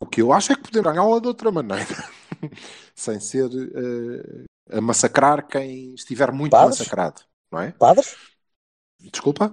o 0.00 0.06
que 0.06 0.22
eu 0.22 0.32
acho 0.32 0.52
é 0.52 0.56
que 0.56 0.62
podemos 0.62 0.92
ganhá-la 0.92 1.20
de 1.20 1.28
outra 1.28 1.50
maneira, 1.52 1.86
sem 2.94 3.20
ser 3.20 3.50
eh, 3.50 4.76
a 4.78 4.80
massacrar 4.80 5.46
quem 5.46 5.94
estiver 5.94 6.32
muito 6.32 6.52
Padres? 6.52 6.78
massacrado, 6.78 7.22
não 7.50 7.60
é? 7.60 7.72
Padres? 7.72 8.16
Desculpa? 8.98 9.52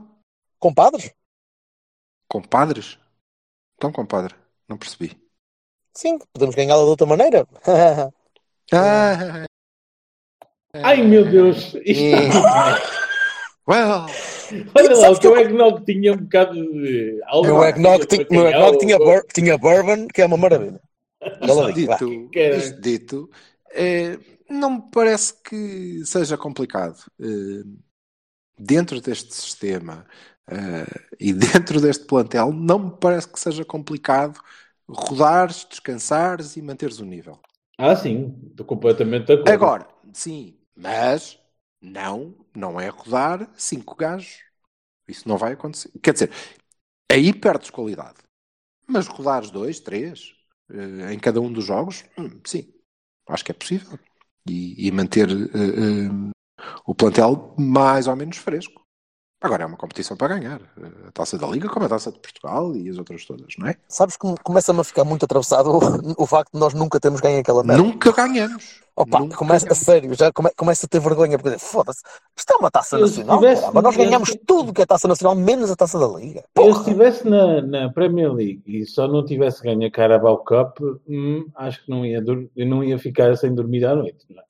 Compadres? 0.59 1.11
Compadres? 2.27 2.97
Então, 3.75 3.91
compadre, 3.91 4.35
não 4.67 4.77
percebi. 4.77 5.17
Sim, 5.93 6.19
podemos 6.33 6.55
ganhá-la 6.55 6.83
de 6.83 6.89
outra 6.89 7.07
maneira. 7.07 7.47
Ah, 8.71 9.45
Ai 10.83 11.01
meu 11.01 11.25
Deus! 11.25 11.73
Isto 11.83 12.03
well, 13.69 14.09
Olha 14.75 14.95
lá, 14.95 15.09
o 15.11 15.19
teu 15.19 15.37
eggnog 15.37 15.83
tinha 15.85 16.13
um 16.13 16.17
bocado 16.17 16.53
de. 16.53 17.19
O 17.41 17.47
meu 17.47 17.63
eggnog, 17.63 18.05
tinha, 18.05 18.25
meu 18.29 18.47
eggnog 18.47 18.77
tinha, 18.77 18.99
bur- 18.99 19.25
tinha 19.33 19.57
bourbon, 19.57 20.07
que 20.07 20.21
é 20.21 20.25
uma 20.25 20.37
maravilha. 20.37 20.81
Isto 21.41 21.71
dito, 21.71 22.37
isto 22.51 22.81
dito 22.81 23.29
eh, 23.73 24.19
não 24.49 24.71
me 24.71 24.91
parece 24.91 25.33
que 25.43 26.03
seja 26.05 26.37
complicado. 26.37 26.97
Eh, 27.21 27.63
dentro 28.57 29.01
deste 29.01 29.33
sistema 29.35 30.05
eh, 30.49 30.85
e 31.19 31.33
dentro 31.33 31.81
deste 31.81 32.05
plantel, 32.05 32.51
não 32.53 32.79
me 32.79 32.97
parece 32.99 33.27
que 33.29 33.39
seja 33.39 33.65
complicado 33.65 34.39
rodares, 34.89 35.65
descansares 35.69 36.57
e 36.57 36.61
manteres 36.61 36.99
o 36.99 37.05
nível. 37.05 37.39
Ah, 37.79 37.95
sim, 37.95 38.39
estou 38.51 38.63
completamente 38.65 39.25
de 39.27 39.33
acordo. 39.33 39.65
Agora, 39.65 39.87
sim, 40.13 40.57
mas 40.75 41.37
não, 41.81 42.35
não 42.59 42.79
é 42.79 42.89
rodar 42.89 43.49
cinco 43.57 43.95
gajos. 43.95 44.41
Isso 45.07 45.27
não 45.27 45.37
vai 45.37 45.53
acontecer. 45.53 45.91
Quer 46.03 46.13
dizer, 46.13 46.31
aí 47.11 47.33
perdes 47.33 47.69
qualidade. 47.69 48.17
Mas 48.87 49.07
rodares 49.07 49.51
dois, 49.51 49.79
três, 49.79 50.33
eh, 50.71 51.13
em 51.13 51.19
cada 51.19 51.41
um 51.41 51.51
dos 51.51 51.65
jogos, 51.65 52.05
hum, 52.17 52.41
sim, 52.45 52.73
acho 53.29 53.45
que 53.45 53.51
é 53.51 53.55
possível. 53.55 53.99
E, 54.47 54.87
e 54.87 54.91
manter 54.91 55.29
eh, 55.29 55.33
eh, 55.33 56.31
o 56.85 56.95
plantel 56.95 57.55
mais 57.57 58.07
ou 58.07 58.15
menos 58.15 58.37
fresco. 58.37 58.81
Agora 59.41 59.63
é 59.63 59.65
uma 59.65 59.77
competição 59.77 60.17
para 60.17 60.37
ganhar. 60.37 60.59
A 61.07 61.11
taça 61.13 61.37
da 61.37 61.47
Liga, 61.47 61.69
como 61.69 61.85
a 61.85 61.89
taça 61.89 62.11
de 62.11 62.19
Portugal 62.19 62.75
e 62.75 62.89
as 62.89 62.97
outras 62.97 63.23
todas, 63.25 63.53
não 63.57 63.67
é? 63.69 63.75
Sabes 63.87 64.17
como 64.17 64.35
começa-me 64.43 64.81
a 64.81 64.83
ficar 64.83 65.05
muito 65.05 65.23
atravessado 65.23 65.69
o, 66.17 66.23
o 66.23 66.25
facto 66.25 66.51
de 66.53 66.59
nós 66.59 66.73
nunca 66.73 66.99
termos 66.99 67.21
ganho 67.21 67.39
aquela 67.39 67.63
merda. 67.63 67.81
Nunca 67.81 68.11
ganhamos. 68.11 68.81
Opa, 68.97 69.19
Nunca 69.21 69.37
começa, 69.37 69.65
a 69.65 69.69
ganhamos. 69.69 69.85
sério, 69.85 70.13
já 70.13 70.29
come, 70.33 70.49
começa 70.57 70.85
a 70.85 70.89
ter 70.89 70.99
vergonha, 70.99 71.39
porque 71.39 71.57
foda-se, 71.57 72.01
isto 72.35 72.51
é 72.51 72.55
uma 72.57 72.69
taça 72.69 72.97
Eu, 72.97 73.01
nacional, 73.03 73.39
tivesse- 73.39 73.61
caramba, 73.61 73.81
nós 73.81 73.95
ganhamos 73.95 74.29
eu- 74.31 74.39
tudo 74.45 74.73
que 74.73 74.81
é 74.81 74.85
taça 74.85 75.07
nacional, 75.07 75.35
menos 75.37 75.71
a 75.71 75.75
taça 75.77 75.97
da 75.97 76.05
Liga. 76.19 76.43
Eu 76.57 76.63
se 76.63 76.69
Porra. 76.71 76.79
estivesse 76.81 77.25
na, 77.29 77.61
na 77.61 77.89
Premier 77.93 78.33
League 78.33 78.61
e 78.67 78.85
só 78.85 79.07
não 79.07 79.23
tivesse 79.23 79.63
ganho 79.63 79.87
a 79.87 79.89
Carabao 79.89 80.39
Cup, 80.39 80.79
hum, 81.07 81.45
acho 81.55 81.81
que 81.85 81.89
não 81.89 82.05
ia, 82.05 82.21
não 82.57 82.83
ia 82.83 82.99
ficar 82.99 83.37
sem 83.37 83.55
dormir 83.55 83.85
à 83.85 83.95
noite. 83.95 84.25
não 84.29 84.41
é? 84.41 84.43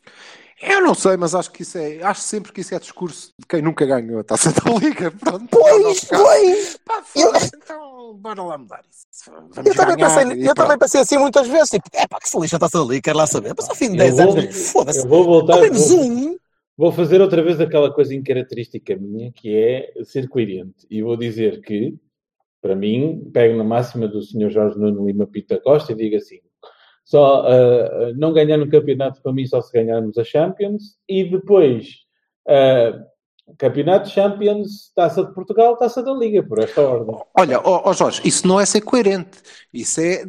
Eu 0.62 0.82
não 0.82 0.94
sei, 0.94 1.16
mas 1.16 1.34
acho 1.34 1.52
que 1.52 1.62
isso 1.62 1.78
é. 1.78 2.02
Acho 2.04 2.22
sempre 2.22 2.52
que 2.52 2.62
isso 2.62 2.76
é 2.76 2.80
discurso 2.80 3.32
de 3.40 3.46
quem 3.48 3.62
nunca 3.62 3.86
ganhou 3.86 4.20
a 4.20 4.24
taça 4.24 4.52
da 4.52 4.72
Liga. 4.78 5.10
Pronto, 5.12 5.48
Pois, 5.50 6.04
pois! 6.06 6.78
Pá, 6.86 7.02
foda-se, 7.04 7.52
então 7.56 8.14
bora 8.18 8.44
lá 8.44 8.58
mudar 8.58 8.82
isso. 8.90 9.32
Vamos 9.32 9.56
Eu 9.58 9.64
também, 9.76 9.96
ganhar 9.96 9.98
pensei, 10.16 10.24
eu 10.42 10.44
pronto. 10.44 10.56
também 10.56 10.78
pensei 10.78 11.02
assim 11.02 11.18
muitas 11.18 11.48
vezes, 11.48 11.70
tipo, 11.70 11.88
é 11.94 12.06
pá, 12.08 12.20
que 12.20 12.28
se 12.28 12.38
lixa 12.40 12.58
a 12.58 12.60
taça 12.60 12.78
da 12.80 12.84
Liga, 12.86 13.02
quero 13.04 13.18
lá 13.18 13.28
saber. 13.28 13.54
Mas 13.58 13.70
ao 13.70 13.76
fim 13.76 13.88
de 13.88 13.94
Eu 13.94 13.98
10 13.98 14.16
vou- 14.16 14.32
anos, 14.32 14.72
foda-se, 14.72 15.00
Eu 15.00 15.08
vou 15.08 15.24
voltar, 15.24 15.54
ao 15.54 15.62
menos 15.62 15.90
vou, 15.90 16.02
um. 16.02 16.38
vou 16.78 16.92
fazer 16.92 17.22
outra 17.22 17.42
vez 17.42 17.60
aquela 17.62 17.94
coisa 17.94 18.14
incaracterística 18.14 18.96
minha, 18.98 19.32
que 19.32 19.56
é 19.56 19.94
ser 20.04 20.28
coerente. 20.28 20.86
E 20.90 21.02
vou 21.02 21.16
dizer 21.16 21.62
que, 21.62 21.96
para 22.62 22.76
mim, 22.76 23.30
pego 23.34 23.56
na 23.58 23.64
máxima 23.64 24.08
do 24.10 24.22
Sr. 24.22 24.50
Jorge 24.50 24.78
Nuno 24.78 25.06
Lima 25.06 25.26
Pita 25.26 25.58
Costa 25.62 25.94
e 25.94 25.96
digo 25.96 26.18
assim: 26.18 26.40
só 27.10 27.44
ah, 27.48 28.14
não 28.16 28.32
ganhar 28.32 28.58
no 28.58 28.70
campeonato 28.70 29.20
para 29.20 29.34
mim 29.34 29.44
só 29.48 29.60
se 29.62 29.74
ganharmos 29.74 30.16
a 30.20 30.24
Champions 30.24 31.00
e 31.08 31.24
depois 31.24 32.06
ah, 32.48 33.04
campeonato 33.58 34.10
Champions, 34.10 34.92
Taça 34.96 35.26
de 35.26 35.34
Portugal, 35.34 35.76
Taça 35.76 36.04
da 36.04 36.14
Liga, 36.14 36.44
por 36.44 36.60
esta 36.60 36.82
ordem. 36.82 37.18
Olha, 37.36 37.60
ó 37.62 37.82
ó 37.90 37.94
Jorge, 37.94 38.22
isso 38.24 38.48
não 38.48 38.60
é 38.60 38.66
ser 38.66 38.82
coerente. 38.82 39.40
Isso 39.74 40.00
é 40.00 40.24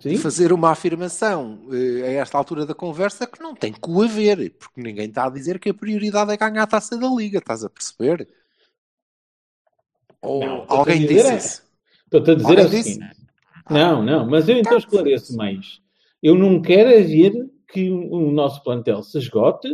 Sim? 0.00 0.18
fazer 0.18 0.52
uma 0.52 0.70
afirmação 0.70 1.66
eh, 1.72 2.02
a 2.08 2.12
esta 2.20 2.36
altura 2.36 2.66
da 2.66 2.74
conversa 2.74 3.26
que 3.26 3.40
não 3.40 3.54
tem 3.54 3.72
que 3.72 3.90
o 3.90 4.02
haver, 4.02 4.50
porque 4.58 4.82
ninguém 4.82 5.06
está 5.08 5.24
a 5.24 5.30
dizer 5.30 5.58
que 5.58 5.70
a 5.70 5.74
prioridade 5.74 6.30
é 6.30 6.36
ganhar 6.36 6.62
a 6.64 6.66
taça 6.66 6.98
da 6.98 7.08
Liga, 7.08 7.38
estás 7.38 7.64
a 7.64 7.70
perceber? 7.70 8.28
Ou 10.20 10.44
Não, 10.44 10.64
alguém 10.68 11.04
a 11.04 11.06
disse 11.06 11.26
é- 11.26 11.36
isso? 11.36 11.62
Estou-te 12.04 12.30
a 12.32 12.34
dizer 12.34 12.60
Alguém 12.60 12.66
o 12.66 12.82
seguinte. 12.84 13.25
Não, 13.70 14.02
não, 14.02 14.26
mas 14.28 14.48
eu 14.48 14.56
então 14.56 14.78
esclareço 14.78 15.36
mais. 15.36 15.80
Eu 16.22 16.34
não 16.34 16.60
quero 16.60 16.90
é 16.90 17.00
ver 17.00 17.32
que 17.68 17.90
o 17.90 18.30
nosso 18.30 18.62
plantel 18.62 19.02
se 19.02 19.18
esgote 19.18 19.68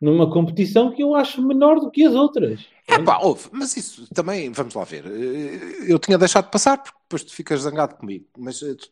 numa 0.00 0.30
competição 0.30 0.90
que 0.92 1.02
eu 1.02 1.14
acho 1.14 1.40
menor 1.42 1.78
do 1.80 1.90
que 1.90 2.04
as 2.04 2.14
outras. 2.14 2.60
É 2.88 2.98
pá, 2.98 3.18
ouve, 3.20 3.48
mas 3.52 3.76
isso 3.76 4.06
também, 4.12 4.50
vamos 4.50 4.74
lá 4.74 4.84
ver. 4.84 5.04
eh, 5.06 5.92
Eu 5.92 5.98
tinha 5.98 6.18
deixado 6.18 6.50
passar 6.50 6.78
porque 6.82 6.98
depois 7.02 7.24
tu 7.24 7.32
ficas 7.32 7.60
zangado 7.60 7.94
comigo, 7.96 8.26
mas 8.36 8.62
eh, 8.62 8.74
tu, 8.74 8.88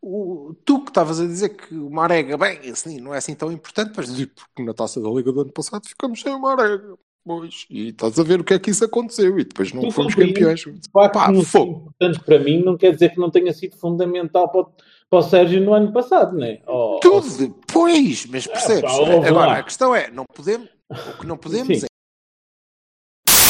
o- 0.00 0.54
tu 0.64 0.80
que 0.82 0.90
estavas 0.90 1.18
a 1.20 1.26
dizer 1.26 1.50
que 1.50 1.74
o 1.74 1.90
Marega, 1.90 2.36
bem, 2.38 2.58
assim, 2.70 3.00
não 3.00 3.14
é 3.14 3.18
assim 3.18 3.34
tão 3.34 3.50
importante, 3.50 3.92
mas 3.96 4.06
porque 4.34 4.62
na 4.62 4.74
taça 4.74 5.00
da 5.00 5.08
Liga 5.10 5.32
do 5.32 5.40
ano 5.40 5.52
passado 5.52 5.86
ficamos 5.88 6.20
sem 6.20 6.34
o 6.34 6.40
Marega. 6.40 6.96
Pois, 7.26 7.66
e 7.68 7.88
estás 7.88 8.20
a 8.20 8.22
ver 8.22 8.38
o 8.40 8.44
que 8.44 8.54
é 8.54 8.58
que 8.60 8.70
isso 8.70 8.84
aconteceu 8.84 9.36
e 9.36 9.42
depois 9.44 9.72
não 9.72 9.82
Tu 9.82 9.90
fomos 9.90 10.14
campeões. 10.14 10.64
O 10.64 10.74
facto 10.92 11.14
Pá, 11.14 11.26
de 11.26 11.32
não 11.32 11.42
fogo. 11.42 11.88
importante 11.88 12.20
para 12.24 12.38
mim 12.38 12.62
não 12.62 12.76
quer 12.76 12.92
dizer 12.92 13.08
que 13.10 13.18
não 13.18 13.28
tenha 13.32 13.52
sido 13.52 13.76
fundamental 13.76 14.48
para 14.48 14.60
o, 14.60 14.64
para 15.10 15.18
o 15.18 15.22
Sérgio 15.22 15.60
no 15.60 15.74
ano 15.74 15.92
passado, 15.92 16.38
não 16.38 16.46
é? 16.46 16.62
Oh, 16.68 17.00
Tudo, 17.02 17.52
pois, 17.72 18.26
mas 18.26 18.46
percebes? 18.46 18.82
pá, 18.82 18.92
ouve 18.98 19.26
Agora, 19.28 19.46
lá. 19.48 19.58
a 19.58 19.62
questão 19.64 19.92
é, 19.92 20.08
não 20.08 20.24
podemos, 20.24 20.68
O 20.88 21.18
que 21.18 21.26
não 21.26 21.36
podemos 21.36 21.80
Sim. 21.80 21.86
é. 21.86 21.88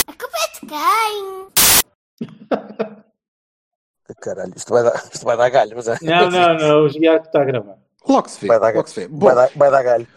A 0.09 0.13
culpa 0.15 0.37
é 0.39 0.49
de 0.55 2.31
quem? 2.31 2.47
Caralho, 4.23 4.53
isto 4.57 4.73
vai 4.73 4.83
dar, 4.85 4.95
isto 5.13 5.25
vai 5.27 5.37
dar 5.37 5.51
galho, 5.51 5.73
mas 5.77 5.87
é. 5.89 5.99
Não, 6.01 6.31
não, 6.31 6.55
não, 6.57 6.85
o 6.87 6.89
Giaco 6.89 7.27
está 7.27 7.43
a 7.43 7.45
gravar. 7.45 7.77
Logo 8.09 8.29
se 8.29 8.41
vê. 8.41 8.47
Vai 8.47 8.59
dar, 8.59 8.75
Logo 8.75 8.89
se 8.89 9.01
vê. 9.01 9.09
Bom, 9.09 9.27
vai, 9.27 9.35
dar, 9.35 9.51
vai 9.55 9.71
dar 9.71 9.83
galho. 9.83 10.09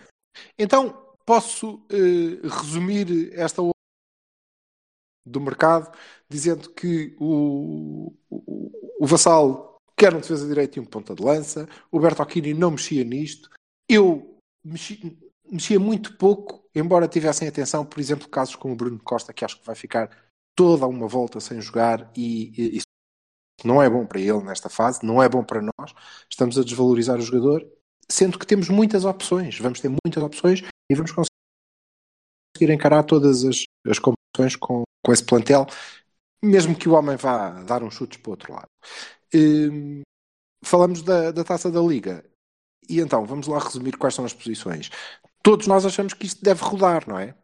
então 0.58 1.09
posso 1.30 1.86
eh, 1.92 2.42
resumir 2.42 3.32
esta 3.38 3.62
do 5.28 5.39
mercado 5.39 5.96
dizendo 6.28 6.72
que 6.72 7.15
o, 7.20 8.12
o, 8.32 8.72
o 9.00 9.06
Vassal 9.06 9.78
quer 9.96 10.15
um 10.15 10.22
defesa 10.22 10.48
direito 10.48 10.78
e 10.78 10.80
um 10.80 10.86
ponta 10.86 11.13
de 11.13 11.22
lança. 11.22 11.70
O 11.92 12.00
Bertocchini 12.00 12.56
não 12.56 12.72
mexia 12.72 13.04
nisto. 13.04 13.48
Eu 13.88 14.39
mexi- 14.65 15.20
mexia 15.52 15.80
muito 15.80 16.18
pouco, 16.18 16.68
embora 16.74 17.08
tivessem 17.08 17.48
atenção, 17.48 17.86
por 17.86 18.00
exemplo, 18.00 18.28
casos 18.28 18.56
como 18.56 18.74
o 18.74 18.78
Bruno 18.78 18.98
Costa, 18.98 19.32
que 19.32 19.46
acho 19.46 19.60
que 19.60 19.68
vai 19.68 19.76
ficar 19.76 20.10
toda 20.58 20.88
uma 20.88 21.08
volta 21.08 21.39
sem 21.39 21.62
jogar 21.62 22.12
e, 22.18 22.80
e 22.80 22.82
não 23.63 23.84
é 23.84 23.88
bom 23.88 24.04
para 24.04 24.20
ele 24.20 24.42
nesta 24.42 24.68
fase, 24.68 25.06
não 25.06 25.22
é 25.22 25.30
bom 25.30 25.44
para 25.44 25.62
nós. 25.62 25.94
Estamos 26.28 26.58
a 26.58 26.63
desvalorizar 26.63 27.20
o 27.20 27.22
jogador, 27.22 27.72
sendo 28.10 28.39
que 28.39 28.48
temos 28.48 28.68
muitas 28.68 29.06
opções. 29.06 29.60
Vamos 29.60 29.80
ter 29.80 29.89
muitas 29.89 30.24
opções 30.24 30.63
e 30.89 30.95
vamos 30.95 31.12
conseguir 31.12 32.73
encarar 32.73 33.04
todas 33.04 33.43
as, 33.45 33.63
as 33.88 33.99
competições 33.99 34.56
com, 34.56 34.84
com 35.06 35.13
esse 35.13 35.23
plantel, 35.23 35.65
mesmo 36.43 36.75
que 36.78 36.89
o 36.89 36.93
homem 36.93 37.15
vá 37.15 37.62
dar 37.63 37.84
uns 37.84 37.93
chutes 37.93 38.19
para 38.19 38.30
o 38.30 38.32
outro 38.32 38.54
lado. 38.54 38.67
Hum, 39.34 40.02
falamos 40.63 41.02
da, 41.02 41.32
da 41.32 41.43
taça 41.43 41.71
da 41.71 41.82
Liga. 41.82 42.23
E 42.89 42.99
então, 42.99 43.25
vamos 43.25 43.47
lá 43.47 43.60
resumir 43.60 43.97
quais 43.97 44.15
são 44.15 44.25
as 44.25 44.34
posições. 44.34 44.89
Todos 45.43 45.67
nós 45.67 45.86
achamos 45.86 46.13
que 46.13 46.25
isto 46.25 46.43
deve 46.43 46.63
rodar, 46.63 47.08
não 47.08 47.19
é? 47.19 47.36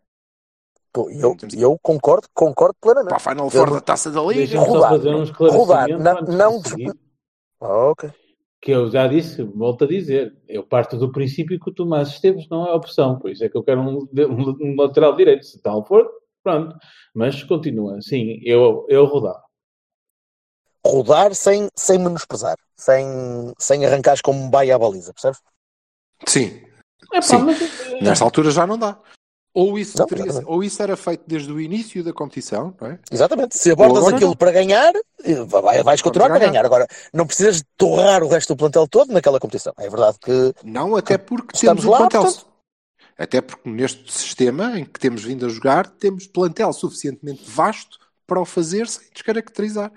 Pô, 0.91 1.09
Eu, 1.09 1.35
eu 1.53 1.77
concordo, 1.83 2.27
concordo 2.33 2.75
plenamente. 2.81 3.09
Para 3.09 3.17
a 3.17 3.19
Final 3.35 3.49
Four 3.49 3.71
da 3.71 3.81
taça 3.81 4.09
da 4.09 4.21
Liga. 4.21 4.59
Rodar, 4.59 4.91
fazer 4.91 5.09
um 5.09 5.23
rodar, 5.23 5.89
esclarecimento 5.89 6.31
não- 6.31 6.37
não 6.37 6.63
seguir, 6.63 6.93
Ah, 7.61 7.89
ok. 7.91 8.09
Que 8.65 8.71
eu 8.71 8.89
já 8.89 9.05
disse, 9.07 9.43
volto 9.43 9.83
a 9.83 9.87
dizer, 9.87 10.35
eu 10.49 10.63
parto 10.63 10.97
do 10.97 11.11
princípio 11.11 11.59
que 11.59 11.69
o 11.69 11.73
Tomás 11.73 12.07
Esteves 12.09 12.49
não 12.49 12.65
é 12.67 12.73
opção, 12.73 13.19
por 13.19 13.29
isso 13.29 13.43
é 13.45 13.47
que 13.49 13.55
eu 13.55 13.61
quero 13.63 13.79
um, 13.79 14.07
um- 14.11 14.57
um 14.59 14.75
lateral 14.75 15.15
direito, 15.15 15.45
se 15.45 15.61
tal 15.61 15.85
for, 15.85 16.09
pronto. 16.43 16.75
Mas 17.13 17.43
continua, 17.43 18.01
sim, 18.01 18.39
eu, 18.43 18.83
eu 18.89 19.05
rodava. 19.05 19.43
Rodar 20.83 21.35
sem, 21.35 21.67
sem 21.75 21.99
menosprezar, 21.99 22.55
sem, 22.75 23.05
sem 23.59 23.85
arrancares 23.85 24.21
como 24.21 24.39
um 24.39 24.49
baia 24.49 24.75
à 24.75 24.79
baliza, 24.79 25.13
percebes? 25.13 25.39
Sim, 26.27 26.59
É 27.13 27.17
pá, 27.17 27.21
Sim. 27.21 27.43
mas, 27.43 28.01
nesta 28.01 28.25
altura 28.25 28.49
já 28.49 28.65
não 28.65 28.79
dá. 28.79 28.99
Ou 29.57 29.79
isso, 29.79 29.97
Não, 29.97 30.05
teria- 30.05 30.43
ou 30.45 30.61
isso 30.61 30.83
era 30.83 30.97
feito 30.97 31.23
desde 31.25 31.49
o 31.49 31.61
início 31.61 32.03
da 32.03 32.11
competição, 32.11 32.75
não 32.81 32.89
é? 32.89 32.99
Exatamente. 33.09 33.57
Se 33.57 33.71
abordas 33.71 33.99
Agora 33.99 34.15
aquilo 34.17 34.31
não. 34.31 34.37
para 34.37 34.51
ganhar, 34.51 34.93
eh, 35.23 35.43
vai- 35.47 35.81
vais 35.81 36.01
continuar 36.01 36.27
ganhar. 36.27 36.47
ganhar. 36.49 36.65
Agora, 36.65 36.85
não 37.13 37.25
precisas 37.25 37.63
torrar 37.77 38.21
o 38.21 38.27
resto 38.27 38.53
do 38.53 38.57
plantel 38.57 38.85
todo 38.85 39.13
naquela 39.13 39.39
competição. 39.39 39.71
É 39.77 39.89
verdade 39.89 40.17
que 40.19 40.53
Não, 40.61 40.93
até 40.97 41.17
porque 41.17 41.55
Estamos 41.55 41.83
temos 41.83 41.85
lá, 41.85 41.97
plantel. 41.99 42.23
portanto- 42.23 42.47
Até 43.17 43.39
porque 43.39 43.69
neste 43.69 44.11
sistema 44.11 44.77
em 44.77 44.83
que 44.83 44.99
temos 44.99 45.23
vindo 45.23 45.45
a 45.45 45.49
jogar, 45.49 45.87
temos 45.87 46.27
plantel 46.27 46.73
suficientemente 46.73 47.49
vasto 47.49 47.97
para 48.27 48.41
o 48.41 48.45
fazer 48.45 48.89
sem 48.89 49.07
descaracterizar. 49.13 49.89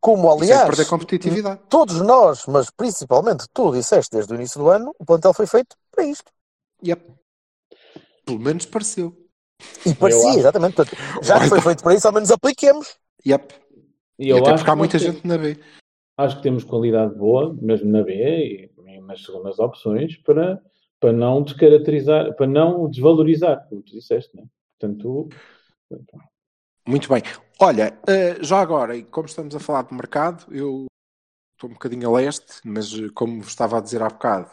Como, 0.00 0.30
aliás, 0.30 0.64
perder 0.64 0.86
competitividade. 0.86 1.60
todos 1.68 2.00
nós, 2.00 2.46
mas 2.46 2.70
principalmente 2.70 3.46
tu 3.52 3.72
disseste 3.72 4.14
desde 4.14 4.32
o 4.32 4.36
início 4.36 4.60
do 4.60 4.70
ano, 4.70 4.94
o 4.98 5.04
plantel 5.04 5.34
foi 5.34 5.46
feito 5.46 5.74
para 5.90 6.04
isto. 6.04 6.30
Yep. 6.84 7.02
Pelo 8.30 8.40
menos 8.40 8.66
pareceu. 8.66 9.16
E 9.84 9.94
parecia, 9.94 10.38
exatamente. 10.38 10.76
Portanto, 10.76 10.96
já 11.22 11.40
que 11.40 11.48
foi 11.48 11.60
feito 11.60 11.82
para 11.82 11.94
isso, 11.94 12.06
ao 12.06 12.12
menos 12.12 12.30
apliquemos. 12.30 12.96
Yep. 13.26 13.54
e 14.18 14.26
E 14.26 14.28
eu 14.30 14.38
até 14.38 14.50
acho 14.50 14.58
porque 14.58 14.70
há 14.70 14.74
que 14.74 14.78
muita 14.78 14.98
gente 14.98 15.26
na 15.26 15.36
B. 15.36 15.58
acho 16.16 16.36
que 16.36 16.42
temos 16.42 16.64
qualidade 16.64 17.14
boa, 17.14 17.54
mesmo 17.60 17.90
na 17.90 18.02
B 18.02 18.70
e, 18.86 19.00
nas 19.00 19.22
segundas 19.24 19.58
opções, 19.58 20.16
para, 20.22 20.60
para 21.00 21.12
não 21.12 21.42
descaracterizar, 21.42 22.34
para 22.36 22.46
não 22.46 22.88
desvalorizar, 22.88 23.66
como 23.68 23.82
tu 23.82 23.92
disseste, 23.92 24.34
né? 24.36 24.44
Portanto, 24.78 25.28
Muito 26.86 27.08
bem. 27.08 27.22
Olha, 27.60 27.98
eh, 28.08 28.42
já 28.42 28.60
agora, 28.60 28.96
e 28.96 29.04
como 29.04 29.26
estamos 29.26 29.54
a 29.54 29.60
falar 29.60 29.82
de 29.82 29.94
mercado, 29.94 30.46
eu 30.50 30.86
estou 31.54 31.68
um 31.68 31.74
bocadinho 31.74 32.08
a 32.08 32.12
leste, 32.12 32.60
mas 32.64 32.94
eh, 32.94 33.08
como 33.14 33.42
estava 33.42 33.78
a 33.78 33.80
dizer 33.80 34.00
há 34.00 34.08
bocado, 34.08 34.50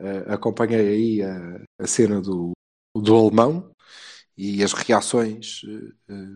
eh, 0.00 0.24
acompanhei 0.28 0.88
aí 0.88 1.22
a, 1.22 1.62
a 1.78 1.86
cena 1.86 2.20
do, 2.20 2.52
do 2.94 3.16
alemão 3.16 3.70
e 4.36 4.64
as 4.64 4.72
reações 4.72 5.62
eh, 6.08 6.34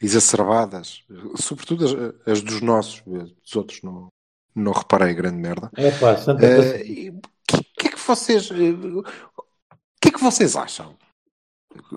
exacerbadas, 0.00 1.04
sobretudo 1.36 1.84
as, 1.84 2.28
as 2.28 2.42
dos 2.42 2.60
nossos, 2.60 3.02
eh, 3.06 3.32
dos 3.42 3.56
outros 3.56 3.80
não, 3.82 4.08
não 4.54 4.72
reparei 4.72 5.14
grande 5.14 5.38
merda. 5.38 5.70
é 5.76 5.90
pá, 5.98 6.16
Santa 6.16 6.44
e 6.84 7.10
O 7.10 7.20
que, 7.46 7.62
que 7.78 7.86
é 7.88 7.90
que 7.90 7.98
vocês 7.98 8.50
o 8.50 9.04
que 10.00 10.08
é 10.08 10.10
que 10.10 10.20
vocês 10.20 10.56
acham? 10.56 10.96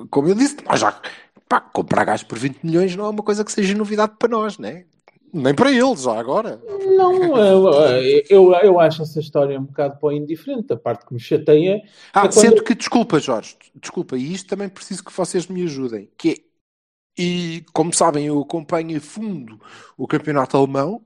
Como 0.10 0.28
eu 0.28 0.36
disse, 0.36 0.58
nós 0.64 0.80
já 0.80 1.02
pá, 1.50 1.60
comprar 1.60 2.06
gás 2.06 2.24
por 2.24 2.38
20 2.38 2.64
milhões 2.64 2.96
não 2.96 3.06
é 3.06 3.10
uma 3.10 3.24
coisa 3.24 3.44
que 3.44 3.52
seja 3.52 3.76
novidade 3.76 4.16
para 4.18 4.30
nós, 4.30 4.58
né? 4.58 4.86
Nem 5.38 5.54
para 5.54 5.70
eles, 5.70 6.04
já 6.04 6.18
agora. 6.18 6.62
Não, 6.96 7.38
eu, 7.38 8.24
eu, 8.30 8.54
eu 8.54 8.80
acho 8.80 9.02
essa 9.02 9.20
história 9.20 9.60
um 9.60 9.66
bocado 9.66 10.00
para 10.00 10.14
indiferente. 10.14 10.72
A 10.72 10.78
parte 10.78 11.06
que 11.06 11.14
me 11.14 11.20
chateia 11.20 11.82
Ah, 12.14 12.26
É 12.28 12.32
sendo 12.32 12.64
que, 12.64 12.74
desculpa, 12.74 13.20
Jorge, 13.20 13.58
desculpa, 13.76 14.16
e 14.16 14.32
isto 14.34 14.48
também 14.48 14.70
preciso 14.70 15.04
que 15.04 15.12
vocês 15.12 15.46
me 15.48 15.64
ajudem, 15.64 16.10
que 16.18 16.30
é, 16.32 17.22
e 17.22 17.66
como 17.74 17.94
sabem, 17.94 18.28
eu 18.28 18.40
acompanho 18.40 18.98
a 18.98 19.02
fundo 19.02 19.60
o 19.98 20.08
campeonato 20.08 20.56
alemão, 20.56 21.02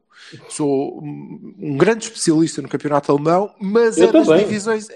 sou 0.48 1.02
um 1.02 1.76
grande 1.76 2.04
especialista 2.06 2.62
no 2.62 2.70
campeonato 2.70 3.12
alemão, 3.12 3.52
mas 3.60 3.98
Eu 3.98 4.10
é 4.10 4.12
também. 4.12 4.34
é 4.34 4.38
divisões 4.44 4.90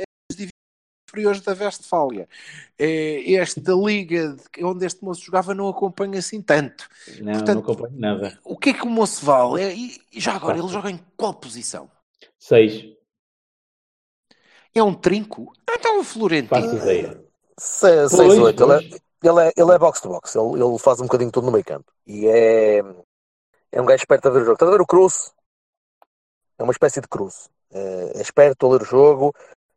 inferiores 1.13 1.41
da 1.41 1.53
Westfália. 1.53 2.27
É, 2.77 3.33
esta 3.35 3.71
liga 3.73 4.35
de- 4.35 4.65
onde 4.65 4.85
este 4.85 5.03
moço 5.03 5.21
jogava 5.23 5.53
não 5.53 5.67
acompanho 5.69 6.17
assim 6.17 6.41
tanto. 6.41 6.87
Não, 7.21 7.33
Portanto- 7.33 7.53
não 7.55 7.61
acompanho 7.61 7.99
nada. 7.99 8.39
O 8.43 8.57
que 8.57 8.71
é 8.71 8.73
que 8.73 8.83
o 8.83 8.89
moço 8.89 9.23
vale? 9.23 9.61
É- 9.61 9.75
e, 9.75 10.01
já 10.19 10.33
agora, 10.33 10.57
ele 10.57 10.67
joga 10.67 10.89
em 10.89 10.99
qual 11.15 11.33
posição? 11.33 11.89
Seis, 12.39 12.91
É 14.75 14.81
um 14.81 14.91
trinco? 14.95 15.53
Então 15.69 15.99
o 15.99 16.03
Florentino. 16.03 16.49
faço 16.49 16.75
ideia. 16.77 17.23
6, 17.59 18.11
Pois, 18.15 18.39
8. 18.39 18.63
Ele, 18.63 18.73
é- 18.73 18.99
ele, 19.29 19.39
é, 19.47 19.53
ele 19.55 19.71
é 19.71 19.77
box 19.77 20.01
to 20.01 20.09
box. 20.09 20.35
Ele, 20.35 20.59
ele 20.63 20.79
faz 20.79 20.99
um 20.99 21.03
bocadinho 21.03 21.29
tudo 21.31 21.45
no 21.45 21.51
meio 21.51 21.63
campo. 21.63 21.93
E 22.07 22.25
é, 22.25 22.79
é 23.71 23.79
um 23.81 23.85
gajo 23.85 24.01
esperto 24.01 24.27
a 24.27 24.31
ver 24.31 24.39
o 24.41 24.45
jogo. 24.45 24.53
Estás 24.53 24.69
a 24.71 24.75
ver 24.75 24.81
o 24.81 24.87
Cruz? 24.87 25.31
É 26.57 26.63
uma 26.63 26.71
espécie 26.71 26.99
de 26.99 27.07
Cruz. 27.07 27.51
É, 27.69 28.13
é 28.17 28.21
esperto 28.21 28.65
a 28.65 28.69
ler 28.71 28.81
o 28.81 28.85
jogo, 28.85 29.31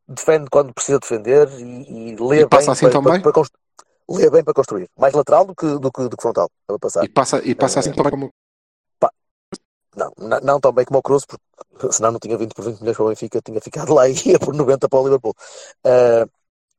defende 0.09 0.49
quando 0.51 0.73
precisa 0.73 0.99
defender 0.99 1.49
e, 1.59 2.12
e 2.12 2.16
lê 2.16 2.40
E 2.40 2.47
passa 2.49 2.73
bem 2.73 2.73
assim 2.73 2.90
para, 2.90 3.03
também? 3.03 3.21
para, 3.23 3.33
para 3.33 3.42
lê 4.09 4.31
bem 4.31 4.45
para 4.45 4.55
construir. 4.55 4.88
Mais 4.99 5.14
lateral 5.14 5.45
do 5.45 5.55
que, 5.55 5.66
do 5.66 5.90
que, 5.90 6.09
do 6.09 6.16
que 6.16 6.23
frontal. 6.23 6.51
Para 6.66 6.79
passar. 6.79 7.05
E 7.05 7.09
passa, 7.09 7.42
e 7.45 7.55
passa 7.55 7.79
É. 7.79 7.81
assim 7.81 7.92
também 7.92 8.11
como. 8.11 8.31
Não, 9.97 10.12
não, 10.19 10.40
não 10.40 10.61
tão 10.61 10.73
bem 10.73 10.85
como 10.85 10.99
o 10.99 11.03
Cruz, 11.03 11.25
porque 11.25 11.90
senão 11.90 12.12
não 12.12 12.19
tinha 12.19 12.37
20 12.37 12.53
por 12.55 12.66
20 12.66 12.81
milhões 12.81 12.97
para 12.97 13.07
o 13.07 13.09
Benfica, 13.09 13.40
tinha 13.40 13.61
ficado 13.62 13.95
lá 13.95 14.07
e 14.11 14.14
ia 14.27 14.38
por 14.38 14.55
90 14.55 14.88
para 14.90 15.01
o 15.01 15.05
Liverpool. 15.05 15.35
Ah, 15.83 16.27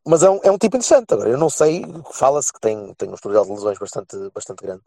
mas 0.06 0.24
é 0.24 0.30
um, 0.30 0.40
é 0.44 0.52
um 0.52 0.58
tipo 0.58 0.78
interessante. 0.78 1.14
Agora, 1.14 1.30
eu 1.30 1.38
não 1.38 1.50
sei, 1.50 1.84
fala-se 2.14 2.54
que 2.54 2.60
tem, 2.62 2.94
tem 2.94 3.10
um 3.10 3.16
historial 3.16 3.44
de 3.44 3.52
lesões 3.52 3.78
bastante, 3.80 4.16
bastante 4.34 4.64
grande. 4.64 4.84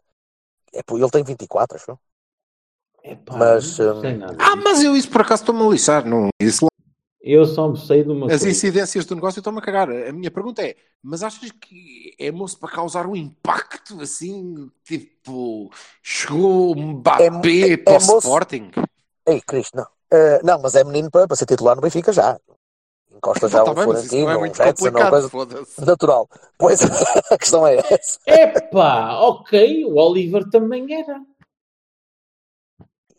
É, 0.73 0.79
ele 0.89 1.09
tem 1.09 1.23
24, 1.23 1.77
acho. 1.77 1.99
Epá, 3.03 3.37
Mas, 3.37 3.79
hum. 3.79 4.01
Ah, 4.39 4.55
mas 4.55 4.81
eu 4.81 4.95
isso 4.95 5.09
por 5.09 5.21
acaso 5.21 5.43
estou-me 5.43 5.63
a 5.63 5.69
lixar. 5.69 6.05
Não, 6.05 6.29
isso, 6.39 6.65
Eu 7.23 7.45
só 7.45 7.67
me 7.69 7.77
sei 7.77 8.03
de 8.03 8.09
uma 8.09 8.25
as 8.25 8.31
coisa. 8.41 8.49
incidências 8.49 9.05
do 9.05 9.13
negócio 9.13 9.39
estão-me 9.39 9.59
a 9.59 9.61
cagar. 9.61 9.89
A 9.91 10.11
minha 10.11 10.31
pergunta 10.31 10.63
é: 10.63 10.75
mas 11.03 11.21
achas 11.21 11.51
que 11.51 12.15
é 12.19 12.31
moço 12.31 12.57
para 12.59 12.71
causar 12.71 13.05
um 13.05 13.15
impacto 13.15 14.01
assim? 14.01 14.71
Tipo, 14.83 15.69
chegou 16.01 16.75
um 16.75 16.93
Mbappé 16.93 17.25
É- 17.27 17.73
é 17.73 17.77
para 17.77 17.91
o 17.93 17.95
moço- 17.95 18.17
Sporting? 18.27 18.71
Ei, 19.27 19.39
Cristo, 19.41 19.77
não. 19.77 19.85
Ah, 20.11 20.39
não, 20.43 20.59
mas 20.61 20.73
é 20.75 20.83
menino 20.83 21.11
para, 21.11 21.27
para 21.27 21.37
ser 21.37 21.45
titular 21.45 21.75
no 21.75 21.81
Benfica 21.81 22.11
já. 22.11 22.39
Encosta 23.15 23.47
já 23.47 23.63
Tá 23.63 23.71
um 23.71 23.75
Florentino, 23.75 24.29
é 24.29 24.37
um 24.37 24.45
Jetson, 24.53 24.89
uma 24.89 25.09
coisa 25.09 25.29
natural. 25.85 26.27
Pois 26.57 26.79
a 27.31 27.37
questão 27.37 27.67
é 27.67 27.75
essa. 27.77 28.17
Epá, 28.25 29.19
ok, 29.19 29.85
o 29.85 29.95
Oliver 29.97 30.49
também 30.49 30.91
era. 30.91 31.21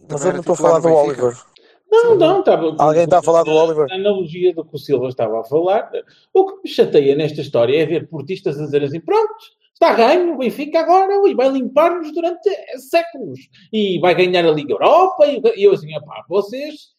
Mas 0.01 0.09
Também 0.09 0.23
eu 0.23 0.29
era 0.29 0.33
não 0.33 0.41
estou 0.41 0.55
a 0.55 0.57
falar 0.57 0.81
do 0.81 0.89
Benfica. 0.89 1.25
Oliver. 1.25 1.52
Não, 1.93 2.15
não, 2.17 2.41
estava. 2.41 2.75
Alguém 2.79 3.05
está 3.05 3.19
a 3.19 3.23
falar 3.23 3.43
do 3.43 3.51
Oliver? 3.51 3.87
A 3.91 3.95
analogia 3.97 4.55
do 4.55 4.65
que 4.65 4.75
o 4.75 4.79
Silva 4.79 5.09
estava 5.09 5.41
a 5.41 5.45
falar. 5.45 5.91
O 6.33 6.47
que 6.47 6.63
me 6.65 6.71
chateia 6.71 7.15
nesta 7.15 7.43
história 7.43 7.83
é 7.83 7.85
ver 7.85 8.09
portistas 8.09 8.59
a 8.59 8.65
dizer 8.65 8.83
assim: 8.83 8.99
pronto, 8.99 9.35
está 9.75 9.93
ganho, 9.93 10.33
o 10.33 10.39
Benfica 10.39 10.81
agora 10.81 11.29
e 11.29 11.35
vai 11.35 11.51
limpar-nos 11.51 12.11
durante 12.15 12.49
séculos. 12.79 13.41
E 13.71 14.01
vai 14.01 14.15
ganhar 14.15 14.47
a 14.47 14.51
Liga 14.51 14.73
Europa. 14.73 15.27
E 15.27 15.43
e 15.55 15.65
eu 15.65 15.73
assim: 15.73 15.89
pá, 16.07 16.25
vocês, 16.27 16.93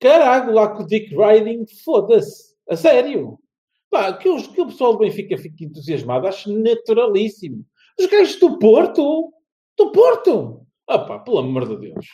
caralho, 0.00 0.54
lá 0.54 0.68
com 0.68 0.84
o 0.84 0.86
Dick 0.86 1.14
Riding, 1.14 1.66
foda-se, 1.84 2.54
a 2.70 2.76
sério. 2.76 3.38
Pá, 3.90 4.14
que, 4.14 4.28
os, 4.28 4.46
que 4.46 4.62
o 4.62 4.66
pessoal 4.66 4.94
do 4.94 5.00
Benfica 5.00 5.36
fique 5.36 5.66
entusiasmado, 5.66 6.26
acho 6.26 6.50
naturalíssimo. 6.50 7.62
Os 7.98 8.06
gajos 8.06 8.36
do 8.36 8.58
Porto, 8.58 9.34
do 9.76 9.92
Porto, 9.92 10.66
ah 10.88 10.98
pá, 10.98 11.18
pelo 11.18 11.38
amor 11.40 11.68
de 11.68 11.76
Deus. 11.76 12.06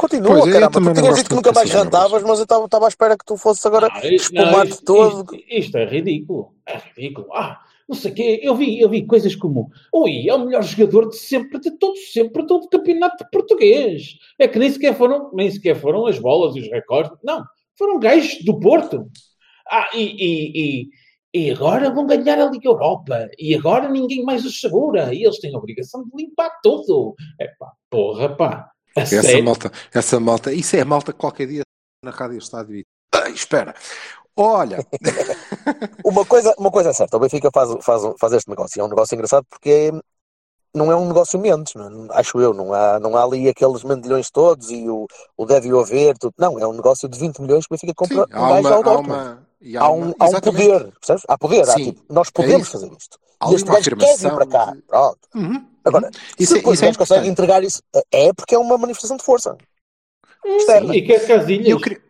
Continua, 0.00 0.28
Pois 0.30 0.46
é, 0.46 0.48
eu 0.48 0.70
caramba. 0.70 0.94
Tu 0.94 1.00
tinhas 1.00 1.16
dito 1.16 1.28
que 1.28 1.34
nunca 1.34 1.52
mais 1.52 1.68
jantavas, 1.68 2.22
mas 2.22 2.38
eu 2.38 2.44
estava 2.44 2.86
à 2.86 2.88
espera 2.88 3.18
que 3.18 3.24
tu 3.26 3.36
fosses 3.36 3.64
agora 3.66 3.88
Ah, 3.92 4.06
espumar-te 4.06 4.70
isto- 4.72 4.84
todo. 4.84 5.34
Isto, 5.36 5.46
isto 5.50 5.76
é 5.76 5.84
ridículo. 5.84 6.54
É 6.66 6.78
ridículo. 6.78 7.28
Ah, 7.34 7.60
não 7.86 7.94
sei 7.94 8.10
o 8.10 8.14
quê. 8.14 8.40
Eu 8.42 8.54
vi, 8.54 8.80
eu 8.80 8.88
vi 8.88 9.04
coisas 9.06 9.36
como 9.36 9.68
Ui, 9.92 10.26
é 10.26 10.34
o 10.34 10.46
melhor 10.46 10.62
jogador 10.62 11.10
de 11.10 11.16
sempre, 11.18 11.60
de 11.60 11.72
todo 11.72 11.94
sempre, 11.98 12.46
todo 12.46 12.64
o 12.64 12.68
campeonato 12.70 13.26
português. 13.30 14.14
É 14.38 14.48
que 14.48 14.58
nem 14.58 14.70
sequer 14.70 14.96
foram, 14.96 15.30
nem 15.34 15.50
sequer 15.50 15.76
foram 15.76 16.06
as 16.06 16.18
bolas 16.18 16.56
e 16.56 16.60
os 16.60 16.70
recordes. 16.70 17.12
Não, 17.22 17.44
foram 17.76 17.98
gajos 18.00 18.42
do 18.42 18.58
Porto. 18.58 19.06
Ah, 19.70 19.86
e, 19.92 20.00
e, 20.02 20.88
e, 21.34 21.46
e 21.46 21.50
agora 21.50 21.90
vão 21.90 22.06
ganhar 22.06 22.38
a 22.40 22.50
Liga 22.50 22.68
Europa. 22.70 23.28
E 23.38 23.54
agora 23.54 23.86
ninguém 23.86 24.24
mais 24.24 24.46
os 24.46 24.58
segura. 24.60 25.12
E 25.12 25.22
eles 25.24 25.38
têm 25.40 25.54
a 25.54 25.58
obrigação 25.58 26.02
de 26.04 26.10
limpar 26.16 26.50
tudo. 26.62 27.14
É 27.38 27.48
pá, 27.58 27.70
porra, 27.90 28.30
pá. 28.34 28.70
A 28.96 29.00
Essa 29.02 29.22
sério? 29.22 29.44
malta, 29.44 29.72
essa 29.94 30.20
malta, 30.20 30.52
isso 30.52 30.76
é 30.76 30.80
a 30.80 30.84
malta 30.84 31.12
que 31.12 31.18
qualquer 31.18 31.46
dia 31.46 31.62
na 32.04 32.10
rádio 32.10 32.38
está 32.38 32.60
a 32.60 32.62
dividir. 32.62 32.86
Ai, 33.14 33.32
espera. 33.32 33.74
Olha, 34.36 34.84
Uma 36.04 36.24
coisa, 36.24 36.54
uma 36.58 36.70
coisa 36.70 36.90
é 36.90 36.92
certa, 36.92 37.16
o 37.16 37.20
Benfica 37.20 37.50
faz, 37.52 37.70
faz, 37.82 38.02
faz 38.18 38.32
este 38.32 38.48
negócio. 38.48 38.78
e 38.78 38.80
É 38.80 38.84
um 38.84 38.88
negócio 38.88 39.14
engraçado 39.14 39.44
porque 39.48 39.92
não 40.74 40.90
é 40.90 40.96
um 40.96 41.06
negócio 41.08 41.38
não 41.76 42.06
é? 42.06 42.18
acho 42.18 42.40
eu. 42.40 42.54
Não 42.54 42.72
há, 42.72 42.98
não 43.00 43.16
há 43.16 43.24
ali 43.24 43.48
aqueles 43.48 43.82
mendilhões 43.84 44.30
todos 44.30 44.70
e 44.70 44.88
o, 44.88 45.06
o 45.36 45.46
deve 45.46 45.68
haver. 45.78 46.16
Tudo. 46.18 46.34
Não, 46.38 46.58
é 46.58 46.66
um 46.66 46.72
negócio 46.72 47.08
de 47.08 47.18
20 47.18 47.40
milhões 47.42 47.66
que 47.66 47.74
o 47.74 47.76
Benfica 47.76 47.92
sim, 48.06 48.14
compra 48.16 48.38
um 48.38 48.44
há 48.44 48.48
gajo 48.54 48.68
ao 48.68 48.80
há 48.80 48.82
Dortmund. 48.82 49.38
e 49.60 49.76
Há 49.76 49.90
um, 49.90 50.14
há 50.18 50.24
um 50.26 50.40
poder, 50.40 50.92
percebes? 50.92 51.22
Há 51.28 51.38
poder, 51.38 51.62
há 51.62 51.72
Sim, 51.74 51.84
tipo, 51.92 52.12
nós 52.12 52.28
é 52.28 52.30
podemos 52.32 52.62
isso. 52.62 52.72
fazer 52.72 52.92
isto. 52.96 53.18
Há 53.40 53.46
E 53.46 53.48
ali 53.48 53.56
este 53.56 53.68
uma 53.68 53.74
gajo 53.76 53.96
quer 53.96 54.16
vir 54.16 54.18
para 54.18 54.44
afirmação 54.44 54.50
cá. 54.66 54.72
de- 54.72 54.82
Pronto. 54.82 55.18
Uhum, 55.34 55.66
Agora, 55.84 56.04
uhum. 56.06 56.10
Isso, 56.38 56.52
se 56.52 56.54
é, 56.54 56.56
depois 56.58 56.78
isso 56.78 56.84
é 56.84 56.88
importante. 56.90 57.28
entregar 57.28 57.64
isso, 57.64 57.82
é 58.12 58.32
porque 58.34 58.54
é 58.54 58.58
uma 58.58 58.76
manifestação 58.76 59.16
de 59.16 59.24
força. 59.24 59.56
Externa. 60.44 60.94
E 60.94 61.02
quer 61.02 61.26
Casilhas? 61.26 61.66
Eu 61.68 61.80
queria... 61.80 62.00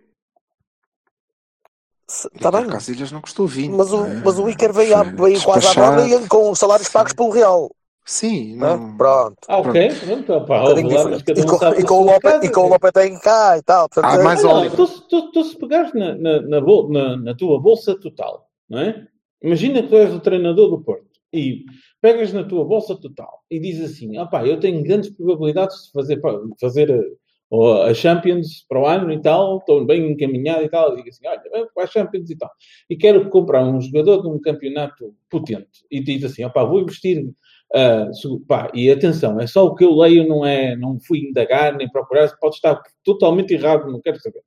Está 2.35 2.51
bem. 2.51 2.67
Casilhas 2.67 3.13
não 3.13 3.21
custou 3.21 3.47
20. 3.47 3.71
Mas 3.73 3.93
o, 3.93 4.05
é? 4.05 4.15
mas 4.25 4.39
o 4.39 4.49
Iker 4.49 4.73
veio, 4.73 4.97
Foi 4.97 5.05
veio 5.31 5.43
quase 5.45 5.67
à 5.69 5.75
borda 5.75 6.07
e 6.09 6.29
com 6.29 6.51
os 6.51 6.59
salários 6.59 6.89
pagos 6.89 7.13
pelo 7.13 7.31
Real. 7.31 7.71
Sim, 8.05 8.57
não 8.57 8.67
é? 8.67 8.77
não... 8.77 8.97
Pronto. 8.97 9.37
Ah, 9.47 9.59
ok. 9.59 9.95
Pronto, 9.95 10.33
opá, 10.33 10.65
Um 10.65 10.79
E 10.81 10.83
com, 10.83 10.89
o 10.89 12.03
sua 12.03 12.13
Lope, 12.13 12.21
casa, 12.23 12.45
e 12.47 12.51
com 12.51 12.63
o 12.65 12.69
Lopetegui 12.69 13.21
cá 13.21 13.57
e 13.59 13.63
tal. 13.63 13.89
Portanto, 13.89 14.13
Ah, 14.13 14.21
é- 14.21 14.25
mais 14.25 14.45
óleo. 14.45 14.73
tu, 14.75 14.87
tu, 15.03 15.31
tu 15.31 15.45
se 15.45 15.57
pegares 15.57 15.93
na, 15.95 16.15
na, 16.17 16.41
na, 16.41 16.61
bol- 16.61 16.91
na- 16.91 17.17
na 17.17 17.35
tua 17.37 17.61
bolsa 17.61 17.95
total, 17.95 18.49
não 18.69 18.81
é? 18.81 19.07
Imagina 19.41 19.81
que 19.83 19.89
tu 19.89 19.95
és 19.97 20.13
o 20.13 20.19
treinador 20.19 20.69
do 20.71 20.83
Porto 20.83 21.07
e 21.33 21.65
pegas 22.01 22.33
na 22.33 22.45
tua 22.45 22.65
bolsa 22.65 22.97
total 22.97 23.43
e 23.51 23.59
dizes 23.61 23.93
assim: 23.93 24.17
ah 24.19 24.29
eu 24.47 24.59
tenho 24.61 24.83
grandes 24.83 25.11
probabilidades 25.11 25.87
de 25.87 25.93
fazer, 25.93 26.21
fazer 26.61 26.93
a, 26.93 27.01
ou 27.51 27.83
a 27.83 27.93
Champions 27.95 28.65
para 28.69 28.81
o 28.81 28.87
ano 28.87 29.13
e 29.13 29.21
tal, 29.21 29.59
estou 29.59 29.85
bem 29.85 30.13
encaminhado 30.13 30.63
e 30.65 30.69
tal. 30.69 30.93
E 30.93 30.97
digo 30.97 31.09
assim: 31.09 31.27
olha, 31.27 31.43
vamos 31.53 31.69
para 31.75 31.85
a 31.85 31.87
Champions 31.87 32.31
e 32.31 32.37
tal. 32.39 32.51
E 32.89 32.97
quero 32.97 33.29
comprar 33.31 33.65
um 33.65 33.81
jogador 33.81 34.23
de 34.23 34.29
um 34.29 34.41
campeonato 34.41 35.15
potente. 35.31 35.85
E 35.91 36.01
diz 36.03 36.25
assim: 36.25 36.43
ah 36.45 36.51
pá, 36.51 36.65
vou 36.65 36.81
investir. 36.81 37.25
ah, 37.75 38.13
su- 38.13 38.41
pá, 38.47 38.71
e 38.75 38.91
atenção, 38.91 39.41
é 39.41 39.47
só 39.47 39.65
o 39.67 39.75
que 39.75 39.85
eu 39.85 39.95
leio, 39.97 40.27
não 40.29 40.45
é, 40.47 40.77
não 40.77 40.99
fui 41.01 41.21
indagar 41.21 41.77
nem 41.77 41.89
procurar, 41.91 42.29
pode 42.41 42.57
estar 42.57 42.81
totalmente 43.05 43.53
errado, 43.55 43.91
não 43.91 44.01
quero 44.01 44.21
saber. 44.21 44.43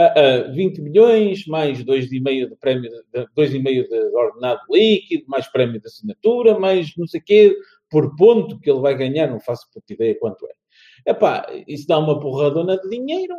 Ah, 0.00 0.14
ah, 0.16 0.52
20 0.52 0.80
milhões, 0.80 1.44
mais 1.46 1.82
2,5 1.82 2.48
de 2.50 2.56
prémio, 2.56 2.88
de, 2.88 3.26
2,5 3.36 3.88
de 3.88 4.16
ordenado 4.16 4.60
líquido, 4.70 5.24
mais 5.26 5.48
prémio 5.48 5.80
de 5.80 5.88
assinatura, 5.88 6.56
mais 6.56 6.96
não 6.96 7.04
sei 7.04 7.18
o 7.20 7.24
quê, 7.24 7.56
por 7.90 8.14
ponto 8.14 8.60
que 8.60 8.70
ele 8.70 8.78
vai 8.80 8.96
ganhar, 8.96 9.26
não 9.28 9.40
faço 9.40 9.68
puta 9.72 9.92
ideia 9.92 10.16
quanto 10.20 10.46
é. 10.46 11.10
Epá, 11.10 11.46
isso 11.66 11.88
dá 11.88 11.98
uma 11.98 12.20
porradona 12.20 12.78
de 12.78 12.88
dinheiro 12.88 13.34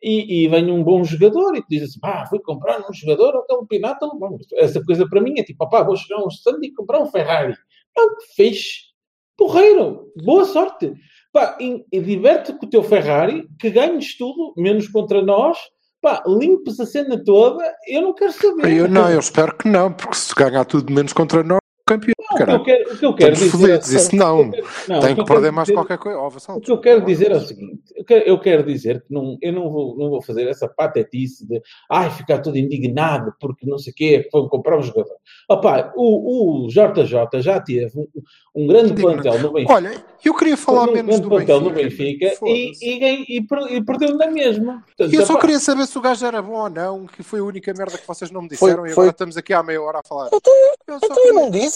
e, 0.00 0.44
e 0.44 0.48
vem 0.48 0.70
um 0.70 0.84
bom 0.84 1.02
jogador 1.02 1.56
e 1.56 1.62
te 1.62 1.66
diz 1.70 1.82
assim, 1.82 1.98
pá, 1.98 2.24
fui 2.26 2.38
comprar 2.38 2.78
um 2.88 2.92
jogador 2.92 3.44
campeonato, 3.48 4.16
bom, 4.16 4.38
essa 4.54 4.84
coisa 4.84 5.08
para 5.08 5.20
mim 5.20 5.34
é 5.38 5.42
tipo, 5.42 5.68
pá, 5.68 5.82
vou 5.82 5.96
chegar 5.96 6.20
a 6.20 6.24
um 6.24 6.28
stand 6.28 6.60
e 6.62 6.72
comprar 6.72 7.00
um 7.00 7.06
Ferrari. 7.06 7.56
Não, 7.96 8.10
fez. 8.36 8.92
Porreiro, 9.36 10.12
boa 10.22 10.44
sorte. 10.44 10.94
Pá, 11.32 11.58
e, 11.60 11.84
e 11.90 12.00
diverte 12.00 12.52
com 12.52 12.66
o 12.66 12.70
teu 12.70 12.84
Ferrari, 12.84 13.48
que 13.58 13.68
ganhes 13.68 14.16
tudo, 14.16 14.54
menos 14.56 14.86
contra 14.86 15.20
nós, 15.20 15.58
pá, 16.04 16.22
limpes 16.26 16.78
a 16.78 16.84
cena 16.84 17.16
toda, 17.24 17.64
eu 17.88 18.02
não 18.02 18.12
quero 18.12 18.32
saber. 18.32 18.70
Eu 18.70 18.86
não, 18.86 19.10
eu 19.10 19.18
espero 19.18 19.56
que 19.56 19.66
não, 19.66 19.90
porque 19.90 20.14
se 20.16 20.34
ganhar 20.34 20.66
tudo 20.66 20.92
menos 20.92 21.14
contra 21.14 21.42
nós, 21.42 21.63
campeão, 21.86 22.14
Não, 22.18 22.26
o, 22.26 22.36
que 22.36 22.42
eu 22.42 22.46
caralho. 22.46 22.64
quero, 22.64 22.98
que 22.98 23.04
eu 23.06 23.14
quero 23.14 23.32
dizer... 23.78 23.96
isso 23.96 24.16
não. 24.16 24.44
Não, 24.88 25.00
Tem 25.00 25.08
que 25.10 25.14
que 25.16 25.20
eu 25.20 25.24
perder 25.24 25.50
mais 25.52 25.66
dizer- 25.66 25.74
qualquer 25.76 25.98
coisa. 25.98 26.18
Oh, 26.18 26.30
Vassal, 26.30 26.56
O 26.56 26.60
que 26.60 26.70
eu 26.72 26.80
quero 26.80 27.04
dizer 27.04 27.30
é 27.30 27.36
o 27.36 27.40
seguinte: 27.40 27.82
eu 27.94 28.04
quero, 28.04 28.24
eu 28.28 28.40
quero 28.40 28.62
dizer 28.64 29.02
que 29.02 29.12
não, 29.12 29.36
eu 29.42 29.52
não 29.52 29.70
vou, 29.70 29.96
não 29.98 30.08
vou 30.10 30.22
fazer 30.22 30.48
essa 30.48 30.66
patetice 30.68 31.46
de 31.46 31.60
ai, 31.90 32.10
ficar 32.10 32.38
todo 32.40 32.56
indignado 32.56 33.34
porque 33.38 33.66
não 33.66 33.78
sei 33.78 33.92
o 33.92 33.96
quê, 33.96 34.28
foi 34.32 34.48
comprar 34.48 34.78
um 34.78 34.82
jogador. 34.82 35.14
Opá, 35.48 35.92
o, 35.96 36.64
o 36.64 36.68
JJ 36.68 37.40
já 37.42 37.60
teve 37.60 37.92
um, 37.98 38.06
um 38.54 38.66
grande 38.66 38.92
Indigna- 38.92 39.12
plantel 39.22 39.38
no 39.40 39.52
Benfica. 39.52 39.74
Olha, 39.74 40.04
eu 40.24 40.34
queria 40.34 40.56
falar 40.56 40.88
um 40.88 40.92
menos 40.92 41.06
grande 41.06 41.22
do 41.22 41.28
plantel 41.28 41.60
Benfica. 41.60 41.70
no 41.70 41.82
Benfica 41.82 42.46
e, 42.46 42.72
e, 42.82 43.38
e 43.38 43.44
e 43.76 43.82
perdeu 43.84 44.16
na 44.16 44.30
mesma. 44.30 44.82
Portanto, 44.86 45.12
E 45.12 45.16
eu 45.16 45.26
só 45.26 45.34
opá, 45.34 45.42
queria 45.42 45.58
saber 45.58 45.86
se 45.86 45.96
o 45.98 46.00
gajo 46.00 46.24
era 46.24 46.40
bom 46.40 46.54
ou 46.62 46.70
não, 46.70 47.06
que 47.06 47.22
foi 47.22 47.40
a 47.40 47.44
única 47.44 47.72
merda 47.76 47.98
que 47.98 48.06
vocês 48.06 48.30
não 48.30 48.40
me 48.42 48.48
Foi- 48.56 48.68
disseram 48.70 48.86
e 48.86 48.90
foi- 48.90 49.04
agora 49.04 49.10
estamos 49.10 49.36
aqui 49.36 49.52
há 49.52 49.62
meia 49.62 49.82
hora 49.82 49.98
a 49.98 50.02
falar. 50.02 50.30
Eu 50.32 50.40
tô- 50.40 50.50
Eu 50.86 50.98
só 51.00 51.06
Então 51.06 51.16
eu 51.16 51.22
queria- 51.22 51.40
não 51.40 51.50
disse. 51.50 51.73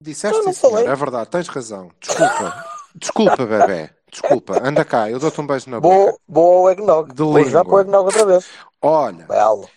Disseste 0.00 0.38
eu 0.38 0.70
não 0.70 0.78
é 0.78 0.94
verdade, 0.94 1.30
tens 1.30 1.48
razão. 1.48 1.90
Desculpa. 2.00 2.64
Desculpa, 2.94 3.46
bebê. 3.46 3.90
Desculpa. 4.10 4.60
Anda 4.62 4.84
cá, 4.84 5.10
eu 5.10 5.18
dou-te 5.18 5.40
um 5.40 5.46
beijo 5.46 5.70
na 5.70 5.80
boca. 5.80 5.94
Boa, 5.94 6.18
boa 6.28 6.72
eggnog. 6.72 7.12
De 7.12 7.22
Vou 7.22 7.44
já 7.44 7.64
para 7.64 7.74
o 7.74 7.80
eggnog 7.80 8.06
outra 8.06 8.26
vez. 8.26 8.46
Olha, 8.80 9.26
Belo. 9.26 9.68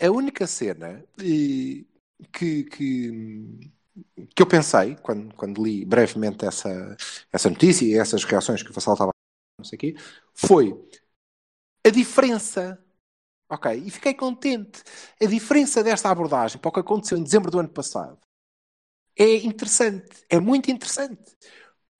a 0.00 0.10
única 0.10 0.46
cena 0.46 1.04
que, 1.16 1.86
que, 2.32 2.64
que 4.34 4.42
eu 4.42 4.46
pensei 4.46 4.96
quando, 5.02 5.34
quando 5.34 5.62
li 5.62 5.84
brevemente 5.84 6.44
essa, 6.46 6.96
essa 7.32 7.50
notícia 7.50 7.84
e 7.84 7.98
essas 7.98 8.24
reações 8.24 8.62
que 8.62 8.70
o 8.70 8.74
Vassal 8.74 8.94
estava 8.94 9.10
não 9.58 9.64
sei 9.64 9.78
quê, 9.78 9.96
foi 10.32 10.74
a 11.86 11.90
diferença. 11.90 12.78
Ok, 13.50 13.70
e 13.72 13.90
fiquei 13.90 14.14
contente. 14.14 14.82
A 15.20 15.26
diferença 15.26 15.82
desta 15.82 16.10
abordagem 16.10 16.58
para 16.58 16.68
o 16.68 16.72
que 16.72 16.80
aconteceu 16.80 17.18
em 17.18 17.22
dezembro 17.22 17.50
do 17.50 17.58
ano 17.58 17.68
passado 17.68 18.18
é 19.16 19.36
interessante, 19.36 20.24
é 20.28 20.38
muito 20.40 20.70
interessante. 20.70 21.36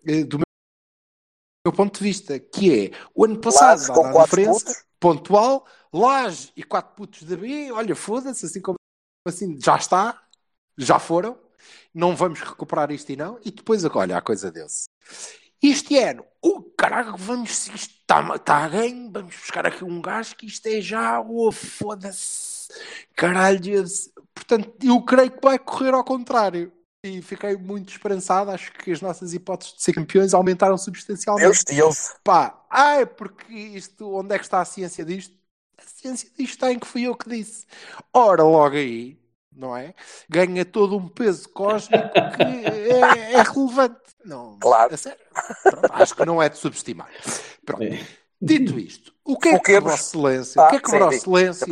eh, 0.06 0.24
Do 0.24 0.38
meu, 0.38 1.72
ponto 1.74 1.98
de 1.98 2.04
vista, 2.04 2.38
que 2.38 2.86
é 2.86 2.90
o 3.14 3.24
ano 3.24 3.40
passado, 3.40 3.80
Lages 3.80 3.88
com 3.88 4.06
a 4.06 4.12
diferença, 4.12 4.64
putos. 4.64 4.84
pontual, 5.00 5.66
Laje 5.92 6.52
e 6.56 6.62
quatro 6.62 6.94
putos 6.94 7.22
da 7.22 7.36
B, 7.36 7.72
olha, 7.72 7.94
foda-se, 7.96 8.44
assim 8.46 8.60
como 8.60 8.76
assim, 9.26 9.58
já 9.60 9.76
está, 9.76 10.22
já 10.76 10.98
foram, 10.98 11.38
não 11.94 12.14
vamos 12.14 12.40
recuperar 12.40 12.90
isto 12.90 13.10
e 13.10 13.16
não, 13.16 13.38
e 13.44 13.50
depois, 13.50 13.84
olha, 13.84 14.18
a 14.18 14.22
coisa 14.22 14.50
deu-se. 14.52 14.84
Este 15.62 15.98
ano, 15.98 16.26
o 16.42 16.62
caralho, 16.62 17.16
vamos, 17.16 17.68
isto 17.68 17.76
está 18.00 18.38
tá 18.38 18.64
a 18.64 18.68
ganho, 18.68 19.10
vamos 19.10 19.34
buscar 19.34 19.66
aqui 19.66 19.82
um 19.84 20.02
gajo 20.02 20.36
que 20.36 20.46
isto 20.46 20.66
é 20.66 20.80
já, 20.80 21.20
oh, 21.20 21.50
foda-se, 21.50 22.68
caralho, 23.16 23.82
portanto, 24.34 24.74
eu 24.84 25.02
creio 25.02 25.30
que 25.30 25.40
vai 25.42 25.58
correr 25.58 25.94
ao 25.94 26.04
contrário. 26.04 26.70
E 27.06 27.20
fiquei 27.20 27.54
muito 27.54 27.90
esperançado, 27.92 28.50
acho 28.50 28.72
que 28.72 28.90
as 28.90 29.02
nossas 29.02 29.34
hipóteses 29.34 29.74
de 29.74 29.82
ser 29.82 29.92
campeões 29.92 30.32
aumentaram 30.32 30.78
substancialmente. 30.78 31.44
Deus 31.46 31.64
Deus. 31.64 32.14
Pá, 32.24 32.64
ai, 32.70 33.04
porque 33.04 33.52
isto, 33.52 34.10
onde 34.10 34.34
é 34.34 34.38
que 34.38 34.44
está 34.44 34.62
a 34.62 34.64
ciência 34.64 35.04
disto? 35.04 35.36
A 35.76 35.82
ciência 35.82 36.30
disto 36.30 36.54
está 36.54 36.72
em 36.72 36.78
que 36.78 36.86
fui 36.86 37.02
eu 37.02 37.14
que 37.14 37.28
disse. 37.28 37.66
Ora, 38.10 38.42
logo 38.42 38.76
aí, 38.76 39.18
não 39.52 39.76
é? 39.76 39.94
Ganha 40.30 40.64
todo 40.64 40.96
um 40.96 41.06
peso 41.06 41.46
cósmico 41.50 42.08
que 42.36 42.42
é, 42.42 43.32
é 43.34 43.42
relevante. 43.42 44.00
Não, 44.24 44.58
Claro. 44.58 44.94
a 44.94 44.96
sério. 44.96 45.20
Pronto, 45.62 45.92
acho 45.92 46.16
que 46.16 46.24
não 46.24 46.42
é 46.42 46.48
de 46.48 46.56
subestimar. 46.56 47.10
Pronto. 47.66 47.84
Dito 48.40 48.78
isto, 48.78 49.12
o 49.22 49.38
que 49.38 49.48
é 49.48 49.50
que 49.52 49.56
Foquemos. 49.58 49.90
Vossa 49.90 50.02
Excelência, 50.04 50.62
Ah, 50.62 50.66
o 50.66 50.70
que 50.70 50.76
é 50.76 50.80
que 50.80 50.90
sim, 50.90 50.98
Vossa 50.98 51.66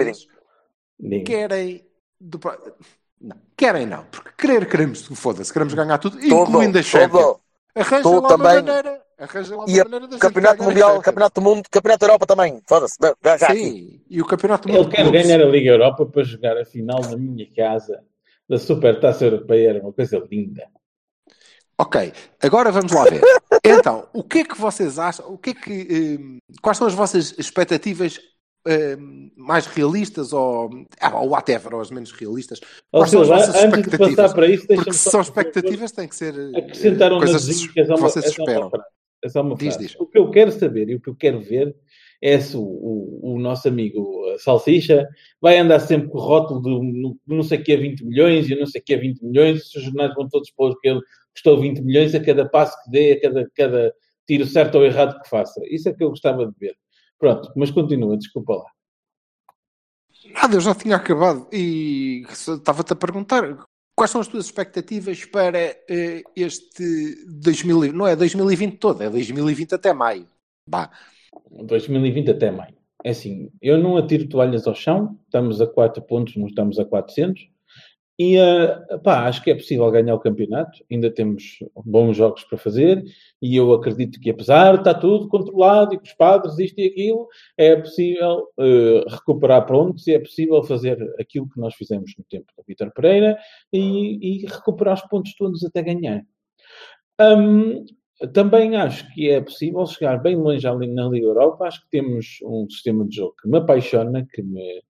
Diga. 1.01 1.25
querem 1.25 1.87
do 2.21 2.39
Não, 3.23 3.37
querem 3.57 3.87
não, 3.87 4.05
porque 4.11 4.31
querer 4.37 4.69
queremos, 4.69 5.03
foda-se, 5.15 5.53
queremos 5.53 5.75
ganhar 5.75 5.97
tudo, 5.99 6.19
Tudo, 6.19 6.27
incluindo 6.27 6.79
a 6.79 6.83
Champions. 6.83 7.37
Arranja 7.75 8.09
lá 8.09 8.29
também. 8.29 8.47
uma 8.47 8.63
maneira. 8.63 9.03
Arranja 9.19 9.57
lá 9.57 9.65
uma 9.65 9.71
E 9.71 9.79
maneira 9.79 10.05
gente 10.07 10.19
Campeonato 10.19 10.63
Mundial. 10.65 11.01
Campeonato 11.01 11.41
do 11.41 11.45
Mundo, 11.45 11.63
Campeonato 11.71 12.01
da 12.01 12.07
Europa 12.07 12.27
também. 12.27 12.63
Foda-se. 12.67 12.97
Já 13.25 13.47
aqui. 13.47 13.59
Sim, 13.59 14.01
e 14.11 14.21
o 14.21 14.27
Campeonato 14.27 14.67
do 14.69 14.75
Ele 14.75 14.79
Mundo 14.83 14.91
quer 14.91 15.03
Clubes. 15.03 15.23
ganhar 15.23 15.41
a 15.41 15.49
Liga 15.49 15.71
Europa 15.71 16.05
para 16.07 16.25
jogar 16.25 16.59
a 16.59 16.65
final 16.65 17.01
na 17.01 17.17
minha 17.17 17.47
casa 17.55 18.03
da 18.49 18.59
Super 18.59 19.01
Taça 19.01 19.25
Europeia. 19.25 19.71
Era 19.71 19.81
uma 19.81 19.93
coisa 19.93 20.19
linda. 20.31 20.67
Ok, 21.79 22.13
agora 22.41 22.71
vamos 22.71 22.93
lá 22.93 23.05
ver. 23.05 23.21
Então, 23.65 24.09
o 24.13 24.25
que 24.25 24.39
é 24.39 24.45
que 24.45 24.59
vocês 24.59 24.99
acham? 24.99 25.33
O 25.33 25.39
que 25.39 25.51
é 25.51 25.55
que, 25.55 26.19
hum, 26.21 26.39
quais 26.61 26.77
são 26.79 26.87
as 26.87 26.95
vossas 26.95 27.33
expectativas 27.39 28.19
eh, 28.67 28.97
mais 29.37 29.67
realistas 29.67 30.33
ou, 30.33 30.71
ah, 31.01 31.21
ou 31.21 31.31
whatever, 31.31 31.75
ou 31.75 31.81
as 31.81 31.91
menos 31.91 32.13
realistas? 32.13 32.61
Ó, 32.93 32.99
Quais 33.01 33.11
são 33.11 33.23
as 33.23 33.29
vossas 33.29 33.55
antes 33.57 33.61
de 33.61 33.81
expectativas? 33.81 34.15
passar 34.17 34.35
para 34.35 34.47
isso, 34.49 34.67
Porque 34.67 34.93
se 34.93 35.11
são 35.11 35.21
expectativas, 35.21 35.93
tem 35.93 36.09
que 36.09 36.17
ser 36.17 36.35
eh, 36.35 36.59
acrescentar 36.59 37.13
um 37.13 37.19
coisas 37.19 37.67
que 37.67 37.81
é 37.81 37.85
que 37.85 37.91
uma, 37.91 37.97
vocês 37.99 38.25
é 38.25 38.29
esperam. 38.29 38.71
É 39.25 39.29
só 39.29 39.41
uma 39.43 39.55
Diz, 39.57 39.75
frase. 39.75 39.79
diz. 39.89 40.01
O 40.01 40.07
que 40.07 40.19
eu 40.19 40.31
quero 40.31 40.51
saber 40.53 40.89
e 40.89 40.95
o 40.97 41.01
que 41.01 41.09
eu 41.11 41.15
quero 41.15 41.41
ver 41.41 41.75
é 42.21 42.39
se 42.41 42.57
o, 42.57 42.61
o, 42.61 43.35
o 43.35 43.39
nosso 43.41 43.67
amigo 43.69 44.25
eh, 44.29 44.39
Salsicha 44.39 45.09
vai 45.41 45.59
andar 45.59 45.81
sempre 45.81 46.09
com 46.09 46.19
o 46.19 46.21
rótulo 46.21 46.61
de 46.63 47.17
não 47.27 47.43
sei 47.43 47.59
o 47.59 47.65
que 47.65 47.73
é 47.73 47.77
20 47.77 48.05
milhões 48.05 48.49
e 48.49 48.55
não 48.55 48.67
sei 48.67 48.81
o 48.81 48.85
que 48.85 48.95
é 48.95 48.97
20 48.97 49.23
milhões, 49.23 49.71
se 49.71 49.79
os 49.79 49.85
jornais 49.85 50.15
vão 50.15 50.29
todos 50.29 50.51
pôr 50.53 50.79
que 50.81 50.89
ele 50.89 51.01
custou 51.33 51.61
20 51.61 51.81
milhões 51.83 52.15
a 52.15 52.21
cada 52.21 52.49
passo 52.49 52.77
que 52.85 52.91
dê, 52.91 53.13
a 53.13 53.21
cada, 53.21 53.51
cada 53.57 53.95
tiro 54.27 54.47
certo 54.47 54.77
ou 54.77 54.85
errado 54.85 55.21
que 55.21 55.29
faça. 55.29 55.61
Isso 55.69 55.89
é 55.89 55.93
que 55.93 56.03
eu 56.05 56.11
gostava 56.11 56.47
de 56.47 56.53
ver. 56.59 56.77
Pronto, 57.23 57.53
mas 57.55 57.71
continua, 57.71 58.17
desculpa 58.17 58.57
lá. 58.57 58.65
Nada, 60.35 60.57
eu 60.57 60.61
já 60.61 60.75
tinha 60.75 60.97
acabado 60.97 61.47
e 61.53 62.25
estava-te 62.29 62.93
a 62.95 62.97
perguntar 62.97 63.65
quais 63.97 64.11
são 64.11 64.21
as 64.21 64.27
tuas 64.27 64.47
expectativas 64.47 65.25
para 65.25 65.57
eh, 65.89 66.25
este 66.35 67.25
2000, 67.29 67.85
e- 67.85 67.93
não 67.93 68.09
é 68.09 68.17
2020 68.17 68.77
todo, 68.79 69.05
é 69.05 69.09
2020 69.09 69.73
até 69.73 69.93
maio. 69.93 70.27
Bah, 70.69 70.91
2020 71.49 72.33
até 72.33 72.51
maio. 72.51 72.75
É 73.05 73.11
assim, 73.11 73.53
eu 73.63 73.79
não 73.79 73.97
atiro 73.97 74.29
toalhas 74.29 74.67
ao 74.67 74.75
chão, 74.75 75.17
estamos 75.25 75.61
a 75.61 75.67
4 75.69 76.03
pontos, 76.03 76.35
não 76.35 76.49
estamos 76.49 76.77
a 76.81 76.85
400. 76.85 77.49
E, 78.19 78.39
ah, 78.39 78.99
pá, 79.03 79.27
acho 79.27 79.43
que 79.43 79.51
é 79.51 79.55
possível 79.55 79.91
ganhar 79.91 80.15
o 80.15 80.21
campeonato. 80.21 80.85
Ainda 80.91 81.11
temos 81.11 81.59
bons 81.85 82.17
jogos 82.17 82.45
para 82.45 82.59
fazer. 82.59 83.03
E 83.41 83.57
eu 83.57 83.73
acredito 83.73 84.21
que, 84.21 84.31
apesar 84.31 84.75
de 84.75 84.81
estar 84.81 84.95
tudo 84.95 85.29
controlado 85.29 85.95
e 85.95 85.99
com 85.99 86.05
os 86.05 86.13
padres, 86.13 86.59
isto 86.59 86.79
e 86.79 86.87
aquilo, 86.87 87.27
é 87.57 87.77
possível 87.77 88.49
eh, 88.59 89.05
recuperar 89.09 89.67
pontos 89.67 90.07
e 90.07 90.13
é 90.15 90.19
possível 90.19 90.63
fazer 90.63 90.99
aquilo 91.19 91.49
que 91.49 91.59
nós 91.59 91.75
fizemos 91.75 92.13
no 92.19 92.25
tempo 92.25 92.47
do 92.57 92.65
Vitor 92.67 92.93
Pereira 92.93 93.39
e, 93.73 94.43
e 94.43 94.47
recuperar 94.47 94.95
os 94.95 95.03
pontos 95.03 95.35
todos 95.35 95.65
até 95.65 95.83
ganhar. 95.83 96.23
Hum, 97.21 97.85
também 98.33 98.77
acho 98.77 99.13
que 99.15 99.31
é 99.31 99.41
possível 99.41 99.85
chegar 99.87 100.23
bem 100.23 100.37
longe 100.37 100.67
na 100.67 101.09
Liga 101.09 101.27
Europa. 101.27 101.65
Acho 101.67 101.81
que 101.83 101.91
temos 101.91 102.39
um 102.45 102.69
sistema 102.71 103.05
de 103.07 103.17
jogo 103.17 103.35
que 103.41 103.49
me 103.49 103.59
apaixona, 103.59 104.27
que 104.33 104.43
me, 104.43 104.83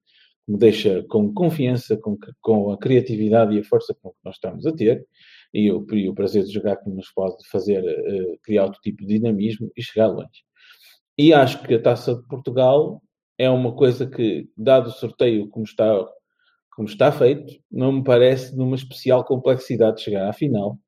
que 0.44 0.52
me 0.52 0.58
deixa 0.58 1.02
com 1.04 1.32
confiança, 1.32 1.96
com, 1.96 2.16
com 2.40 2.70
a 2.72 2.78
criatividade 2.78 3.54
e 3.54 3.60
a 3.60 3.64
força 3.64 3.94
com 4.00 4.10
que 4.10 4.18
nós 4.24 4.34
estamos 4.36 4.66
a 4.66 4.72
ter, 4.72 5.06
e 5.52 5.70
o, 5.70 5.86
e 5.92 6.08
o 6.08 6.14
prazer 6.14 6.44
de 6.44 6.52
jogar 6.52 6.76
que 6.76 6.88
nos 6.90 7.10
pode 7.12 7.36
fazer 7.50 7.84
eh, 7.84 8.36
criar 8.42 8.64
outro 8.64 8.80
tipo 8.80 9.02
de 9.02 9.18
dinamismo 9.18 9.70
e 9.76 9.82
chegar 9.82 10.08
longe. 10.08 10.42
E 11.18 11.32
acho 11.32 11.62
que 11.62 11.74
a 11.74 11.82
Taça 11.82 12.14
de 12.14 12.26
Portugal 12.26 13.02
é 13.38 13.50
uma 13.50 13.74
coisa 13.74 14.06
que, 14.06 14.48
dado 14.56 14.88
o 14.88 14.92
sorteio 14.92 15.48
como 15.48 15.64
está, 15.64 15.92
como 16.74 16.88
está 16.88 17.12
feito, 17.12 17.52
não 17.70 17.92
me 17.92 18.04
parece 18.04 18.54
de 18.54 18.60
uma 18.62 18.76
especial 18.76 19.24
complexidade 19.24 19.96
de 19.96 20.02
chegar 20.02 20.28
à 20.28 20.32
final. 20.32 20.78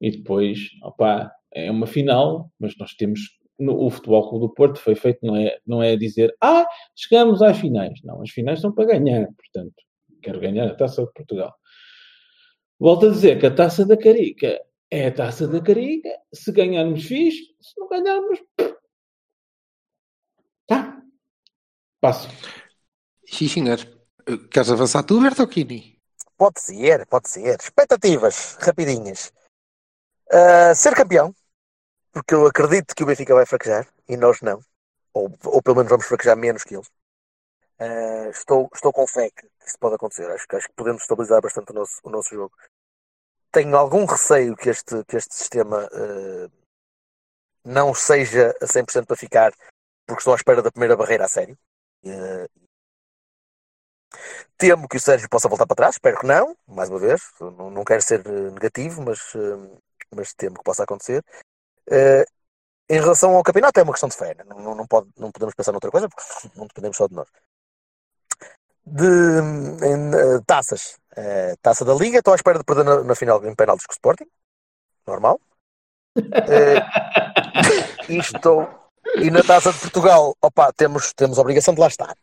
E 0.00 0.10
depois, 0.10 0.58
opá, 0.82 1.30
é 1.52 1.70
uma 1.70 1.86
final, 1.86 2.50
mas 2.58 2.76
nós 2.78 2.94
temos. 2.94 3.20
No, 3.58 3.84
o 3.84 3.90
Futebol 3.90 4.28
Clube 4.28 4.46
do 4.46 4.54
Porto 4.54 4.78
foi 4.78 4.94
feito, 4.94 5.24
não 5.24 5.36
é, 5.36 5.58
não 5.66 5.82
é 5.82 5.96
dizer, 5.96 6.34
ah, 6.40 6.66
chegamos 6.94 7.42
às 7.42 7.58
finais. 7.58 8.00
Não, 8.04 8.22
as 8.22 8.30
finais 8.30 8.60
são 8.60 8.72
para 8.72 8.86
ganhar, 8.86 9.26
portanto, 9.26 9.74
quero 10.22 10.40
ganhar 10.40 10.68
a 10.68 10.74
taça 10.74 11.04
de 11.04 11.12
Portugal. 11.12 11.54
Volto 12.78 13.06
a 13.06 13.10
dizer 13.10 13.40
que 13.40 13.46
a 13.46 13.54
taça 13.54 13.84
da 13.84 13.96
Carica 13.96 14.60
é 14.90 15.08
a 15.08 15.12
taça 15.12 15.48
da 15.48 15.60
Carica. 15.60 16.08
Se 16.32 16.52
ganharmos, 16.52 17.04
fixe. 17.04 17.54
Se 17.60 17.78
não 17.78 17.88
ganharmos, 17.88 18.38
tá. 20.66 21.02
Passo. 22.00 22.28
sim, 23.26 23.48
senhor. 23.48 23.78
Queres 24.50 24.70
avançar 24.70 25.02
tu, 25.02 25.20
Bertolini? 25.20 25.98
Pode 26.36 26.60
ser, 26.60 27.06
pode 27.06 27.28
ser. 27.28 27.58
Expectativas, 27.58 28.56
rapidinhas. 28.60 29.32
Ah, 30.30 30.74
ser 30.74 30.94
campeão, 30.94 31.34
porque 32.18 32.34
eu 32.34 32.46
acredito 32.46 32.94
que 32.94 33.02
o 33.04 33.06
Benfica 33.06 33.32
vai 33.34 33.46
fraquejar 33.46 33.86
e 34.08 34.16
nós 34.16 34.40
não. 34.40 34.60
Ou, 35.14 35.30
ou 35.44 35.62
pelo 35.62 35.76
menos 35.76 35.90
vamos 35.90 36.06
fraquejar 36.06 36.36
menos 36.36 36.64
que 36.64 36.74
eles. 36.74 36.90
Ah, 37.78 38.28
estou, 38.30 38.68
estou 38.74 38.92
com 38.92 39.06
fé 39.06 39.30
que 39.30 39.46
isso 39.66 39.78
pode 39.78 39.96
acontecer. 39.96 40.30
Acho, 40.30 40.46
que- 40.48 40.56
acho 40.56 40.68
que 40.68 40.74
podemos 40.74 41.02
estabilizar 41.02 41.40
bastante 41.42 41.70
o 41.72 41.74
nosso, 41.74 42.00
o 42.04 42.10
nosso 42.10 42.34
jogo. 42.34 42.54
Tenho 43.52 43.76
algum 43.76 44.06
receio 44.06 44.56
que 44.56 44.70
este, 44.70 45.04
que 45.04 45.16
este 45.16 45.34
sistema 45.34 45.88
ah, 45.92 46.48
não 47.64 47.94
seja 47.94 48.52
a 48.60 48.66
100% 48.66 49.06
para 49.06 49.16
ficar, 49.16 49.52
porque 50.06 50.20
estou 50.20 50.32
à 50.32 50.36
espera 50.36 50.62
da 50.62 50.70
primeira 50.72 50.96
barreira 50.96 51.24
a 51.24 51.28
sério. 51.28 51.56
Ah, 52.06 52.46
Temo 54.56 54.88
que 54.88 54.96
o 54.96 55.00
Sérgio 55.00 55.28
possa 55.28 55.48
voltar 55.48 55.66
para 55.66 55.76
trás, 55.76 55.94
espero 55.94 56.18
que 56.18 56.26
não, 56.26 56.56
mais 56.66 56.88
uma 56.90 56.98
vez, 56.98 57.22
não, 57.40 57.70
não 57.70 57.84
quero 57.84 58.02
ser 58.02 58.26
negativo, 58.26 59.02
mas, 59.02 59.20
mas 60.14 60.34
temo 60.34 60.56
que 60.56 60.64
possa 60.64 60.82
acontecer. 60.84 61.24
Eh, 61.90 62.24
em 62.90 63.00
relação 63.00 63.36
ao 63.36 63.42
campeonato, 63.42 63.78
é 63.78 63.82
uma 63.82 63.92
questão 63.92 64.08
de 64.08 64.16
fé, 64.16 64.34
né? 64.34 64.44
não, 64.46 64.74
não, 64.74 64.86
pode, 64.86 65.08
não 65.16 65.30
podemos 65.30 65.54
pensar 65.54 65.72
noutra 65.72 65.90
coisa, 65.90 66.08
porque 66.08 66.22
não 66.56 66.66
dependemos 66.66 66.96
só 66.96 67.06
de 67.06 67.14
nós. 67.14 67.28
De 68.86 69.06
em, 69.84 70.14
eh, 70.14 70.40
taças, 70.46 70.98
Eh, 71.18 71.56
taça 71.60 71.84
da 71.84 71.94
Liga, 71.94 72.18
estou 72.18 72.32
à 72.32 72.36
espera 72.36 72.58
de 72.58 72.64
perder 72.64 72.84
na, 72.84 73.02
na 73.02 73.14
final 73.16 73.44
em 73.44 73.52
penaltis 73.52 73.84
com 73.86 73.92
o 73.92 73.98
Sporting, 73.98 74.26
normal. 75.06 75.40
E 78.08 78.16
estou. 78.16 78.77
E 79.16 79.30
na 79.30 79.42
taça 79.42 79.72
de 79.72 79.78
Portugal, 79.78 80.34
opa, 80.42 80.72
temos, 80.76 81.12
temos 81.12 81.38
a 81.38 81.40
obrigação 81.42 81.74
de 81.74 81.80
lá 81.80 81.86
estar. 81.88 82.14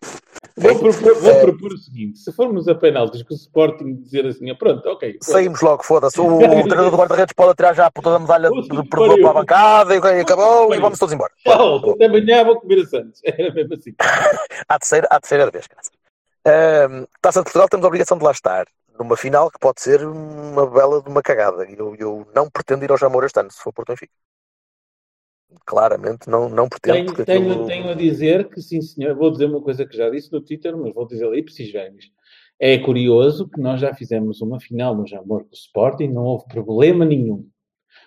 Vou 0.58 0.80
propor, 0.80 1.16
vou 1.16 1.32
É. 1.32 1.42
propor 1.42 1.74
o 1.74 1.78
seguinte: 1.78 2.20
se 2.20 2.32
formos 2.32 2.68
a 2.68 2.76
penaltis 2.76 3.24
com 3.24 3.34
o 3.34 3.38
Sporting 3.38 3.96
dizer 3.96 4.26
assim, 4.26 4.50
ah, 4.50 4.56
pronto, 4.56 4.88
ok. 4.88 5.18
Saímos 5.22 5.60
logo, 5.62 5.84
foda-se. 5.84 6.20
O 6.22 6.38
treinador 6.70 6.92
do 6.92 6.98
guarda-redes 6.98 7.34
pode 7.34 7.52
atirar 7.52 7.76
já 7.76 7.88
a 7.88 7.92
puta 7.92 8.12
da 8.12 8.20
medalha 8.20 8.50
de 8.50 8.68
pariu. 8.90 9.20
para 9.22 9.30
a 9.30 9.34
bancada 9.34 9.96
e 9.96 10.22
acabou 10.22 10.74
e 10.74 10.80
vamos 10.80 10.98
todos 11.00 11.14
embora. 11.14 11.34
Tchau, 11.44 11.92
até 11.92 12.06
amanhã 12.06 12.44
vou 12.46 12.60
comer 12.62 12.82
a 12.84 12.86
Santos. 12.86 13.20
Era 13.26 13.54
mesmo 13.54 13.74
assim. 13.74 13.94
À 14.70 14.80
terceira, 14.80 15.08
à 15.10 15.20
terceira 15.20 15.52
vez, 15.52 15.68
graças. 15.68 15.92
Ahm, 16.48 17.06
Taça 17.22 17.40
de 17.40 17.44
Portugal 17.46 17.68
temos 17.68 17.84
a 17.84 17.88
obrigação 17.88 18.18
de 18.18 18.24
lá 18.24 18.32
estar. 18.32 18.66
Numa 18.98 19.18
final 19.18 19.52
que 19.52 19.60
pode 19.60 19.82
ser 19.82 20.06
uma 20.06 20.66
bela 20.68 21.02
de 21.02 21.10
uma 21.10 21.22
cagada. 21.22 21.66
Eu, 21.70 21.94
eu 22.00 22.26
não 22.34 22.50
pretendo 22.50 22.86
ir 22.86 22.92
ao 22.92 22.98
Jamor 22.98 23.26
este 23.26 23.38
ano, 23.42 23.52
se 23.52 23.60
for 23.60 23.74
Porto 23.74 23.90
Benfica. 23.90 24.14
Claramente 25.66 26.30
não, 26.30 26.50
não 26.50 26.68
pretendo. 26.68 26.96
Tenho, 26.96 27.06
porque 27.06 27.26
tenho, 27.26 27.52
aquilo- 27.52 27.66
tenho 27.66 27.89
a 27.89 27.93
dizer 27.93 28.50
que, 28.50 28.62
sim, 28.62 28.82
senhor, 28.82 29.16
vou 29.16 29.32
dizer 29.32 29.46
uma 29.46 29.62
coisa 29.62 29.86
que 29.86 29.96
já 29.96 30.10
disse 30.10 30.32
no 30.32 30.41
Twitter, 30.41 30.76
mas 30.78 30.93
vou 30.93 31.08
dizer 31.08 31.26
ali 31.26 31.43
James. 31.50 32.12
É 32.60 32.78
curioso 32.78 33.50
que 33.50 33.60
nós 33.60 33.82
já 33.82 33.93
fizemos 33.93 34.41
uma 34.41 34.60
final 34.60 34.96
no 34.96 35.08
Jamor 35.08 35.43
com 35.43 35.52
o 35.52 35.56
Sporting, 35.56 36.08
não 36.08 36.24
houve 36.24 36.46
problema 36.48 37.04
nenhum. 37.04 37.50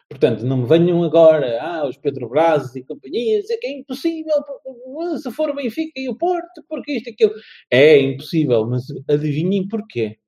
Portanto, 0.09 0.45
não 0.45 0.59
me 0.59 0.67
venham 0.67 1.03
agora, 1.05 1.61
ah, 1.61 1.87
os 1.87 1.97
Pedro 1.99 2.29
Brazos 2.29 2.75
e 2.75 2.83
companhia, 2.83 3.41
dizer 3.41 3.59
que 3.59 3.67
é 3.67 3.79
impossível 3.79 4.35
se 5.21 5.31
for 5.33 5.51
o 5.51 5.55
Benfica 5.55 5.93
e 5.97 6.09
o 6.09 6.17
Porto, 6.17 6.65
porque 6.69 6.93
isto 6.93 7.09
e 7.09 7.13
aquilo. 7.13 7.33
É 7.71 7.99
impossível, 7.99 8.67
mas 8.67 8.85
adivinhem 9.09 9.69
porquê. 9.69 10.19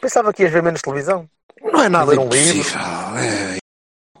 Pensava 0.00 0.32
que 0.32 0.42
ias 0.42 0.52
ver 0.52 0.62
menos 0.62 0.82
televisão. 0.82 1.28
Não 1.62 1.82
é 1.82 1.88
nada 1.88 2.10
um 2.12 2.28
livro. 2.28 2.58
impossível. 2.58 2.80
É... 3.56 3.61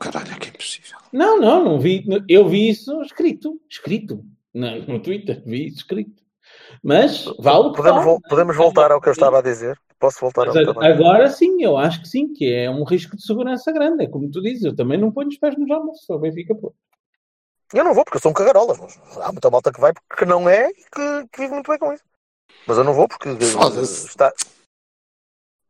Caralho, 0.02 0.38
que 0.38 0.46
é 0.48 0.50
impossível. 0.50 0.98
Não, 1.12 1.38
não, 1.40 1.64
não 1.64 1.80
vi. 1.80 2.04
Eu 2.28 2.48
vi 2.48 2.68
isso 2.70 3.00
escrito. 3.02 3.60
Escrito. 3.70 4.24
No, 4.52 4.78
no 4.86 5.00
Twitter, 5.00 5.42
vi 5.46 5.66
isso 5.68 5.78
escrito. 5.78 6.22
Mas 6.82 7.24
vale 7.38 7.68
o 7.68 7.70
que 7.70 7.76
Podemos, 7.76 8.04
vale, 8.04 8.06
não 8.18 8.26
é? 8.26 8.28
podemos 8.28 8.56
voltar 8.56 8.90
ao 8.92 9.00
que 9.00 9.08
eu 9.08 9.12
estava 9.12 9.38
a 9.38 9.42
dizer? 9.42 9.78
Posso 9.98 10.18
voltar 10.20 10.42
ao 10.42 10.46
Mas 10.48 10.54
que 10.54 10.58
a- 10.58 10.62
eu 10.62 10.70
estava 10.70 10.86
a 10.86 10.90
dizer? 10.90 11.02
agora 11.04 11.30
sim, 11.30 11.62
eu 11.62 11.76
acho 11.76 12.00
que 12.02 12.08
sim, 12.08 12.32
que 12.32 12.52
é 12.52 12.68
um 12.70 12.82
risco 12.84 13.16
de 13.16 13.24
segurança 13.24 13.70
grande. 13.72 14.04
É 14.04 14.08
como 14.08 14.30
tu 14.30 14.42
dizes, 14.42 14.64
eu 14.64 14.74
também 14.74 14.98
não 14.98 15.12
ponho 15.12 15.28
os 15.28 15.38
pés 15.38 15.56
no 15.56 15.66
jambos, 15.66 16.04
só 16.04 16.18
Benfica 16.18 16.54
pô. 16.54 16.74
Eu 17.72 17.84
não 17.84 17.94
vou 17.94 18.04
porque 18.04 18.16
eu 18.18 18.20
sou 18.20 18.30
um 18.30 18.34
cagarolas. 18.34 18.78
Mas 18.78 19.18
há 19.18 19.30
muita 19.32 19.50
malta 19.50 19.72
que 19.72 19.80
vai 19.80 19.92
porque 19.94 20.24
não 20.26 20.48
é 20.48 20.68
e 20.70 20.74
que, 20.74 21.28
que 21.32 21.40
vive 21.40 21.54
muito 21.54 21.70
bem 21.70 21.78
com 21.78 21.92
isso. 21.92 22.04
Mas 22.66 22.76
eu 22.76 22.84
não 22.84 22.92
vou 22.92 23.08
porque 23.08 23.28
eh, 23.30 23.34
Foda-se. 23.46 24.08
está. 24.08 24.32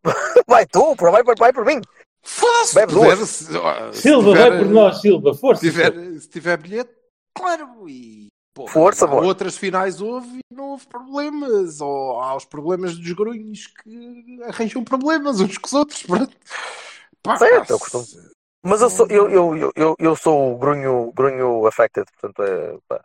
vai 0.48 0.66
tu, 0.66 0.96
por- 0.96 1.10
vai, 1.12 1.22
por- 1.22 1.38
vai 1.38 1.52
por 1.52 1.64
mim. 1.64 1.80
Bebe 2.74 2.92
se 3.26 3.44
se- 3.44 3.56
ó, 3.56 3.92
se 3.92 4.02
Silva, 4.02 4.30
tiver- 4.32 4.48
vai 4.50 4.58
por 4.58 4.68
nós, 4.68 5.00
Silva, 5.00 5.34
Se 5.34 5.40
força. 5.40 5.60
tiver, 5.60 5.92
se 6.20 6.28
tiver 6.28 6.56
bilhete, 6.56 6.90
claro. 7.36 7.88
E, 7.88 8.28
pô, 8.54 8.66
Força, 8.68 9.06
há. 9.06 9.14
Outras 9.14 9.56
finais 9.56 10.00
houve 10.00 10.38
e 10.38 10.54
não 10.54 10.70
houve 10.70 10.86
problemas. 10.86 11.80
Ou 11.80 12.20
há 12.20 12.36
os 12.36 12.44
problemas 12.44 12.96
dos 12.96 13.12
grunhos 13.12 13.66
que 13.66 14.38
arranjam 14.44 14.84
problemas 14.84 15.40
uns 15.40 15.58
com 15.58 15.66
os 15.66 15.72
outros. 15.72 16.04
Pá, 17.22 17.36
Certo, 17.36 17.66
se- 17.66 17.72
eu 17.72 17.78
costumo- 17.78 18.06
Mas 18.64 18.80
eu 18.80 18.90
sou, 18.90 19.06
eu, 19.08 19.28
eu, 19.28 19.72
eu, 19.74 19.96
eu, 19.98 20.16
sou 20.16 20.54
o 20.54 20.58
grunho, 20.58 21.12
grunho 21.12 21.66
affected, 21.66 22.06
portanto 22.20 22.42
é. 22.48 22.78
pá. 22.88 23.04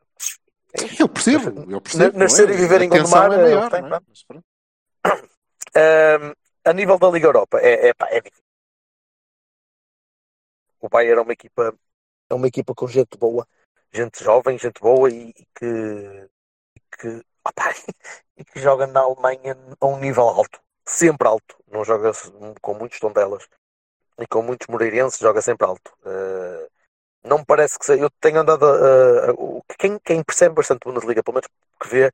Eu 1.00 1.10
percebo, 1.10 1.72
eu 1.72 1.82
percebo. 1.82 2.20
Nascer 2.20 2.50
é? 2.50 2.54
e 2.54 2.58
viver 2.58 2.82
em 2.84 2.90
Gondomar, 2.90 3.32
é 3.32 3.38
maior, 3.38 3.64
eu 3.64 3.70
tenho, 3.72 3.88
não 3.88 3.96
é? 3.96 4.00
pá. 4.00 4.06
Mas. 4.08 5.24
Ahm, 5.76 6.34
a 6.66 6.74
nível 6.74 6.98
da 7.00 7.10
Liga 7.10 7.28
Europa, 7.28 7.60
é, 7.60 7.88
é, 7.90 7.94
pá, 7.96 8.08
é 8.12 8.22
difícil. 8.22 8.44
O 10.82 10.90
Bayern 10.90 11.20
é 11.20 11.24
uma 11.24 11.34
equipa, 11.34 11.74
é 12.30 12.34
uma 12.34 12.48
equipa 12.48 12.74
com 12.76 12.88
gente 12.88 13.18
boa. 13.18 13.48
gente 13.94 14.24
jovem, 14.24 14.58
gente 14.58 14.80
boa 14.82 15.10
e, 15.10 15.30
e 15.30 15.46
que, 15.56 15.66
e 16.76 16.80
que, 16.98 17.26
opá, 17.46 17.74
e 18.38 18.46
que 18.46 18.60
joga 18.60 18.88
na 18.88 19.02
Alemanha 19.02 19.58
a 19.80 19.86
um 19.88 20.00
nível 20.00 20.24
alto, 20.30 20.60
sempre 20.86 21.28
alto, 21.28 21.58
não 21.68 21.84
joga 21.84 22.12
com 22.62 22.74
muitos 22.74 23.00
tondelas 23.00 23.48
e 24.20 24.28
com 24.28 24.42
muitos 24.42 24.68
moreirenses, 24.68 25.20
joga 25.20 25.42
sempre 25.42 25.68
alto. 25.68 25.94
Uh, 26.04 26.70
não 27.24 27.40
me 27.40 27.46
parece 27.46 27.78
que 27.80 27.86
seja. 27.86 28.04
Eu 28.04 28.10
tenho 28.22 28.40
andado 28.40 28.66
a. 28.66 29.32
a- 29.32 29.76
quem, 29.78 30.00
quem 30.00 30.24
percebe 30.24 30.56
bastante 30.56 30.86
Bundesliga, 30.86 31.24
pelo 31.24 31.36
menos 31.36 31.50
que 31.82 31.88
vê, 31.88 32.12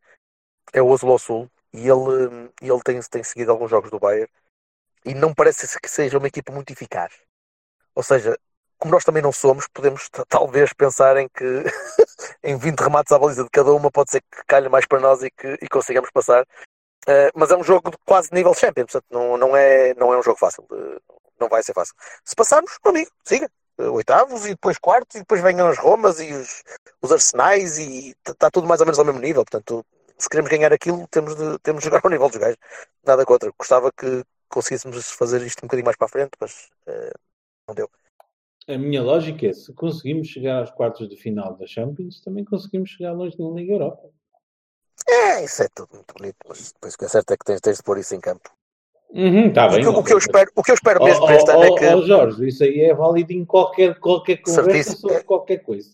é 0.74 0.82
o 0.82 0.88
Oslo 0.88 1.18
Sul 1.20 1.50
e 1.74 1.88
ele, 1.90 2.52
ele 2.62 2.82
tem, 2.84 3.00
tem 3.02 3.24
seguido 3.24 3.52
alguns 3.52 3.70
jogos 3.70 3.90
do 3.92 4.00
Bayern 4.00 4.30
e 5.06 5.14
não 5.14 5.34
parece 5.34 5.80
que 5.80 5.90
seja 5.90 6.18
uma 6.18 6.28
equipa 6.28 6.52
muito 6.52 6.72
eficaz. 6.72 7.14
Ou 7.96 8.04
seja, 8.04 8.38
como 8.84 8.92
nós 8.92 9.06
também 9.06 9.24
não 9.24 9.32
somos, 9.32 9.66
podemos 9.74 10.10
talvez 10.28 10.74
pensar 10.74 11.16
em 11.16 11.30
que 11.30 11.46
em 12.44 12.58
20 12.58 12.82
remates 12.82 13.14
à 13.14 13.18
baliza 13.18 13.46
de 13.46 13.50
cada 13.50 13.72
uma 13.72 13.90
pode 13.90 14.12
ser 14.12 14.20
que 14.20 14.44
calhe 14.46 14.68
mais 14.68 14.86
para 14.86 15.00
nós 15.00 15.24
e 15.24 15.32
que 15.32 15.58
e 15.62 15.70
consigamos 15.70 16.12
passar. 16.12 16.44
Uh, 17.08 17.32
mas 17.34 17.50
é 17.50 17.56
um 17.56 17.64
jogo 17.64 17.92
de 17.92 17.98
quase 18.06 18.28
nível 18.34 18.54
Champions, 18.54 18.92
portanto 18.92 19.06
não, 19.10 19.38
não, 19.38 19.56
é, 19.56 19.94
não 19.94 20.14
é 20.14 20.20
um 20.20 20.22
jogo 20.22 20.38
fácil. 20.38 20.68
Não 21.40 21.48
vai 21.48 21.64
ser 21.64 21.74
fácil. 21.74 21.96
Se 22.26 22.36
passarmos, 22.36 22.78
amigo, 22.84 23.10
siga. 23.24 23.50
Uh, 23.78 23.90
oitavos 23.94 24.46
e 24.46 24.50
depois 24.50 24.78
quartos 24.78 25.16
e 25.16 25.20
depois 25.20 25.42
venham 25.42 25.70
as 25.70 25.78
Romas 25.78 26.20
e 26.20 26.34
os, 26.34 26.62
os 27.02 27.10
Arsenais 27.10 27.78
e 27.78 28.14
está 28.28 28.52
tudo 28.52 28.68
mais 28.68 28.82
ou 28.82 28.86
menos 28.86 29.00
ao 29.00 29.06
mesmo 29.06 29.22
nível. 29.22 29.46
Portanto, 29.46 29.86
se 30.18 30.28
queremos 30.28 30.52
ganhar 30.52 30.74
aquilo, 30.74 31.08
temos 31.08 31.36
de, 31.36 31.58
temos 31.60 31.82
de 31.82 31.86
jogar 31.90 32.02
ao 32.04 32.12
nível 32.12 32.28
dos 32.28 32.38
gajos. 32.38 32.58
Nada 33.06 33.26
contra. 33.26 33.50
Gostava 33.58 33.94
que 33.94 34.26
conseguíssemos 34.50 35.10
fazer 35.12 35.42
isto 35.42 35.60
um 35.64 35.68
bocadinho 35.68 35.86
mais 35.86 35.96
para 35.96 36.08
a 36.08 36.10
frente, 36.10 36.32
mas 36.38 36.70
uh, 36.86 37.18
não 37.66 37.76
deu. 37.76 37.90
A 38.68 38.78
minha 38.78 39.02
lógica 39.02 39.48
é, 39.48 39.54
se 39.54 39.74
conseguimos 39.74 40.28
chegar 40.28 40.60
aos 40.60 40.72
quartos 40.72 41.10
de 41.10 41.18
final 41.18 41.56
da 41.56 41.68
Champions, 41.68 42.22
também 42.22 42.46
conseguimos 42.46 42.92
chegar 42.92 43.12
longe 43.12 43.36
na 43.38 43.50
Liga 43.50 43.74
Europa. 43.74 44.10
É, 45.08 45.44
isso 45.44 45.64
é 45.64 45.68
tudo 45.76 45.90
muito 45.94 46.14
bonito, 46.14 46.38
mas 46.48 46.72
depois 46.72 46.94
o 46.94 46.98
que 46.98 47.06
é 47.06 47.08
certo 47.10 47.32
é 47.32 47.38
que 47.38 47.46
tens, 47.46 47.60
tens 47.60 47.78
de 47.78 47.84
pôr 47.84 47.98
isso 47.98 48.16
em 48.16 48.22
campo. 48.22 48.50
Uhum, 49.10 49.52
tá 49.52 49.68
o, 49.68 49.72
bem. 49.72 49.82
que, 49.82 49.88
o 49.88 50.04
que 50.04 50.14
eu 50.14 50.18
espero, 50.18 50.52
o 50.56 50.64
que 50.64 50.72
eu 50.72 50.76
espero 50.76 51.00
Oh, 51.02 51.06
mesmo 51.06 51.26
para 51.26 51.36
este 51.36 51.50
oh, 51.50 51.54
ano 51.54 51.64
é 51.64 51.70
oh, 51.70 51.76
que. 51.76 51.86
oh, 51.86 52.02
Jorge, 52.04 52.48
isso 52.48 52.64
aí 52.64 52.82
é 52.82 52.94
válido 52.94 53.34
em 53.34 53.46
qualquer, 53.46 54.00
qualquer 54.00 54.38
conversa 54.38 54.72
Certíssimo. 54.72 54.98
sobre 54.98 55.24
qualquer 55.24 55.58
coisa. 55.58 55.90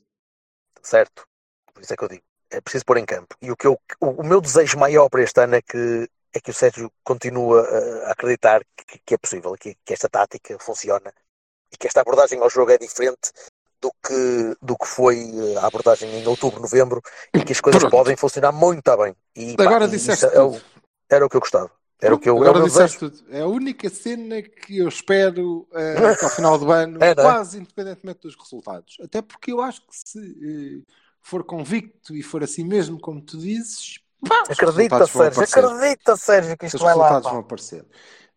Certo. 0.82 1.28
Por 1.74 1.82
isso 1.82 1.94
é 1.94 1.98
que 1.98 2.04
eu 2.04 2.08
digo. 2.08 2.24
É 2.52 2.62
preciso 2.62 2.86
pôr 2.86 2.98
em 2.98 3.06
campo. 3.06 3.36
E 3.42 3.52
o, 3.52 3.58
que 3.58 3.68
eu, 3.68 3.80
o, 4.00 4.08
o 4.08 4.24
meu 4.24 4.40
desejo 4.40 4.78
maior 4.78 5.10
para 5.10 5.22
este 5.22 5.42
ano 5.42 5.56
é 5.56 5.62
que, 5.62 6.10
é 6.34 6.40
que 6.40 6.50
o 6.50 6.54
Sérgio 6.54 6.92
continue 7.04 7.60
a, 7.60 8.08
a 8.08 8.12
acreditar 8.12 8.62
que, 8.88 9.00
que 9.06 9.14
é 9.16 9.18
possível, 9.18 9.54
que, 9.54 9.76
que 9.84 9.94
esta 9.94 10.08
tática 10.08 10.58
funciona 10.60 11.14
e 11.72 11.78
que 11.78 11.88
esta 11.88 12.02
abordagem 12.02 12.40
ao 12.40 12.50
jogo 12.50 12.72
é 12.72 12.78
diferente 12.78 13.32
do 13.82 13.92
que, 14.06 14.56
do 14.62 14.78
que 14.78 14.86
foi 14.88 15.18
eh, 15.20 15.58
a 15.58 15.66
abordagem 15.68 16.10
em 16.14 16.28
outubro, 16.28 16.62
novembro 16.62 17.02
e 17.34 17.42
que 17.44 17.54
as 17.54 17.62
coisas 17.62 17.82
Pronto. 17.82 17.92
podem 17.92 18.16
funcionar 18.18 18.52
muito 18.52 18.96
bem. 18.98 19.16
E, 19.36 19.56
pá, 19.56 19.64
Agora 19.64 19.86
e 19.86 19.90
disseste 19.90 20.26
é 20.26 20.42
o- 20.42 20.52
tudo. 20.52 20.62
era 21.10 21.26
o 21.26 21.30
que 21.30 21.36
eu 21.38 21.42
gostava. 21.42 21.72
Era 22.02 22.16
o 22.16 22.20
que 22.20 22.30
eu, 22.30 22.36
é 22.38 22.40
Agora 22.42 22.60
meu 22.60 22.68
disseste 22.68 22.98
tudo. 23.00 23.24
É 23.30 23.42
a 23.42 23.48
única 23.48 23.90
cena 23.90 24.42
que 24.42 24.78
eu 24.78 24.88
espero 24.88 25.68
eh, 25.74 26.16
que 26.18 26.24
ao 26.26 26.32
final 26.32 26.58
do 26.58 26.72
ano, 26.72 26.98
É, 27.04 27.12
é? 27.12 27.16
quase 27.16 27.58
independentemente 27.58 28.22
dos 28.22 28.36
resultados. 28.36 28.98
Até 29.02 29.22
porque 29.22 29.52
eu 29.52 29.62
acho 29.62 29.82
que 29.82 29.88
se 29.98 30.20
eh, 30.20 30.92
for 31.22 31.44
convicto 31.44 32.16
e 32.16 32.24
for 32.24 32.44
assim 32.44 32.64
mesmo 32.66 33.00
como 33.00 33.22
tu 33.22 33.38
dizes, 33.38 34.00
pá, 34.28 34.44
os 34.44 34.50
Acredita, 34.52 34.98
resultados 34.98 35.12
Sérgio, 35.12 35.44
acredita, 35.44 36.16
Sérgio, 36.18 36.58
que 36.58 36.66
isto 36.68 36.76
Os 36.76 36.82
vai 36.82 36.96
lá. 36.96 37.04
resultados 37.04 37.26
pá. 37.28 37.32
vão 37.32 37.40
aparecer. 37.42 37.86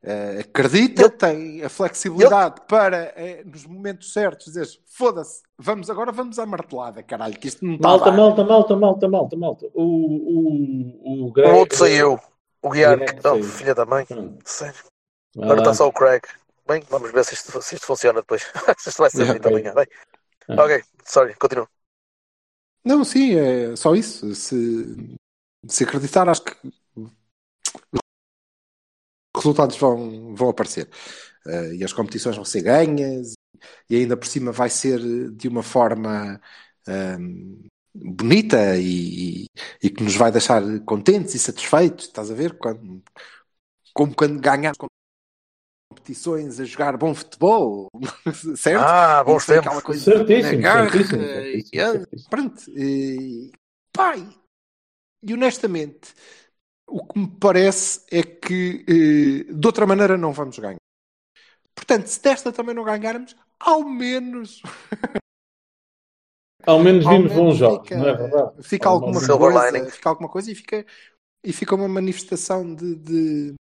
Eh, 0.04 0.40
acredita, 0.40 1.02
Eu- 1.02 1.10
tem 1.10 1.62
a 1.62 1.68
flexibilidade 1.68 2.60
para, 2.66 3.12
eh, 3.16 3.44
nos 3.44 3.64
momentos 3.64 4.12
certos, 4.12 4.46
dizer 4.46 4.66
foda-se, 4.86 5.42
vamos 5.56 5.88
agora 5.88 6.10
vamos 6.10 6.40
à 6.40 6.46
martelada, 6.46 7.04
caralho, 7.04 7.38
que 7.38 7.46
isto 7.46 7.64
não 7.64 7.76
está 7.76 7.88
Malta, 7.88 8.10
malta, 8.10 8.44
malta, 8.44 8.76
malta, 8.76 9.08
malta, 9.08 9.36
malta. 9.36 9.66
O, 9.74 9.82
o, 9.82 11.22
o 11.22 11.26
O 11.28 11.32
Greg... 11.32 11.52
outro 11.56 11.78
saiu. 11.78 12.18
O 12.60 12.70
Guiar, 12.70 12.96
Greg 12.98 13.18
oh, 13.20 13.22
saiu. 13.22 13.44
filha 13.44 13.74
da 13.74 13.86
mãe. 13.86 14.04
Pronto. 14.04 14.38
Sério. 14.44 14.74
Vai 15.36 15.44
Agora 15.44 15.60
está 15.60 15.74
só 15.74 15.86
o 15.86 15.92
Craig. 15.92 16.22
Bem, 16.66 16.82
vamos 16.90 17.10
ver 17.12 17.24
se 17.24 17.34
isto, 17.34 17.62
se 17.62 17.74
isto 17.76 17.86
funciona 17.86 18.20
depois. 18.20 18.42
se 18.78 18.88
isto 18.88 18.98
vai 18.98 19.10
ser 19.10 19.22
Yeah, 19.22 19.38
bonito 19.38 19.48
amanhã. 19.48 19.74
Bem. 19.74 19.86
Ah. 20.48 20.64
Ok, 20.64 20.82
sorry, 21.04 21.34
continua. 21.34 21.68
Não, 22.84 23.04
sim, 23.04 23.36
é 23.36 23.76
só 23.76 23.94
isso. 23.94 24.34
Se, 24.34 25.16
se 25.68 25.84
acreditar, 25.84 26.28
acho 26.28 26.42
que 26.42 26.56
resultados 29.42 29.76
vão, 29.76 30.34
vão 30.34 30.48
aparecer. 30.50 30.88
Eh, 31.46 31.76
e 31.76 31.84
as 31.84 31.92
competições 31.92 32.36
vão 32.36 32.44
ser 32.44 32.62
ganhas, 32.62 33.34
e 33.90 33.96
ainda 33.96 34.16
por 34.16 34.26
cima 34.28 34.52
vai 34.52 34.70
ser 34.70 35.00
de 35.32 35.48
uma 35.48 35.62
forma 35.62 36.40
ehm, 36.88 37.58
bonita 37.94 38.76
e, 38.78 39.46
e 39.82 39.90
que 39.90 40.02
nos 40.04 40.16
vai 40.16 40.32
deixar 40.32 40.62
contentes 40.84 41.34
e 41.34 41.38
satisfeitos. 41.38 42.06
Estás 42.06 42.30
a 42.30 42.34
ver? 42.34 42.58
Quando, 42.58 43.02
como 43.94 44.14
quando 44.14 44.40
ganhamos 44.40 44.78
competições 45.88 46.58
a 46.60 46.64
jogar 46.64 46.96
bom 46.96 47.14
futebol, 47.14 47.88
certo? 48.56 48.94
Ah, 48.94 49.22
bons 49.24 49.46
E 49.48 49.54
tempos. 49.54 49.54
aquela 49.54 49.82
coisa 49.82 50.08
Certíssimo, 50.08 50.62
garra, 50.62 50.98
certíssimo, 51.02 51.28
e- 51.44 51.64
certíssimo, 51.64 51.84
certíssimo. 51.84 52.30
Pronto, 52.30 52.62
e, 52.70 53.52
pá, 53.92 54.16
e- 54.16 54.28
e 55.22 55.34
honestamente, 55.34 56.14
o 56.98 57.04
que 57.06 57.18
me 57.18 57.28
parece 57.28 58.00
é 58.10 58.22
que 58.22 58.84
eh, 58.88 59.52
de 59.52 59.66
outra 59.66 59.86
maneira 59.86 60.16
não 60.16 60.32
vamos 60.32 60.58
ganhar. 60.58 60.78
Portanto, 61.74 62.06
se 62.08 62.22
desta 62.22 62.52
também 62.52 62.74
não 62.74 62.84
ganharmos, 62.84 63.36
ao 63.60 63.84
menos, 63.84 64.62
Ao 66.66 66.78
menos 66.78 67.04
ao 67.04 67.12
vimos 67.12 67.32
menos 67.32 67.32
bons 67.32 67.56
jogos, 67.56 67.88
fica, 67.88 67.96
não 67.96 68.08
é 68.08 68.14
verdade? 68.14 68.52
fica 68.62 68.88
Ao 68.88 68.94
alguma 68.94 69.20
coisa, 69.22 69.50
lining. 69.70 69.90
fica 69.90 70.08
alguma 70.08 70.28
coisa 70.28 70.50
e 70.50 70.54
fica, 70.54 70.86
e 71.44 71.52
fica 71.52 71.74
uma 71.74 71.88
manifestação 71.88 72.74
de, 72.74 72.96
de, 72.96 73.54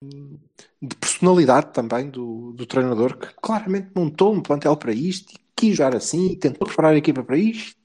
de 0.81 0.95
personalidade 0.97 1.73
também 1.73 2.09
do, 2.09 2.53
do 2.53 2.65
treinador 2.65 3.17
que 3.17 3.33
claramente 3.41 3.91
montou 3.95 4.33
um 4.33 4.41
plantel 4.41 4.77
para 4.77 4.93
isto 4.93 5.33
e 5.33 5.39
quis 5.55 5.77
jogar 5.77 5.95
assim 5.95 6.29
e 6.31 6.37
tentou 6.37 6.67
preparar 6.67 6.93
a 6.93 6.97
equipa 6.97 7.23
para 7.23 7.37
isto 7.37 7.75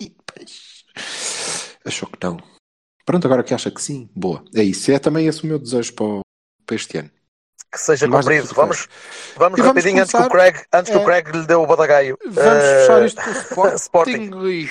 e 0.00 0.14
achou 1.84 2.08
que 2.08 2.18
não. 2.22 2.53
Pronto, 3.04 3.26
agora 3.26 3.42
que 3.42 3.52
acha 3.54 3.70
que 3.70 3.82
sim, 3.82 4.08
boa. 4.14 4.42
É 4.54 4.62
isso. 4.62 4.90
É 4.90 4.98
também 4.98 5.26
esse 5.26 5.42
o 5.44 5.46
meu 5.46 5.58
desejo 5.58 5.92
para, 5.94 6.04
o- 6.06 6.20
para 6.66 6.76
este 6.76 6.98
ano. 6.98 7.10
Que 7.70 7.78
seja 7.80 8.06
Mais 8.06 8.24
do 8.24 8.30
que 8.30 8.36
cumprido. 8.38 8.54
Vamos, 8.54 8.88
vamos 9.36 9.58
E 9.58 9.62
vamos 9.62 9.76
rapidinho 9.76 10.00
antes 10.02 10.12
que 10.12 10.22
o 10.22 10.28
Craig, 10.30 10.56
antes 10.72 10.92
que 10.92 10.96
é. 10.98 11.00
o 11.00 11.04
Craig 11.04 11.26
lhe 11.30 11.46
dê 11.46 11.54
o 11.54 11.66
badagaio. 11.66 12.16
Vamos 12.24 12.64
Eh, 12.64 12.80
fechar 12.80 13.04
isto 13.04 13.54
com 13.54 13.60
o 13.62 13.68
Sporting, 13.74 14.30
e 14.46 14.66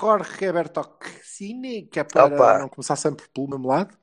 Jorge 0.00 0.52
Bertocchini, 0.52 1.82
que 1.86 1.98
é 2.00 2.04
para 2.04 2.26
Opa. 2.26 2.58
não 2.58 2.68
começar 2.68 2.96
sempre 2.96 3.26
pelo 3.34 3.48
mesmo 3.48 3.66
lado. 3.68 3.96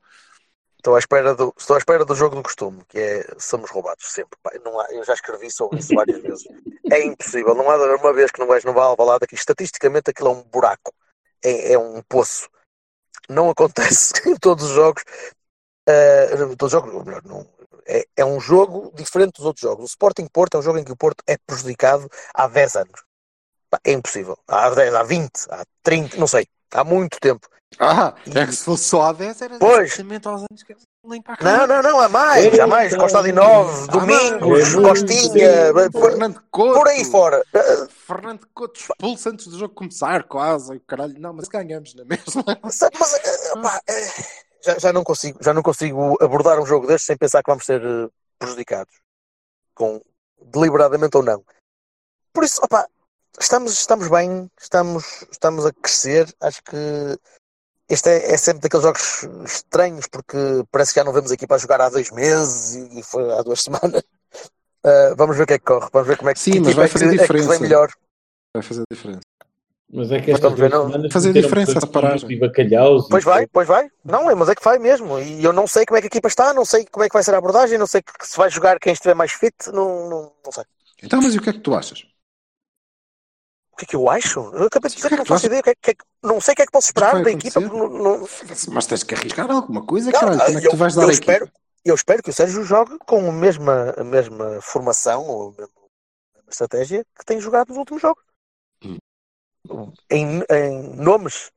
Estou 0.76 0.96
à, 0.96 0.98
espera 0.98 1.34
do, 1.34 1.54
estou 1.58 1.76
à 1.76 1.78
espera 1.78 2.04
do 2.06 2.14
jogo 2.14 2.36
do 2.36 2.42
costume, 2.42 2.82
que 2.88 2.98
é 2.98 3.26
somos 3.38 3.70
roubados 3.70 4.04
sempre. 4.12 4.38
Pá, 4.42 4.50
não 4.64 4.80
há- 4.80 4.86
eu 4.90 5.04
já 5.04 5.12
escrevi 5.14 5.50
sobre 5.50 5.78
isso 5.78 5.94
várias 5.94 6.20
vezes. 6.22 6.44
É 6.90 7.04
impossível. 7.04 7.54
Não 7.54 7.70
há 7.70 7.96
uma 7.96 8.12
vez 8.14 8.30
que 8.30 8.40
não 8.40 8.46
vais 8.46 8.64
no 8.64 8.78
Alvalade 8.78 9.26
que 9.26 9.34
estatisticamente 9.34 10.10
aquilo 10.10 10.28
é 10.30 10.32
um 10.32 10.42
buraco. 10.42 10.92
É, 11.44 11.74
é 11.74 11.78
um 11.78 12.02
poço. 12.08 12.48
Não 13.30 13.48
acontece 13.48 14.12
em 14.28 14.36
todos 14.36 14.64
os 14.64 14.70
jogos. 14.72 15.02
em 15.88 16.56
todos 16.56 16.72
os 16.74 16.80
jogos, 16.82 17.04
melhor, 17.04 17.22
não, 17.24 17.46
é, 17.86 18.04
é 18.16 18.24
um 18.24 18.40
jogo 18.40 18.92
diferente 18.94 19.36
dos 19.36 19.46
outros 19.46 19.62
jogos. 19.62 19.84
O 19.84 19.86
Sporting 19.86 20.26
Porto 20.26 20.56
é 20.56 20.58
um 20.60 20.62
jogo 20.62 20.78
em 20.78 20.84
que 20.84 20.92
o 20.92 20.96
Porto 20.96 21.22
é 21.26 21.36
prejudicado 21.46 22.08
há 22.34 22.48
10 22.48 22.76
anos. 22.76 23.02
É 23.84 23.92
impossível. 23.92 24.36
Há 24.48 24.70
10, 24.70 24.94
há 24.94 25.02
20, 25.04 25.30
há 25.48 25.64
30, 25.82 26.16
não 26.16 26.26
sei. 26.26 26.46
Há 26.72 26.82
muito 26.82 27.18
tempo. 27.20 27.48
Ah, 27.78 28.14
é 28.26 28.46
que 28.46 28.52
se 28.52 28.64
fosse 28.64 28.84
só 28.84 29.02
a 29.02 29.12
10 29.12 29.42
era 29.42 29.58
Pois. 29.58 29.92
exatamente 29.92 30.26
aos 30.26 30.42
anos 30.42 30.62
que 30.64 30.74
nem 31.04 31.22
para 31.22 31.36
Não, 31.42 31.66
não, 31.66 31.82
não, 31.82 32.00
há 32.00 32.08
mais, 32.08 32.58
há 32.58 32.66
mais. 32.66 32.94
Costa 32.96 33.22
de 33.22 33.32
Nove, 33.32 33.86
Ah, 33.88 33.92
Domingos, 33.92 34.74
não. 34.74 34.82
Costinha, 34.82 35.72
Fernando 35.92 36.42
Couto. 36.50 36.78
por 36.78 36.88
aí 36.88 37.04
fora. 37.04 37.42
Eh, 37.54 37.86
Fernando 37.88 38.46
Couto 38.54 38.78
expulso 38.78 39.28
antes 39.30 39.46
do 39.46 39.58
jogo 39.58 39.74
começar, 39.74 40.24
quase. 40.24 40.78
Caralho, 40.80 41.18
não, 41.18 41.32
mas 41.32 41.48
ganhamos 41.48 41.94
na 41.94 42.04
mesma. 42.04 42.44
Mas, 42.62 42.82
eh, 42.82 42.90
pá, 43.62 43.80
eh, 43.88 44.08
já, 44.62 44.78
já, 44.78 44.92
não 44.92 45.02
consigo, 45.02 45.38
já 45.42 45.54
não 45.54 45.62
consigo 45.62 46.16
abordar 46.22 46.60
um 46.60 46.66
jogo 46.66 46.86
destes 46.86 47.06
sem 47.06 47.16
pensar 47.16 47.42
que 47.42 47.50
vamos 47.50 47.64
ser 47.64 47.80
eh, 47.82 48.08
prejudicados. 48.38 48.94
Com, 49.74 50.00
deliberadamente 50.42 51.16
ou 51.16 51.22
não. 51.22 51.42
Por 52.32 52.44
isso, 52.44 52.60
opá, 52.62 52.86
estamos, 53.40 53.72
estamos 53.72 54.08
bem, 54.08 54.50
estamos, 54.60 55.24
estamos 55.32 55.64
a 55.64 55.72
crescer. 55.72 56.32
Acho 56.40 56.62
que 56.62 56.76
este 57.90 58.08
é, 58.08 58.32
é 58.32 58.36
sempre 58.36 58.60
daqueles 58.62 58.84
jogos 58.84 59.28
estranhos, 59.44 60.06
porque 60.06 60.36
parece 60.70 60.92
que 60.94 61.00
já 61.00 61.04
não 61.04 61.12
vemos 61.12 61.30
a 61.30 61.34
equipa 61.34 61.54
a 61.56 61.58
jogar 61.58 61.80
há 61.80 61.88
dois 61.88 62.10
meses 62.10 62.74
e, 62.76 63.00
e 63.00 63.02
foi 63.02 63.30
há 63.32 63.42
duas 63.42 63.60
semanas. 63.62 64.02
Eh, 64.84 65.14
vamos 65.16 65.36
ver 65.36 65.42
o 65.42 65.46
que 65.46 65.52
é 65.54 65.58
que 65.58 65.64
corre, 65.64 65.88
vamos 65.92 66.08
ver 66.08 66.16
como 66.16 66.30
é 66.30 66.34
que, 66.34 66.40
Sim, 66.40 66.52
que 66.52 66.60
mas 66.60 66.74
vai 66.74 66.84
é 66.86 66.88
que, 66.88 66.92
fazer 66.92 67.04
é 67.04 67.08
que 67.10 67.16
vem 67.16 67.22
diferença. 67.26 67.60
melhor. 67.60 67.90
Vai 68.54 68.62
fazer 68.62 68.82
diferença. 68.90 69.20
Mas 69.92 70.12
é 70.12 70.20
que 70.20 70.30
estas 70.30 70.54
duas 70.54 70.70
semanas 70.70 71.12
fazer 71.12 71.32
diferença 71.32 71.72
essa 71.72 71.80
pessoas 71.86 71.92
paragem. 72.04 72.30
E 72.30 72.38
bacalhaus. 72.38 73.08
Pois 73.10 73.24
e- 73.24 73.26
vai, 73.26 73.46
pois 73.48 73.66
vai. 73.66 73.88
Não, 74.04 74.30
é, 74.30 74.34
mas 74.36 74.48
é 74.48 74.54
que 74.54 74.62
vai 74.62 74.78
mesmo. 74.78 75.18
E 75.18 75.42
eu 75.42 75.52
não 75.52 75.66
sei 75.66 75.84
como 75.84 75.98
é 75.98 76.00
que 76.00 76.06
a 76.06 76.12
equipa 76.12 76.28
está, 76.28 76.54
não 76.54 76.64
sei 76.64 76.86
como 76.86 77.04
é 77.04 77.08
que 77.08 77.12
vai 77.12 77.24
ser 77.24 77.34
a 77.34 77.38
abordagem, 77.38 77.76
não 77.76 77.88
sei 77.88 78.00
que- 78.00 78.12
se 78.26 78.36
vai 78.36 78.48
jogar 78.48 78.78
quem 78.78 78.92
estiver 78.92 79.14
mais 79.14 79.32
fit, 79.32 79.54
não, 79.72 80.08
não, 80.08 80.32
não 80.44 80.52
sei. 80.52 80.62
Então, 81.02 81.20
mas 81.20 81.34
e 81.34 81.38
o 81.38 81.42
que 81.42 81.50
é 81.50 81.52
que 81.52 81.58
tu 81.58 81.74
achas? 81.74 82.04
Que 83.80 83.84
é 83.84 83.88
que 83.88 83.96
eu 83.96 84.10
acho? 84.10 84.40
Eu 84.54 84.66
acabei 84.66 84.90
de 84.90 84.96
dizer 84.96 85.08
que 85.08 85.16
não 85.16 85.24
faço 85.24 85.46
ideia. 85.46 85.62
que 85.62 85.70
é- 85.70 85.74
que 85.74 85.90
é 85.92 85.94
não 86.22 86.38
sei 86.38 86.52
o 86.52 86.56
que 86.56 86.62
é 86.62 86.66
que 86.66 86.72
posso 86.72 86.88
esperar 86.88 87.22
da 87.22 87.30
equipa. 87.30 87.60
não- 87.60 88.28
Mas 88.72 88.86
tens 88.86 89.02
que 89.02 89.14
arriscar 89.14 89.50
alguma 89.50 89.86
coisa, 89.86 90.10
Não, 90.10 90.20
caralho. 90.20 90.38
Como 90.44 90.58
é 90.58 90.60
que 90.60 90.66
eu- 90.66 90.70
tu 90.70 90.76
vais 90.76 90.94
dar 90.94 91.02
eu 91.04 91.08
a 91.08 91.12
espero, 91.12 91.44
equipa? 91.46 91.60
eu 91.86 91.94
espero 91.94 92.22
que 92.22 92.28
o 92.28 92.32
Sérgio 92.32 92.62
jogue 92.62 92.98
com 93.06 93.26
a 93.30 93.32
mesma, 93.32 93.94
a 93.96 94.04
mesma 94.04 94.60
formação 94.60 95.26
ou 95.26 95.48
a 95.48 95.52
mesma, 95.52 95.72
estratégia 96.50 97.06
que 97.18 97.24
tem 97.24 97.40
jogado 97.40 97.68
nos 97.68 97.78
últimos 97.78 98.02
jogos. 98.02 98.22
Hum. 98.84 98.98
Em, 100.10 100.42
em 100.50 100.94
nomes, 100.96 101.50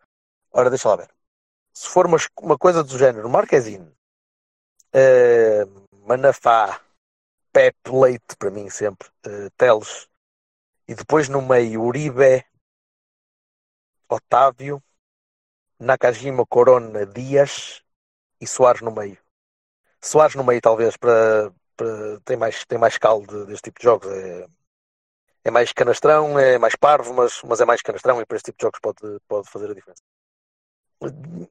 ora, 0.53 0.69
deixa 0.69 0.87
lá 0.87 0.95
ver. 0.95 1.09
Se 1.73 1.89
for 1.89 2.05
uma, 2.05 2.17
uma 2.41 2.57
coisa 2.57 2.83
do 2.85 2.97
género, 2.97 3.27
Marquezine, 3.29 3.91
eh, 4.93 5.65
Manafá, 6.07 6.79
Pepe 7.51 7.91
Leite, 7.91 8.37
para 8.39 8.49
mim 8.49 8.69
sempre, 8.69 9.09
eh, 9.25 9.49
Teles, 9.57 10.07
e 10.87 10.95
depois 10.95 11.29
no 11.29 11.41
meio 11.41 11.81
Uribe, 11.81 12.45
Otávio, 14.09 14.81
Nakajima, 15.79 16.45
Corona, 16.45 17.05
Dias 17.05 17.81
e 18.39 18.47
Soares 18.47 18.81
no 18.81 18.91
meio. 18.91 19.17
Soares 20.01 20.35
no 20.35 20.43
meio, 20.43 20.61
talvez, 20.61 20.97
para, 20.97 21.51
para 21.75 22.19
tem 22.25 22.37
mais 22.37 22.65
tem 22.65 22.77
mais 22.77 22.97
caldo 22.97 23.45
deste 23.45 23.63
tipo 23.63 23.79
de 23.79 23.83
jogos. 23.83 24.07
É, 24.07 24.45
é 25.45 25.51
mais 25.51 25.73
canastrão, 25.73 26.39
é 26.39 26.57
mais 26.57 26.75
parvo, 26.75 27.13
mas, 27.13 27.41
mas 27.43 27.59
é 27.59 27.65
mais 27.65 27.81
canastrão 27.81 28.21
e 28.21 28.25
para 28.25 28.37
este 28.37 28.45
tipo 28.45 28.59
de 28.59 28.63
jogos 28.63 28.79
pode, 28.79 29.19
pode 29.27 29.49
fazer 29.49 29.71
a 29.71 29.73
diferença. 29.73 30.03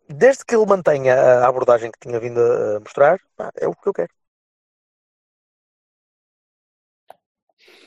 Desde 0.08 0.44
que 0.46 0.54
ele 0.54 0.64
mantenha 0.64 1.14
a 1.14 1.48
abordagem 1.48 1.90
que 1.90 1.98
tinha 1.98 2.18
vindo 2.18 2.40
a 2.40 2.80
mostrar, 2.80 3.20
é 3.56 3.68
o 3.68 3.74
que 3.74 3.88
eu 3.88 3.92
quero. 3.92 4.12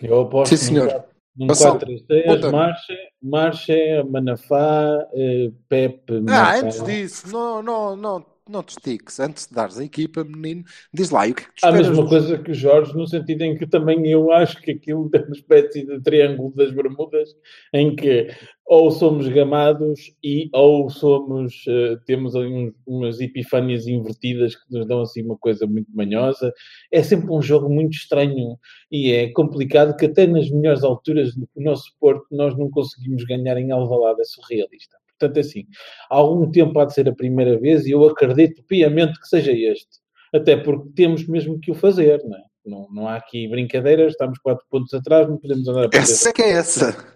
Eu 0.02 0.22
aposto 0.22 0.56
Sim, 0.56 0.64
senhor. 0.64 1.15
4-3-3, 1.38 2.26
conta-me. 2.26 2.52
Marcha, 2.52 2.94
Marcha, 3.22 4.04
Manafá, 4.10 5.08
eh, 5.14 5.52
Pepe, 5.68 6.14
Ah, 6.18 6.22
Marcão. 6.22 6.68
antes 6.68 6.84
disso, 6.84 7.28
não, 7.32 7.62
não, 7.62 7.96
não, 7.96 8.26
não 8.52 8.64
te 8.64 8.70
estiques. 8.72 9.20
Antes 9.20 9.48
de 9.48 9.54
dares 9.56 9.78
a 9.78 9.84
equipa, 9.84 10.24
menino, 10.24 10.64
diz 10.94 11.10
lá, 11.10 11.28
e 11.28 11.32
o 11.32 11.36
que 11.36 11.44
é 11.44 11.46
que 11.46 11.52
tu 11.62 11.66
Há 11.66 11.70
a 11.70 11.72
mesma 11.72 12.08
coisa 12.08 12.38
que 12.38 12.52
o 12.52 12.54
Jorge, 12.54 12.94
no 12.96 13.08
sentido 13.08 13.42
em 13.42 13.58
que 13.58 13.66
também 13.66 14.08
eu 14.08 14.32
acho 14.32 14.62
que 14.62 14.72
aquilo 14.72 15.10
é 15.16 15.20
uma 15.20 15.32
espécie 15.36 15.86
de 15.86 16.02
triângulo 16.02 16.54
das 16.56 16.72
Bermudas, 16.72 17.30
em 17.74 17.96
que 17.96 18.28
ou 18.68 18.92
somos 18.92 19.28
gamados 19.28 20.00
e 20.24 20.50
ou 20.54 20.90
somos, 20.90 21.64
eh, 21.68 21.98
temos 22.06 22.36
ali 22.36 22.48
uns- 22.52 22.74
umas 22.86 23.20
epifânias 23.20 23.88
invertidas 23.88 24.56
que 24.56 24.72
nos 24.72 24.88
dão 24.88 25.02
assim 25.02 25.24
uma 25.24 25.38
coisa 25.38 25.66
muito 25.68 25.88
manhosa. 25.94 26.52
É 26.92 27.02
sempre 27.04 27.32
um 27.32 27.42
jogo 27.42 27.70
muito 27.70 27.94
estranho 27.94 28.58
e 28.92 29.12
é 29.12 29.32
complicado 29.34 29.96
que 29.96 30.06
até 30.06 30.26
nas 30.28 30.50
melhores 30.50 30.84
alturas 30.84 31.36
do 31.36 31.48
nosso 31.58 31.92
Porto 32.00 32.26
nós 32.32 32.58
não 32.58 32.70
conseguimos 32.70 33.24
ganhar 33.26 33.58
em 33.58 33.72
Alvalade, 33.72 34.22
é 34.22 34.26
surrealista. 34.26 34.98
Portanto, 35.20 35.40
assim, 35.40 35.66
há 36.10 36.16
algum 36.16 36.50
tempo 36.52 36.78
há 36.80 36.86
de 36.86 36.94
ser 36.94 37.08
a 37.10 37.16
primeira 37.16 37.58
vez 37.60 37.86
e 37.86 37.92
eu 37.92 38.04
acredito 38.06 38.64
piamente 38.64 39.20
que 39.20 39.28
seja 39.28 39.52
este. 39.52 39.88
Até 40.34 40.58
porque 40.58 40.90
temos 40.96 41.26
mesmo 41.28 41.60
que 41.60 41.72
o 41.72 41.76
fazer, 41.76 42.22
não 42.26 42.38
é? 42.38 42.42
Não, 42.66 42.88
não 42.92 43.08
há 43.08 43.16
aqui 43.16 43.48
brincadeiras, 43.48 44.12
estamos 44.14 44.40
quatro 44.40 44.66
pontos 44.70 44.94
atrás, 44.94 45.28
não 45.30 45.38
podemos 45.38 45.68
andar 45.68 45.86
a 45.86 45.90
perder. 45.90 46.12
Essa 46.12 46.30
é 46.30 46.34
que 46.34 46.42
é 46.42 46.50
essa. 46.50 47.16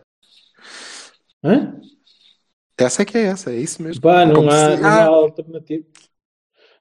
Hã? 1.44 1.80
Essa 2.78 3.02
é 3.02 3.06
que 3.06 3.18
é 3.18 3.22
essa, 3.24 3.52
é 3.52 3.58
isso 3.58 3.82
mesmo. 3.82 4.02
Pá, 4.02 4.26
não 4.26 4.36
Como 4.36 4.50
há, 4.50 4.76
se- 4.76 4.82
não 4.82 4.90
há 4.90 5.02
Ah, 5.04 5.06
alternativa. 5.08 5.86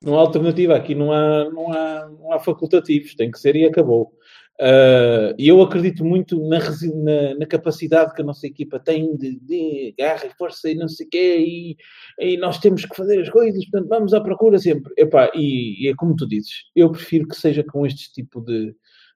Não 0.01 0.16
há 0.16 0.21
alternativa. 0.21 0.77
Aqui 0.77 0.95
não 0.95 1.11
há, 1.12 1.51
não 1.51 1.73
há, 1.73 2.09
não 2.09 2.33
há 2.33 2.39
facultativos. 2.39 3.14
Tem 3.16 3.31
que 3.31 3.39
ser 3.41 3.57
e 3.57 3.64
acabou. 3.66 4.12
Ah, 4.61 5.35
E 5.39 5.49
eu 5.49 5.63
acredito 5.63 6.05
muito 6.05 6.41
na, 6.49 6.59
na, 6.59 7.35
na 7.39 7.47
capacidade 7.47 8.13
que 8.15 8.23
a 8.23 8.25
nossa 8.25 8.47
equipa 8.47 8.81
tem 8.81 9.17
de, 9.17 9.39
de 9.41 9.95
garra 9.99 10.27
e 10.27 10.31
força 10.37 10.71
e 10.71 10.75
não 10.75 10.89
sei 10.89 11.07
o 11.07 11.11
quê. 11.11 11.39
E, 11.39 11.77
e 12.19 12.37
nós 12.37 12.59
temos 12.59 12.85
que 12.85 12.97
fazer 12.97 13.21
as 13.21 13.29
coisas. 13.31 13.65
Portanto, 13.71 13.89
vamos 13.89 14.15
à 14.15 14.21
procura 14.21 14.59
sempre. 14.59 14.93
Epá, 14.97 15.31
e, 15.35 15.85
e 15.85 15.89
é 15.89 15.95
como 15.95 16.17
tu 16.17 16.27
dizes. 16.27 16.65
Eu 16.75 16.91
prefiro 16.91 17.29
que 17.29 17.37
seja 17.37 17.63
com 17.65 17.87
este 17.87 18.13
tipo 18.13 18.41
de, 18.41 18.75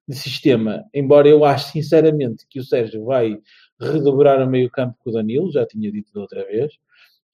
de 0.09 0.17
sistema. 0.17 0.85
Embora 0.95 1.29
eu 1.29 1.45
acho 1.45 1.73
sinceramente 1.73 2.47
que 2.49 2.61
o 2.61 2.65
Sérgio 2.65 3.05
vai 3.05 3.37
redobrar 3.81 4.41
o 4.47 4.51
meio 4.51 4.71
campo 4.71 4.97
com 5.01 5.11
o 5.11 5.13
Danilo. 5.13 5.53
Já 5.53 5.67
tinha 5.67 5.91
dito 5.91 6.13
da 6.15 6.21
outra 6.21 6.45
vez 6.47 6.73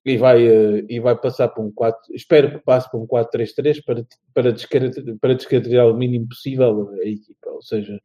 e 0.09 0.17
vai, 0.17 0.47
eh, 0.47 0.85
e 0.89 1.01
vai 1.01 1.17
passar 1.17 1.49
para 1.49 1.63
um 1.63 1.71
4, 1.71 2.15
espero 2.15 2.51
que 2.51 2.65
passe 2.65 2.91
para 2.91 3.01
um 3.01 3.07
4-3-3 3.07 3.83
para, 3.85 4.07
para, 4.35 4.55
para 5.21 5.35
descaracterizar 5.35 5.87
o 5.87 5.95
mínimo 5.95 6.29
possível 6.29 6.91
a 7.03 7.07
equipa, 7.07 7.51
ou 7.51 7.63
seja, 7.63 8.01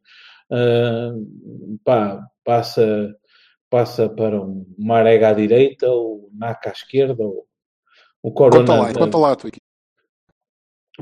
ah, 0.50 1.12
pá, 1.84 2.26
passa, 2.44 3.14
passa 3.70 4.08
para 4.08 4.40
um 4.40 4.66
Marega 4.78 5.30
à 5.30 5.32
direita, 5.32 5.90
o 5.90 6.30
Naka 6.32 6.70
à 6.70 6.72
esquerda, 6.72 7.22
ou 7.24 7.46
o 8.22 8.32
Corona. 8.32 8.60
Conta 8.60 8.74
lá, 8.74 8.94
conta 8.94 9.18
lá 9.18 9.32
a 9.32 9.36
tua 9.36 9.48
equipa. 9.48 9.64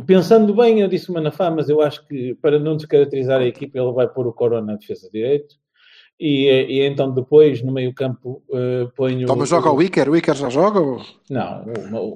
Pensando 0.07 0.55
bem, 0.55 0.81
eu 0.81 0.89
disse 0.89 1.13
Manafá, 1.13 1.51
mas 1.51 1.69
eu 1.69 1.83
acho 1.83 2.07
que 2.07 2.35
para 2.37 2.59
não 2.59 2.77
descaracterizar 2.77 3.41
a 3.41 3.47
equipa, 3.47 3.79
ele 3.79 3.93
vai 3.93 4.09
pôr 4.09 4.27
o 4.27 4.33
Corona 4.33 4.73
na 4.73 4.79
defesa 4.79 5.11
direito. 5.13 5.57
E, 6.25 6.47
e 6.47 6.87
então 6.87 7.13
depois, 7.13 7.61
no 7.65 7.73
meio 7.73 7.93
campo, 7.93 8.41
uh, 8.49 8.89
ponho... 8.95 9.27
Toma, 9.27 9.45
joga 9.45 9.73
o 9.73 9.83
Iker, 9.83 10.09
o 10.09 10.17
Iker 10.17 10.37
já 10.37 10.49
joga? 10.49 10.79
Ou... 10.79 11.03
Não, 11.29 11.65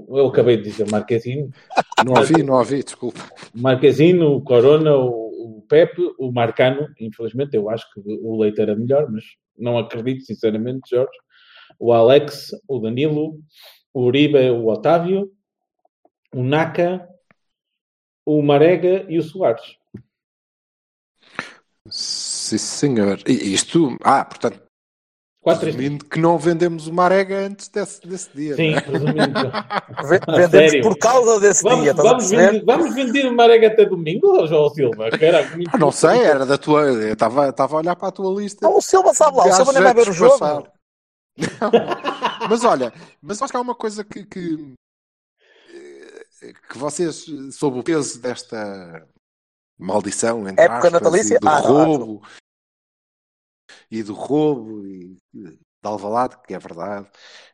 o- 0.09 0.17
eu 0.17 0.29
acabei 0.29 0.57
de 0.59 0.63
dizer 0.63 0.89
Marquezine. 0.89 1.51
Não 2.07 2.13
ouvi, 2.15 2.43
não 2.45 2.55
ouvi, 2.55 2.85
desculpa. 2.85 3.19
Marquezine, 3.53 4.23
o 4.23 4.41
Corona, 4.43 4.95
o, 4.97 5.59
o 5.59 5.63
Pepe, 5.69 6.03
o 6.21 6.31
Marcano, 6.31 6.87
infelizmente, 7.01 7.57
eu 7.57 7.69
acho 7.69 7.93
que 7.93 8.01
o 8.07 8.39
Leite 8.41 8.61
era 8.61 8.77
melhor, 8.77 9.11
mas 9.11 9.25
não 9.59 9.77
acredito, 9.77 10.23
sinceramente, 10.23 10.91
Jorge. 10.91 11.19
O 11.81 11.93
Alex, 11.93 12.51
o 12.69 12.79
Danilo, 12.79 13.41
o 13.93 14.03
Uribe, 14.05 14.51
o 14.51 14.69
Otávio, 14.69 15.33
o 16.33 16.45
Naka, 16.45 17.09
o 18.25 18.41
Marega 18.41 19.05
e 19.09 19.19
o 19.19 19.23
Soares. 19.23 19.65
Sim, 22.47 22.59
senhor. 22.59 23.21
E 23.27 23.53
isto, 23.53 23.97
ah, 24.05 24.25
portanto, 24.25 24.63
4 25.41 25.61
3 25.61 25.75
presumindo 25.77 26.05
que 26.05 26.21
não 26.21 26.39
vendemos 26.39 26.87
o 26.87 26.93
Marega 26.93 27.39
antes 27.39 27.69
desse, 27.69 28.07
desse 28.07 28.31
dia. 28.37 28.55
Sim, 28.55 28.71
não 28.71 28.79
é? 28.79 28.81
presumindo. 28.81 29.53
Ah, 29.99 30.37
Vendemos 30.37 30.71
sério? 30.71 30.83
por 30.83 30.99
causa 30.99 31.41
desse 31.41 31.63
Vamos, 31.63 31.83
dia, 31.83 31.95
vamos, 31.95 32.31
vender, 32.31 32.65
vamos 32.65 32.95
vender 32.95 33.27
o 33.27 33.35
Marega 33.35 33.69
até 33.69 33.85
domingo, 33.87 34.27
ou 34.27 34.47
João 34.47 34.69
Silva? 34.71 35.09
Ah, 35.73 35.79
não 35.79 35.91
sei, 35.91 36.21
era 36.21 36.45
da 36.45 36.59
tua. 36.59 36.83
Eu 36.83 37.15
estava 37.15 37.49
estava 37.49 37.77
a 37.77 37.79
olhar 37.79 37.97
para 37.97 38.09
a 38.09 38.13
tua 38.13 38.41
lista. 38.41 38.67
Não, 38.67 38.77
o 38.77 38.83
Silva 38.83 39.15
sabe 39.15 39.39
lá, 39.39 39.47
o 39.47 39.53
Silva 39.53 39.73
nem 39.73 39.83
vai 39.83 39.95
ver 39.95 40.09
o 40.09 40.13
jogo. 40.13 40.69
Mas 42.49 42.65
olha, 42.65 42.93
mas 43.21 43.43
acho 43.43 43.51
que 43.51 43.57
há 43.57 43.61
uma 43.61 43.75
coisa 43.75 44.03
que, 44.05 44.25
que, 44.25 44.75
eh, 46.43 46.53
que 46.71 46.79
vocês, 46.79 47.27
sob 47.53 47.81
o 47.81 47.83
peso 47.83 48.21
desta 48.21 49.07
maldição, 49.79 50.49
entre 50.49 50.65
Época 50.65 50.89
aspas, 50.89 50.93
natalícia? 50.93 51.37
e 51.37 51.39
do 51.41 51.47
Ah, 51.49 51.61
não, 51.63 51.69
roubo, 51.73 52.23
e 53.91 54.03
do 54.03 54.15
roubo, 54.15 54.87
e 54.87 55.17
de 55.35 55.59
Alvalade, 55.83 56.37
que 56.47 56.55
é 56.55 56.59
verdade, 56.59 57.09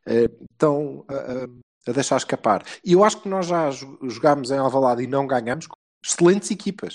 eh, 0.06 0.28
estão 0.50 1.04
a, 1.08 1.14
a- 1.14 1.90
a 1.90 1.92
deixar 1.92 2.16
escapar. 2.16 2.64
E 2.84 2.92
eu 2.92 3.04
acho 3.04 3.20
que 3.20 3.28
nós 3.28 3.46
já 3.46 3.70
jo- 3.70 3.98
jogámos 4.08 4.50
em 4.50 4.58
Alvalade 4.58 5.02
e 5.02 5.06
não 5.06 5.26
ganhamos 5.26 5.66
com 5.66 5.76
excelentes 6.04 6.50
equipas, 6.50 6.94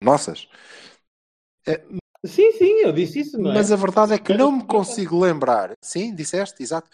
nossas. 0.00 0.48
Sim, 2.24 2.50
sim, 2.52 2.80
eu 2.82 2.92
disse 2.92 3.20
isso, 3.20 3.38
não 3.38 3.50
é? 3.52 3.54
Mas 3.54 3.70
a 3.70 3.76
verdade 3.76 4.14
é 4.14 4.18
que 4.18 4.32
não 4.32 4.52
me 4.52 4.64
consigo 4.66 5.18
lembrar. 5.18 5.72
Sim, 5.82 6.14
disseste, 6.14 6.62
exato. 6.62 6.88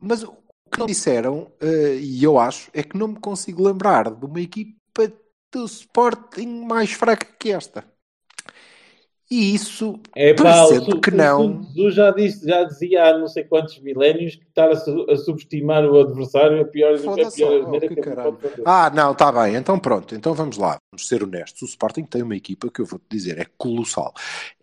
Mas 0.00 0.22
o 0.22 0.32
que 0.70 0.78
não 0.78 0.86
disseram, 0.86 1.52
eh, 1.60 1.96
e 1.98 2.24
eu 2.24 2.38
acho, 2.38 2.70
é 2.72 2.82
que 2.82 2.96
não 2.96 3.08
me 3.08 3.20
consigo 3.20 3.62
lembrar 3.64 4.10
de 4.10 4.24
uma 4.26 4.40
equipa 4.40 5.12
do 5.54 5.64
Sporting 5.64 6.64
mais 6.66 6.92
fraca 6.92 7.26
que 7.38 7.52
esta. 7.52 7.84
E 9.30 9.54
isso, 9.54 9.98
É 10.14 10.34
pá, 10.34 10.42
parecendo 10.42 10.96
o, 10.96 11.00
que 11.00 11.10
o 11.10 11.16
não. 11.16 11.42
Sun 11.42 11.62
Tzu 11.62 11.90
já, 11.90 12.10
disse, 12.10 12.46
já 12.46 12.62
dizia 12.62 13.04
há 13.04 13.18
não 13.18 13.26
sei 13.26 13.42
quantos 13.44 13.78
milénios 13.80 14.36
que 14.36 14.44
estar 14.44 14.70
a, 14.70 14.76
su- 14.76 15.06
a 15.10 15.16
subestimar 15.16 15.84
o 15.86 15.98
adversário 15.98 16.58
é 16.58 16.64
pior, 16.64 16.94
a 16.94 16.98
Foda-se, 16.98 17.38
pior 17.38 17.64
oh, 17.66 17.80
que 17.80 17.88
que 17.88 18.02
fazer. 18.02 18.62
Ah, 18.66 18.90
não, 18.94 19.12
está 19.12 19.32
bem. 19.32 19.56
Então 19.56 19.78
pronto. 19.78 20.14
Então 20.14 20.34
vamos 20.34 20.58
lá. 20.58 20.76
Vamos 20.92 21.08
ser 21.08 21.22
honestos. 21.22 21.62
O 21.62 21.64
Sporting 21.64 22.04
tem 22.04 22.22
uma 22.22 22.36
equipa 22.36 22.70
que 22.70 22.80
eu 22.80 22.86
vou-te 22.86 23.06
dizer 23.10 23.38
é 23.40 23.46
colossal. 23.56 24.12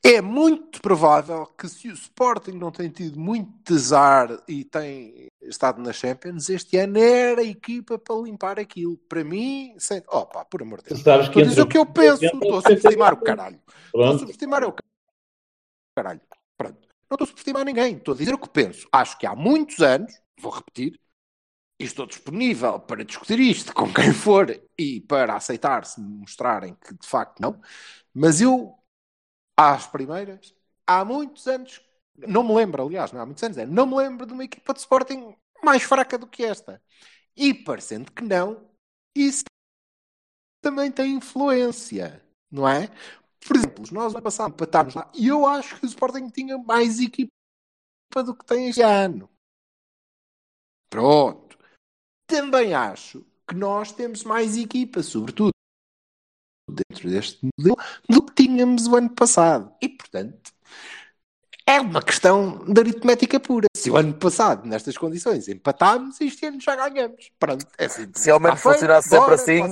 É 0.04 0.20
muito 0.20 0.82
provável 0.82 1.46
que 1.46 1.68
se 1.70 1.88
o 1.88 1.94
Sporting 1.94 2.54
não 2.54 2.72
tem 2.72 2.90
tido 2.90 3.20
muito 3.20 3.74
azar 3.74 4.42
e 4.48 4.64
tem 4.64 5.28
estado 5.44 5.80
na 5.80 5.94
Champions, 5.94 6.50
este 6.50 6.78
ano 6.78 6.98
era 6.98 7.42
a 7.42 7.46
equipa 7.46 8.00
para 8.00 8.16
limpar 8.16 8.60
aquilo. 8.60 8.98
Para 8.98 9.24
mim, 9.24 9.76
sem... 9.78 10.02
opa, 10.08 10.44
por 10.46 10.64
amor 10.64 10.82
de 10.82 10.90
Deus. 10.90 11.02
sabes 11.02 11.30
dizer 11.30 11.52
entre 11.52 11.62
o 11.62 11.68
que 11.68 11.78
eu 11.78 11.86
penso. 11.86 12.26
Estou 12.26 12.58
a 12.58 12.62
subestimar 12.62 13.14
o 13.14 13.18
caralho. 13.18 13.60
Estou 13.86 14.04
a 14.04 14.18
subestimar 14.18 14.64
o 14.64 14.76
caralho. 15.96 16.22
Pronto. 16.58 16.80
Não 17.10 17.16
estou 17.16 17.26
a 17.26 17.28
subestimar 17.28 17.64
ninguém. 17.64 17.98
Estou 17.98 18.16
a 18.16 18.18
dizer 18.18 18.34
o 18.34 18.40
que 18.40 18.50
penso. 18.50 18.88
Acho 18.92 19.20
que 19.20 19.28
há 19.28 19.36
muitos 19.36 19.80
anos, 19.82 20.12
vou 20.40 20.52
repetir, 20.52 21.00
e 21.80 21.84
estou 21.84 22.06
disponível 22.06 22.80
para 22.80 23.04
discutir 23.04 23.40
isto 23.40 23.74
com 23.76 23.92
quem 23.92 24.14
for 24.14 24.56
e 24.78 25.02
para 25.02 25.36
aceitar 25.36 25.86
se 25.86 26.00
me 26.00 26.20
mostrarem 26.20 26.76
que 26.76 26.94
de 26.94 27.08
facto 27.08 27.40
não. 27.40 27.60
Mas 28.14 28.40
eu, 28.40 28.76
às 29.62 29.88
primeiras, 29.88 30.56
há 30.88 31.04
muitos 31.06 31.48
anos 31.48 31.82
não 32.28 32.44
me 32.44 32.54
lembro, 32.54 32.84
aliás, 32.84 33.12
não 33.12 33.22
há 33.22 33.26
muitos 33.26 33.44
anos, 33.44 33.58
é, 33.58 33.66
não 33.66 33.86
me 33.86 33.96
lembro 33.96 34.26
de 34.26 34.34
uma 34.34 34.44
equipa 34.44 34.74
de 34.74 34.80
Sporting 34.80 35.36
mais 35.64 35.84
fraca 35.84 36.18
do 36.18 36.28
que 36.28 36.44
esta. 36.44 36.82
E 37.36 37.54
parecendo 37.54 38.12
que 38.12 38.24
não, 38.24 38.70
isso 39.16 39.46
também 40.62 40.92
tem 40.92 41.16
influência, 41.16 42.24
não 42.50 42.68
é? 42.68 42.88
Por 43.48 43.58
exemplo, 43.58 43.84
nós 43.92 44.14
no 44.14 44.22
passado 44.22 44.54
empatámos 44.54 44.94
lá 44.94 45.10
e 45.16 45.28
eu 45.28 45.48
acho 45.48 45.80
que 45.80 45.86
o 45.86 45.90
Sporting 45.90 46.30
tinha 46.30 46.58
mais 46.58 47.00
equipa 47.00 47.32
do 48.24 48.36
que 48.36 48.46
tem 48.46 48.70
este 48.70 48.82
ano. 48.82 49.30
Pronto. 50.90 51.58
Também 52.28 52.74
acho 52.74 53.26
que 53.48 53.56
nós 53.56 53.92
temos 53.92 54.24
mais 54.24 54.58
equipa, 54.58 55.02
sobretudo 55.02 55.52
dentro 56.72 57.10
deste 57.10 57.40
modelo, 57.58 57.78
do 58.10 58.22
que 58.24 58.44
tínhamos 58.44 58.88
o 58.88 58.96
ano 58.96 59.10
passado. 59.10 59.72
E, 59.82 59.90
portanto, 59.90 60.52
é 61.66 61.80
uma 61.80 62.02
questão 62.02 62.66
de 62.66 62.82
aritmética 62.82 63.40
pura. 63.40 63.68
Se 63.76 63.90
o 63.90 63.98
ano 63.98 64.14
passado, 64.14 64.68
nestas 64.68 64.98
condições, 64.98 65.48
empatámos, 65.48 66.20
este 66.20 66.46
ano 66.46 66.60
já 66.60 66.76
ganhamos. 66.76 67.32
Pronto, 67.40 67.66
é 67.78 67.86
assim. 67.86 68.12
Se 68.16 68.30
ao 68.30 68.40
menos 68.40 68.62
funcionasse 68.62 69.10
sempre 69.10 69.34
assim. 69.34 69.60
não, 69.60 69.70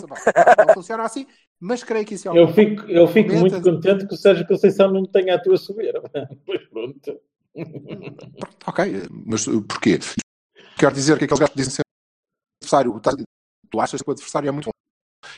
não 0.68 0.74
funciona 0.74 1.04
assim, 1.04 1.28
mas 1.60 1.84
creio 1.84 2.06
que 2.06 2.14
isso 2.14 2.30
é 2.30 2.40
Eu 2.40 2.48
fico, 2.54 2.84
eu 2.84 3.08
fico 3.08 3.30
Comenta. 3.30 3.60
muito 3.60 3.62
contente 3.62 4.08
que 4.08 4.14
o 4.14 4.18
Sérgio 4.18 4.48
Conceição 4.48 4.92
não 4.92 5.04
tenha 5.06 5.36
a 5.36 5.42
tua 5.42 5.58
soberba. 5.58 6.10
Pois 6.46 6.66
pronto. 6.70 7.20
Pronto, 7.54 8.58
ok, 8.68 9.08
mas 9.26 9.46
porquê? 9.46 10.00
Quer 10.78 10.94
dizer 10.94 11.18
que 11.18 11.26
aqueles 11.26 11.40
gajos 11.40 11.52
que 11.54 11.58
dizem 11.58 11.72
sempre 11.74 11.90
adversário, 12.62 12.96
o 12.96 13.00
tá- 13.00 13.12
tu 13.70 13.82
achas 13.82 14.02
que 14.02 14.10
o 14.10 14.14
adversário 14.14 14.48
é 14.48 14.52
muito 14.52 14.66
bom. 14.66 14.72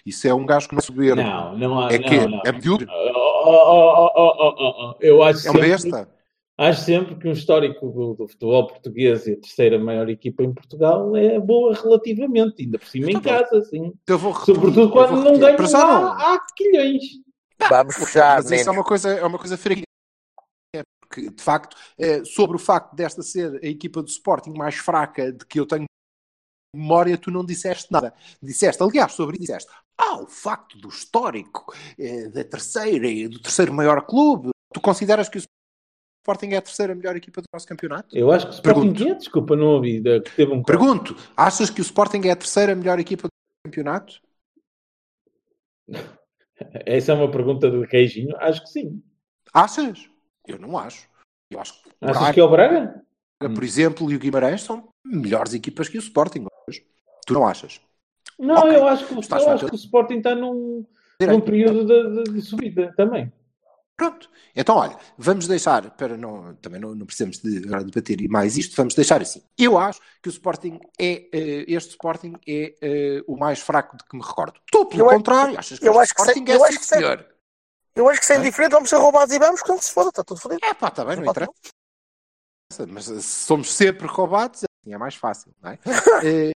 Isso 0.06 0.28
é 0.28 0.34
um 0.34 0.46
gajo 0.46 0.68
que 0.68 0.76
não 0.76 0.80
é 0.80 0.84
soberbo. 0.84 1.22
Não, 1.22 1.58
não 1.58 1.80
há. 1.80 1.92
é 1.94 2.00
não, 2.00 2.10
que 2.10 2.28
não. 2.28 2.42
é 2.46 2.52
medíocre, 2.52 2.88
Oh, 2.90 3.50
oh, 3.50 4.12
oh, 4.12 4.12
oh, 4.16 4.34
oh, 4.38 4.56
oh, 4.60 4.92
oh. 4.92 4.96
Eu 5.00 5.24
acho 5.24 5.48
é 5.48 5.52
um 5.52 5.54
sempre, 5.54 5.70
besta. 5.70 6.10
acho 6.58 6.82
sempre 6.82 7.16
que 7.16 7.28
um 7.28 7.32
histórico 7.32 7.90
do, 7.90 8.14
do 8.14 8.28
futebol 8.28 8.68
português 8.68 9.26
e 9.28 9.34
a 9.34 9.38
terceira 9.40 9.80
maior 9.80 10.10
equipa 10.10 10.44
em 10.44 10.54
Portugal 10.54 11.16
é 11.18 11.40
boa 11.40 11.74
relativamente, 11.74 12.64
ainda 12.64 12.78
por 12.78 12.88
cima 12.88 13.08
em 13.12 13.16
Então, 13.16 13.22
casa, 13.22 13.62
sim. 13.64 13.94
Eu 14.08 14.18
vou 14.18 14.32
repetir, 14.32 14.56
Sobretudo 14.56 14.82
eu 14.82 14.92
quando 14.92 15.16
vou 15.16 15.24
não 15.24 15.40
ganham 15.40 15.58
não. 15.58 16.08
há, 16.08 16.36
há 16.36 16.40
quilhões. 16.56 17.04
Vamos 17.70 17.96
fechar, 17.96 18.38
Mas 18.38 18.52
isso 18.52 18.70
é 18.70 18.72
uma 18.72 18.84
coisa, 18.84 19.10
é 19.12 19.26
uma 19.26 19.38
coisa. 19.38 19.56
É 20.76 20.84
porque, 21.02 21.30
de 21.30 21.44
facto, 21.44 21.76
é, 21.98 22.24
sobre 22.24 22.56
o 22.56 22.60
facto 22.60 22.96
desta 22.96 23.22
ser 23.22 23.60
a 23.64 23.68
equipa 23.68 24.02
do 24.02 24.08
Sporting 24.08 24.52
mais 24.56 24.76
fraca 24.76 25.32
de 25.32 25.46
que 25.46 25.60
eu 25.60 25.66
tenho 25.66 25.86
memória, 26.74 27.18
tu 27.18 27.32
não 27.32 27.46
disseste 27.46 27.92
nada. 27.92 28.14
Disseste, 28.42 28.82
aliás, 28.82 29.14
sobre 29.14 29.36
isso 29.36 29.46
disseste, 29.46 29.72
ah, 29.98 30.22
o 30.22 30.28
facto 30.28 30.78
do 30.78 30.90
histórico 30.90 31.74
eh, 31.98 32.30
da 32.30 32.44
terceira 32.44 33.08
e 33.08 33.28
do 33.28 33.40
terceiro 33.40 33.74
maior 33.74 34.02
clube. 34.06 34.50
Tu 34.74 34.80
consideras 34.82 35.28
que 35.28 35.38
o 35.38 35.42
Sporting 36.22 36.54
é 36.54 36.58
a 36.58 36.62
terceira 36.62 36.96
melhor 36.96 37.16
equipa 37.16 37.42
do 37.42 37.46
nosso 37.54 37.68
campeonato? 37.68 38.16
Eu 38.16 38.32
acho 38.32 38.46
que 38.46 38.54
o 38.54 38.56
Sporting 38.56 38.94
Pergunto. 38.94 39.08
é, 39.08 39.16
desculpa, 39.16 39.56
não 39.56 39.68
ouvi, 39.68 40.02
teve 40.36 40.52
um 40.52 40.64
Pergunto, 40.64 41.16
achas 41.36 41.70
que 41.70 41.82
o 41.82 41.84
Sporting 41.84 42.22
é 42.26 42.32
a 42.32 42.36
terceira 42.36 42.76
melhor 42.76 43.00
equipa 43.00 43.28
do 43.28 43.32
campeonato? 43.66 44.22
Essa 46.86 47.12
é 47.12 47.16
uma 47.16 47.30
pergunta 47.30 47.70
do 47.70 47.88
queijinho? 47.88 48.36
Acho 48.38 48.62
que 48.64 48.70
sim. 48.70 49.04
Achas? 49.54 50.08
Eu 50.48 50.60
não 50.60 50.78
acho. 50.78 51.10
Eu 51.50 51.60
acho 51.60 51.82
que 51.84 51.90
Achas 52.02 52.18
Braga, 52.18 52.34
que 52.34 52.40
é 52.40 52.44
o 52.44 52.50
Braga? 52.50 53.04
por 53.40 53.64
exemplo, 53.64 54.12
e 54.12 54.16
o 54.16 54.20
Guimarães 54.20 54.62
são 54.62 54.90
melhores 55.04 55.54
equipas 55.54 55.90
que 55.90 55.98
o 55.98 56.00
Sporting. 56.00 56.46
Tu 57.26 57.34
não 57.34 57.48
achas? 57.48 57.80
Não, 58.40 58.56
Ok. 58.56 58.76
eu 58.76 58.88
acho 58.88 59.06
que, 59.08 59.14
o- 59.14 59.22
eu 59.40 59.50
acho 59.52 59.66
que 59.68 59.74
o 59.74 59.76
Sporting 59.76 60.18
está 60.18 60.34
num, 60.36 60.86
num 61.22 61.42
período 61.42 61.86
de, 61.86 62.24
de- 62.24 62.34
de 62.34 62.42
subida 62.42 62.94
também. 62.98 63.32
Pronto. 63.96 64.30
Então, 64.56 64.78
olha, 64.78 64.98
vamos 65.16 65.48
deixar, 65.48 65.92
para 65.92 66.18
não, 66.18 66.56
também 66.56 66.82
não, 66.82 66.96
não 66.96 67.06
precisamos 67.06 67.38
de 67.38 67.60
agora 67.68 67.84
debater 67.84 68.28
mais 68.30 68.58
isto, 68.58 68.76
vamos 68.76 68.96
deixar 68.96 69.22
assim. 69.22 69.44
Eu 69.58 69.78
acho 69.78 70.00
que 70.24 70.28
o 70.28 70.32
Sporting 70.32 70.80
é, 71.00 71.30
eh, 71.32 71.66
este 71.68 71.92
Sporting 71.92 72.34
é 72.48 72.74
eh, 72.82 73.24
o 73.28 73.38
mais 73.38 73.60
fraco 73.60 73.96
de 73.98 74.04
que 74.04 74.18
me 74.18 74.24
recordo. 74.24 74.60
Tu, 74.72 74.86
pelo 74.88 75.02
Eu 75.04 75.08
acho- 75.10 75.18
contrário, 75.18 75.60
achas 75.60 75.78
que 75.78 75.88
eu 75.88 75.92
este 75.92 76.02
acho 76.02 76.16
que 76.16 76.22
Sporting 76.22 76.46
sei- 76.46 76.54
é 76.56 76.58
eu 76.58 76.64
acho 76.64 76.74
sim, 76.74 76.80
que 76.80 76.86
sei. 76.86 77.26
Eu 77.96 78.10
acho 78.10 78.20
que 78.22 78.26
se 78.26 78.34
é 78.34 78.38
indiferente, 78.38 78.72
vamos 78.72 78.90
ser 78.90 78.96
roubados 78.96 79.36
e 79.36 79.38
vamos, 79.40 79.62
quando 79.62 79.82
se 79.82 79.94
foda, 79.94 80.10
está 80.10 80.24
tudo 80.24 80.40
fodido. 80.42 80.66
É 80.66 80.74
pá, 80.74 80.88
está 80.88 81.06
bem, 81.06 81.18
não 81.18 81.24
Não 81.26 81.32
interessa. 81.32 81.52
Mas 82.88 83.06
se 83.06 83.22
somos 83.22 83.72
sempre 83.72 84.08
roubados, 84.08 84.64
assim 84.82 84.94
é 84.94 84.98
mais 84.98 85.16
fácil, 85.16 85.54
não 85.62 85.72
é? 85.72 85.80
Eh, 86.24 86.52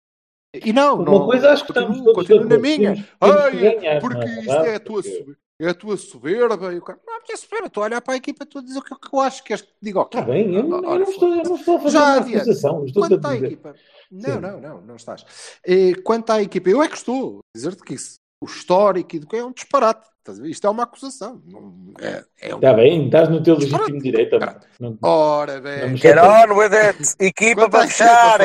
e 0.66 0.72
não, 0.72 0.96
Uma 0.96 1.06
não, 1.12 1.26
coisa 1.26 1.52
acho 1.52 1.66
que 1.66 1.74
continuo, 1.74 1.92
estamos 1.92 2.14
todos 2.14 2.28
continuo 2.28 2.50
na 2.50 2.58
minha. 2.60 3.08
Ai, 3.20 3.52
que 3.52 3.58
ganhar, 3.58 4.00
porque 4.02 4.18
é 4.24 4.70
é 4.72 4.76
a 4.76 4.80
tua, 4.80 5.02
Porque- 5.02 5.36
é 5.60 5.68
a 5.70 5.74
tua 5.74 5.98
soberba. 5.98 6.74
E 6.74 6.78
o 6.78 6.82
cara, 6.82 7.00
não, 7.06 7.14
mas 7.20 7.30
é 7.30 7.36
soberba. 7.38 7.68
Estou 7.68 7.84
a 7.84 7.86
olhar 7.88 8.02
para 8.02 8.14
a 8.14 8.18
equipa, 8.18 8.44
estou 8.44 8.60
a 8.62 8.64
dizer 8.64 8.80
o 8.80 8.84
que, 8.84 8.94
o 8.94 8.98
que 9.00 9.16
eu 9.16 9.20
acho. 9.20 9.44
Queres 9.44 9.62
que 9.64 9.70
te 9.70 9.78
diga 9.82 10.00
o 10.02 10.06
quê? 10.06 10.18
Está 10.20 10.30
bem, 10.32 10.54
eu, 10.54 10.64
não- 10.64 10.82
não 10.82 11.02
estou, 11.02 11.30
eu 11.36 11.44
não 11.44 11.56
estou 11.56 11.76
a 11.78 11.80
fazer 11.80 11.98
Já 11.98 12.18
uma 12.18 12.20
acusação. 12.38 12.86
a 12.88 12.94
Quanto 12.94 13.26
à 13.28 13.36
equipa. 13.36 13.76
Não, 14.12 14.34
Sim. 14.36 14.40
não, 14.42 14.62
não, 14.62 14.82
não 14.82 14.96
estás. 14.96 15.26
Eh, 15.66 15.94
Quanto 16.04 16.30
à 16.32 16.42
equipa, 16.42 16.70
eu 16.70 16.84
é 16.84 16.88
que 16.88 16.98
estou 16.98 17.40
a 17.40 17.58
dizer-te 17.58 17.82
que 17.84 17.96
isso, 17.96 18.16
o 18.42 18.46
histórico 18.46 19.16
e 19.16 19.20
do 19.20 19.28
que 19.28 19.36
é 19.36 19.44
um 19.44 19.52
disparate. 19.52 20.08
Isto 20.46 20.68
é 20.68 20.70
uma 20.70 20.84
acusação. 20.84 21.42
Não- 21.46 21.94
É, 22.00 22.24
é 22.42 22.54
um... 22.56 22.58
Está 22.58 22.74
bem, 22.74 23.06
estás 23.06 23.30
no 23.30 23.44
teu 23.44 23.56
legítimo 23.56 24.00
direito. 24.02 24.38
Não- 24.80 24.98
Ora 25.02 25.60
bem. 25.62 25.82
Vamos 25.82 26.00
Get 26.00 26.18
on 26.18 26.54
with 26.58 26.74
it! 26.74 27.16
Equipa 27.20 27.70
para 27.70 27.88
fechar! 27.88 28.40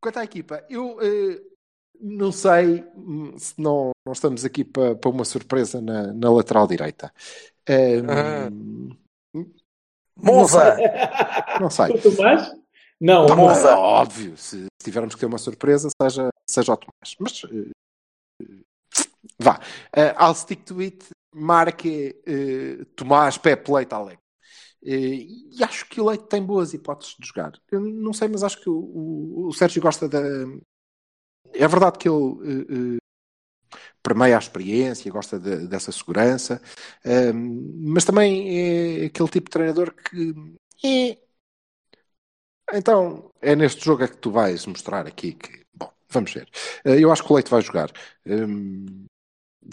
Quanto 0.00 0.18
à 0.18 0.24
equipa, 0.24 0.64
eu 0.70 0.96
eh, 1.00 1.40
não 2.00 2.30
sei 2.30 2.84
hum, 2.94 3.36
se 3.36 3.54
não, 3.60 3.90
não 4.06 4.12
estamos 4.12 4.44
aqui 4.44 4.62
para, 4.64 4.94
para 4.94 5.10
uma 5.10 5.24
surpresa 5.24 5.80
na, 5.80 6.12
na 6.12 6.30
lateral 6.30 6.66
direita. 6.68 7.12
Eh, 7.66 8.00
Uhum. 8.00 8.96
não 9.34 10.34
Musa! 10.34 10.76
sei, 10.76 10.84
Não 11.60 11.70
sei. 11.70 11.90
O 11.96 12.00
Tomás? 12.02 12.52
Não, 13.00 13.26
Tá 13.26 13.34
bom, 13.36 13.48
Musa. 13.48 13.68
é 13.70 13.74
óbvio, 13.74 14.36
se 14.36 14.66
tivermos 14.82 15.14
que 15.14 15.20
ter 15.20 15.26
uma 15.26 15.38
surpresa, 15.38 15.88
seja, 16.02 16.28
seja 16.48 16.72
o 16.72 16.76
Tomás. 16.76 17.14
Mas 17.20 17.42
eh, 17.44 18.46
vá. 19.38 19.60
Eh, 19.94 20.14
I'll 20.20 20.34
stick 20.34 20.64
to 20.64 20.80
it. 20.80 21.04
Marque 21.34 22.16
eh, 22.26 22.84
Tomás, 22.96 23.38
Pepe, 23.38 23.70
Leite, 23.72 23.94
Alex. 23.94 24.18
Eh, 24.84 25.26
e 25.58 25.64
acho 25.64 25.86
que 25.88 26.00
o 26.00 26.06
Leite 26.08 26.26
tem 26.28 26.42
boas 26.44 26.74
hipóteses 26.74 27.16
de 27.18 27.26
jogar. 27.28 27.52
Eu 27.70 27.80
não 27.80 28.12
sei, 28.12 28.28
mas 28.28 28.44
acho 28.44 28.60
que 28.60 28.70
o, 28.70 28.74
o- 28.78 29.48
o 29.48 29.52
Sérgio 29.52 29.82
gosta 29.82 30.08
da. 30.08 30.20
É 31.64 31.66
verdade 31.74 31.98
que 31.98 32.08
ele 32.08 32.24
eh, 32.52 32.96
eh, 32.96 32.98
permeia 34.02 34.36
a 34.36 34.38
experiência, 34.38 35.10
gosta 35.12 35.38
de- 35.38 35.66
dessa 35.66 35.92
segurança, 35.92 36.60
mas 37.74 38.04
também 38.04 39.02
é 39.02 39.06
aquele 39.06 39.28
tipo 39.28 39.46
de 39.46 39.50
treinador 39.50 39.94
que 39.94 40.34
então, 42.72 43.30
é 43.40 43.56
neste 43.56 43.84
jogo 43.84 44.04
é 44.04 44.08
que 44.08 44.16
tu 44.18 44.30
vais 44.30 44.66
mostrar 44.66 45.06
aqui 45.06 45.32
que. 45.32 45.66
Vamos 46.10 46.32
ver. 46.32 46.48
Eh, 46.84 47.00
Eu 47.00 47.12
acho 47.12 47.22
que 47.24 47.32
o 47.32 47.34
Leite 47.36 47.50
vai 47.50 47.60
jogar. 47.62 47.90
Hum, 48.26 49.06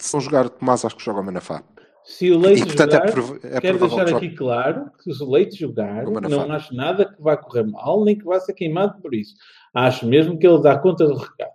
se 0.00 0.12
não 0.14 0.20
jogar 0.20 0.48
Tomás, 0.50 0.84
acho 0.84 0.96
que 0.96 1.04
joga 1.04 1.20
o 1.20 1.24
Manafá. 1.24 1.62
Se 2.04 2.30
o 2.30 2.38
Leite 2.38 2.62
e 2.62 2.66
portanto 2.66 2.92
jogar, 2.92 3.08
é, 3.08 3.10
prov- 3.12 3.44
é 3.44 3.60
quero 3.60 3.78
deixar 3.78 4.04
que 4.04 4.14
aqui 4.14 4.30
claro 4.36 4.90
que 5.02 5.12
se 5.12 5.22
o 5.22 5.30
Leite 5.30 5.56
jogar, 5.58 6.04
não 6.04 6.52
acho 6.52 6.72
nada 6.74 7.04
que 7.12 7.20
vá 7.20 7.36
correr 7.36 7.64
mal, 7.64 8.04
nem 8.04 8.16
que 8.16 8.24
vá 8.24 8.38
ser 8.38 8.52
queimado 8.52 9.00
por 9.02 9.12
isso. 9.14 9.34
Acho 9.74 10.06
mesmo 10.06 10.38
que 10.38 10.46
ele 10.46 10.62
dá 10.62 10.78
conta 10.78 11.04
do 11.06 11.16
recado. 11.16 11.50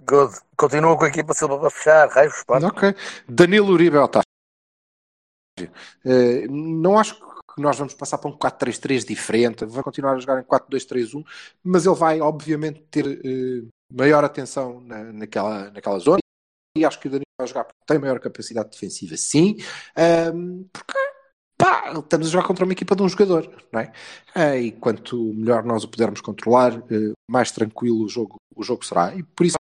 Good. 0.00 0.34
Continua 0.56 0.96
com 0.96 1.04
a 1.04 1.08
equipa 1.08 1.32
Silva 1.32 1.60
para 1.60 1.70
fechar. 1.70 2.08
Raios, 2.08 2.42
pá. 2.44 2.58
Ok. 2.58 2.94
Danilo 3.28 3.72
Uribe 3.72 3.96
é 3.96 4.00
Otávio. 4.00 4.26
Eh, 6.04 6.46
não 6.48 6.98
acho 6.98 7.14
que 7.14 7.31
nós 7.58 7.76
vamos 7.78 7.94
passar 7.94 8.18
para 8.18 8.30
um 8.30 8.36
4-3-3 8.36 9.06
diferente. 9.06 9.64
Vai 9.64 9.82
continuar 9.82 10.14
a 10.14 10.18
jogar 10.18 10.40
em 10.40 10.44
4-2-3-1, 10.44 11.24
mas 11.62 11.86
ele 11.86 11.94
vai, 11.94 12.20
obviamente, 12.20 12.80
ter 12.90 13.06
eh, 13.06 13.68
maior 13.92 14.24
atenção 14.24 14.80
na, 14.80 15.04
naquela, 15.12 15.70
naquela 15.70 15.98
zona. 15.98 16.18
E 16.76 16.84
acho 16.84 16.98
que 16.98 17.08
o 17.08 17.10
Danilo 17.10 17.24
vai 17.38 17.46
jogar 17.46 17.64
porque 17.64 17.80
tem 17.86 17.98
maior 17.98 18.18
capacidade 18.18 18.70
defensiva, 18.70 19.16
sim. 19.16 19.56
Ahm, 19.94 20.64
porque 20.72 20.94
pá, 21.58 21.92
estamos 21.98 22.28
a 22.28 22.30
jogar 22.30 22.46
contra 22.46 22.64
uma 22.64 22.72
equipa 22.72 22.96
de 22.96 23.02
um 23.02 23.08
jogador, 23.08 23.50
não 23.70 23.80
é? 23.80 23.92
Ah, 24.34 24.56
e 24.56 24.72
quanto 24.72 25.16
melhor 25.34 25.64
nós 25.64 25.84
o 25.84 25.88
pudermos 25.88 26.20
controlar, 26.20 26.72
eh, 26.90 27.12
mais 27.30 27.52
tranquilo 27.52 28.04
o 28.04 28.08
jogo, 28.08 28.36
o 28.56 28.62
jogo 28.62 28.84
será. 28.84 29.14
E 29.14 29.22
por 29.22 29.44
isso 29.46 29.56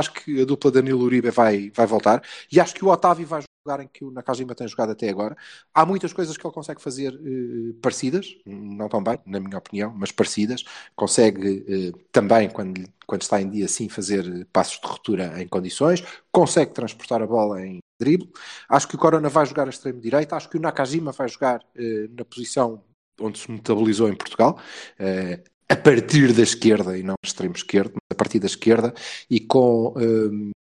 acho 0.00 0.12
que 0.12 0.42
a 0.42 0.44
dupla 0.44 0.70
Danilo 0.70 1.02
Uribe 1.02 1.30
vai, 1.30 1.70
vai 1.70 1.86
voltar 1.86 2.22
e 2.50 2.60
acho 2.60 2.74
que 2.74 2.84
o 2.84 2.88
Otávio 2.88 3.26
vai 3.26 3.42
jogar 3.64 3.82
em 3.82 3.88
que 3.88 4.04
o 4.04 4.10
Nakajima 4.10 4.54
tem 4.54 4.66
jogado 4.66 4.90
até 4.92 5.08
agora. 5.08 5.36
Há 5.72 5.86
muitas 5.86 6.12
coisas 6.12 6.36
que 6.36 6.46
ele 6.46 6.54
consegue 6.54 6.82
fazer 6.82 7.14
eh, 7.14 7.74
parecidas, 7.80 8.36
não 8.44 8.88
tão 8.88 9.02
bem, 9.02 9.18
na 9.24 9.40
minha 9.40 9.56
opinião, 9.56 9.92
mas 9.96 10.10
parecidas. 10.10 10.64
Consegue 10.94 11.64
eh, 11.68 11.92
também, 12.10 12.50
quando, 12.50 12.82
quando 13.06 13.22
está 13.22 13.40
em 13.40 13.48
dia, 13.48 13.68
sim, 13.68 13.88
fazer 13.88 14.26
eh, 14.26 14.44
passos 14.52 14.80
de 14.80 14.86
ruptura 14.86 15.40
em 15.40 15.46
condições. 15.48 16.02
Consegue 16.30 16.72
transportar 16.72 17.22
a 17.22 17.26
bola 17.26 17.64
em 17.64 17.78
drible. 18.00 18.30
Acho 18.68 18.88
que 18.88 18.96
o 18.96 18.98
Corona 18.98 19.28
vai 19.28 19.46
jogar 19.46 19.66
a 19.66 19.70
extremo 19.70 20.00
direita. 20.00 20.36
Acho 20.36 20.48
que 20.50 20.56
o 20.58 20.60
Nakajima 20.60 21.12
vai 21.12 21.28
jogar 21.28 21.60
eh, 21.76 22.08
na 22.16 22.24
posição 22.24 22.82
onde 23.20 23.38
se 23.38 23.50
metabolizou 23.50 24.08
em 24.08 24.14
Portugal. 24.16 24.58
eh, 24.98 25.42
a 25.68 25.76
partir 25.76 26.34
da 26.34 26.42
esquerda 26.42 26.98
e 26.98 27.02
não 27.02 27.14
extremo 27.24 27.54
esquerdo, 27.54 27.92
mas 27.94 28.02
a 28.10 28.14
partir 28.14 28.38
da 28.38 28.46
esquerda 28.46 28.92
e 29.30 29.40
com, 29.40 29.94
e 29.96 30.61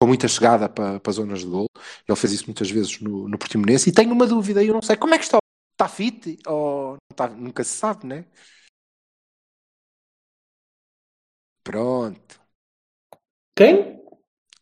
com 0.00 0.06
muita 0.06 0.28
chegada 0.28 0.68
para, 0.68 1.00
para 1.00 1.12
zonas 1.12 1.40
de 1.40 1.46
gol. 1.46 1.66
Ele 2.08 2.16
fez 2.16 2.32
isso 2.32 2.46
muitas 2.46 2.70
vezes 2.70 3.00
no, 3.00 3.28
no 3.28 3.38
Portimonense 3.38 3.90
e 3.90 3.92
tenho 3.92 4.12
uma 4.12 4.26
dúvida, 4.26 4.62
eu 4.62 4.74
não 4.74 4.82
sei 4.82 4.96
como 4.96 5.14
é 5.14 5.18
que 5.18 5.24
está 5.24 5.38
Está 5.80 5.88
fit 5.88 6.40
ou 6.44 6.94
não 6.94 7.14
tá? 7.14 7.28
nunca 7.28 7.62
se 7.62 7.70
sabe, 7.70 8.04
né? 8.04 8.24
Pronto. 11.62 12.34
Quem? 13.54 13.98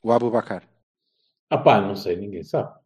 O 0.03 0.12
Abubacar. 0.12 0.62
Ah 1.51 1.59
pá, 1.59 1.80
não 1.80 1.97
sei, 1.97 2.16
ninguém 2.16 2.43
sabe. 2.45 2.78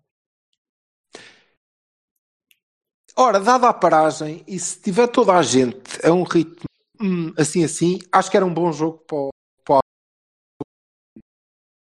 Ora, 3.17 3.39
dada 3.41 3.69
a 3.69 3.75
paragem, 3.75 4.45
e 4.47 4.59
se 4.59 4.81
tiver 4.81 5.07
toda 5.09 5.35
a 5.37 5.43
gente 5.43 5.79
a 6.05 6.13
um 6.13 6.23
ritmo 6.23 6.65
hum, 7.01 7.33
assim 7.37 7.65
assim, 7.65 7.99
acho 8.13 8.31
que 8.31 8.37
era 8.37 8.47
um 8.47 8.55
bom 8.55 8.73
jogo 8.73 8.99
para 9.07 9.17
o, 9.17 9.31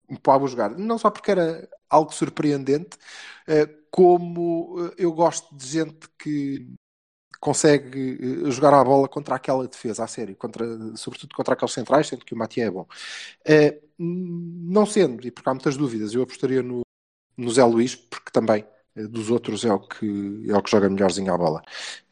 para 0.09 0.15
o, 0.15 0.19
para 0.19 0.33
o 0.33 0.35
Abu 0.35 0.47
jogar. 0.47 0.69
Não 0.77 0.97
só 0.97 1.09
porque 1.09 1.31
era 1.31 1.69
algo 1.89 2.13
surpreendente, 2.13 2.97
eh, 3.47 3.67
como 3.91 4.75
eh, 4.79 4.95
eu 4.99 5.11
gosto 5.11 5.55
de 5.55 5.65
gente 5.67 6.07
que 6.17 6.67
consegue 7.39 8.45
eh, 8.47 8.51
jogar 8.51 8.73
a 8.73 8.83
bola 8.83 9.07
contra 9.07 9.35
aquela 9.35 9.67
defesa, 9.67 10.03
a 10.03 10.07
sério, 10.07 10.35
contra, 10.35 10.65
sobretudo 10.95 11.35
contra 11.35 11.53
aqueles 11.53 11.73
centrais, 11.73 12.07
sendo 12.07 12.25
que 12.25 12.33
o 12.33 12.37
Matia 12.37 12.65
é 12.65 12.71
bom. 12.71 12.85
Não 13.97 14.85
sendo, 14.85 15.25
e 15.27 15.31
porque 15.31 15.49
há 15.49 15.53
muitas 15.53 15.75
dúvidas, 15.77 16.13
eu 16.13 16.21
apostaria 16.23 16.61
no, 16.63 16.81
no 17.37 17.51
Zé 17.51 17.63
Luís, 17.65 17.95
porque 17.95 18.31
também 18.31 18.65
dos 18.95 19.29
outros 19.29 19.63
é 19.65 19.73
o 19.73 19.79
que, 19.79 20.45
é 20.49 20.57
o 20.57 20.61
que 20.63 20.71
joga 20.71 20.89
melhorzinho 20.89 21.33
à 21.33 21.37
bola. 21.37 21.61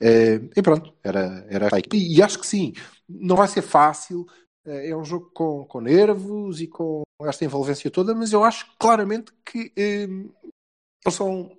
E 0.01 0.61
pronto, 0.61 0.93
era, 1.03 1.45
era 1.49 1.69
e, 1.93 2.17
e 2.17 2.21
acho 2.21 2.39
que 2.39 2.47
sim, 2.47 2.73
não 3.07 3.35
vai 3.35 3.47
ser 3.47 3.61
fácil, 3.61 4.25
é 4.65 4.95
um 4.95 5.03
jogo 5.05 5.31
com, 5.33 5.65
com 5.65 5.81
nervos 5.81 6.61
e 6.61 6.67
com 6.67 7.03
esta 7.25 7.43
envolvência 7.45 7.89
toda, 7.89 8.13
mas 8.13 8.31
eu 8.31 8.43
acho 8.43 8.67
claramente 8.77 9.31
que 9.43 9.71
eh, 9.75 10.03
eles 10.03 11.15
são 11.15 11.51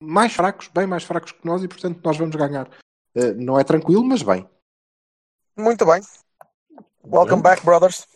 mais 0.00 0.32
fracos, 0.32 0.68
bem 0.68 0.86
mais 0.86 1.02
fracos 1.02 1.32
que 1.32 1.44
nós, 1.44 1.62
e 1.64 1.68
portanto 1.68 2.00
nós 2.04 2.16
vamos 2.16 2.36
ganhar. 2.36 2.70
Eh, 3.14 3.32
não 3.34 3.58
é 3.58 3.64
tranquilo, 3.64 4.04
mas 4.04 4.22
bem. 4.22 4.48
Muito 5.56 5.84
bem. 5.84 6.00
Welcome 7.04 7.42
back, 7.42 7.64
brothers. 7.64 8.06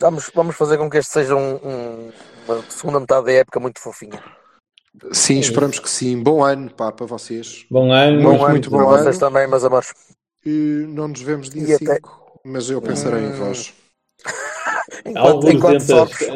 Vamos, 0.00 0.30
vamos 0.34 0.56
fazer 0.56 0.78
com 0.78 0.90
que 0.90 0.98
este 0.98 1.12
seja 1.12 1.34
um, 1.36 1.54
um- 1.56 2.12
uma 2.46 2.62
segunda 2.70 3.00
metade 3.00 3.26
da 3.26 3.32
época 3.32 3.60
muito 3.60 3.80
fofinha. 3.80 4.22
Sim, 5.12 5.38
esperamos 5.38 5.78
que 5.78 5.88
sim. 5.88 6.20
Bom 6.22 6.42
ano 6.44 6.72
pá, 6.74 6.90
para 6.90 7.06
vocês. 7.06 7.66
Bom 7.70 7.92
ano. 7.92 8.20
Bom 8.22 8.36
Bom 8.36 8.42
ano 8.44 8.50
muito 8.50 8.70
para 8.70 8.78
bom 8.80 8.86
vocês 8.86 9.06
ano. 9.16 9.18
também, 9.20 9.46
meus 9.46 9.62
amores. 9.64 9.94
E 10.44 10.84
não 10.88 11.08
nos 11.08 11.20
vemos 11.20 11.50
dia 11.50 11.62
E 11.68 11.74
até- 11.74 11.94
5, 11.96 12.40
mas 12.44 12.68
eu 12.68 12.80
pensarei 12.82 13.22
em 13.24 13.28
Hum. 13.32 13.36
vós. 13.36 13.72
Enquanto, 15.04 15.48
enquanto, 15.50 15.80
sorves, 15.80 16.28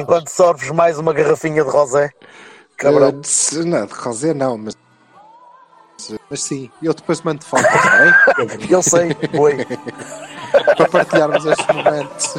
enquanto 0.00 0.28
sorves 0.28 0.70
mais 0.70 0.98
uma 0.98 1.12
garrafinha 1.12 1.64
de 1.64 1.70
rosé. 1.70 2.10
Cabrão. 2.76 3.10
De- 3.20 3.64
não, 3.64 3.86
de 3.86 3.92
Rosé 3.92 4.32
não, 4.34 4.56
mas. 4.58 4.76
Mas 6.30 6.42
sim, 6.42 6.70
eu 6.82 6.94
depois 6.94 7.20
mando 7.22 7.44
fotos, 7.44 7.66
está 7.66 7.96
bem? 7.98 8.68
Eu 8.70 8.82
sei, 8.82 9.16
oi. 9.38 9.66
Para 10.76 10.88
partilharmos 10.88 11.44
estes 11.44 11.66
momentos. 11.66 12.34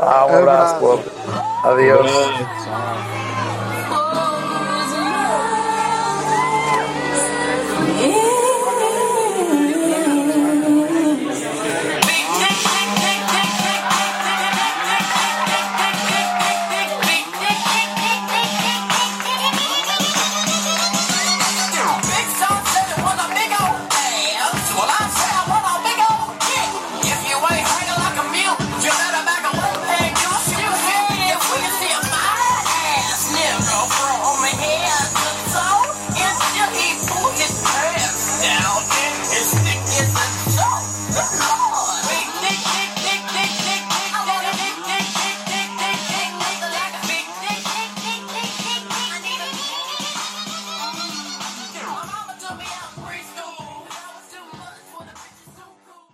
Ah, 0.00 0.26
um 0.26 0.38
abraço, 0.38 0.74
Abraço. 0.74 1.04
Adeus. 1.64 2.10
Tchau. 2.10 3.37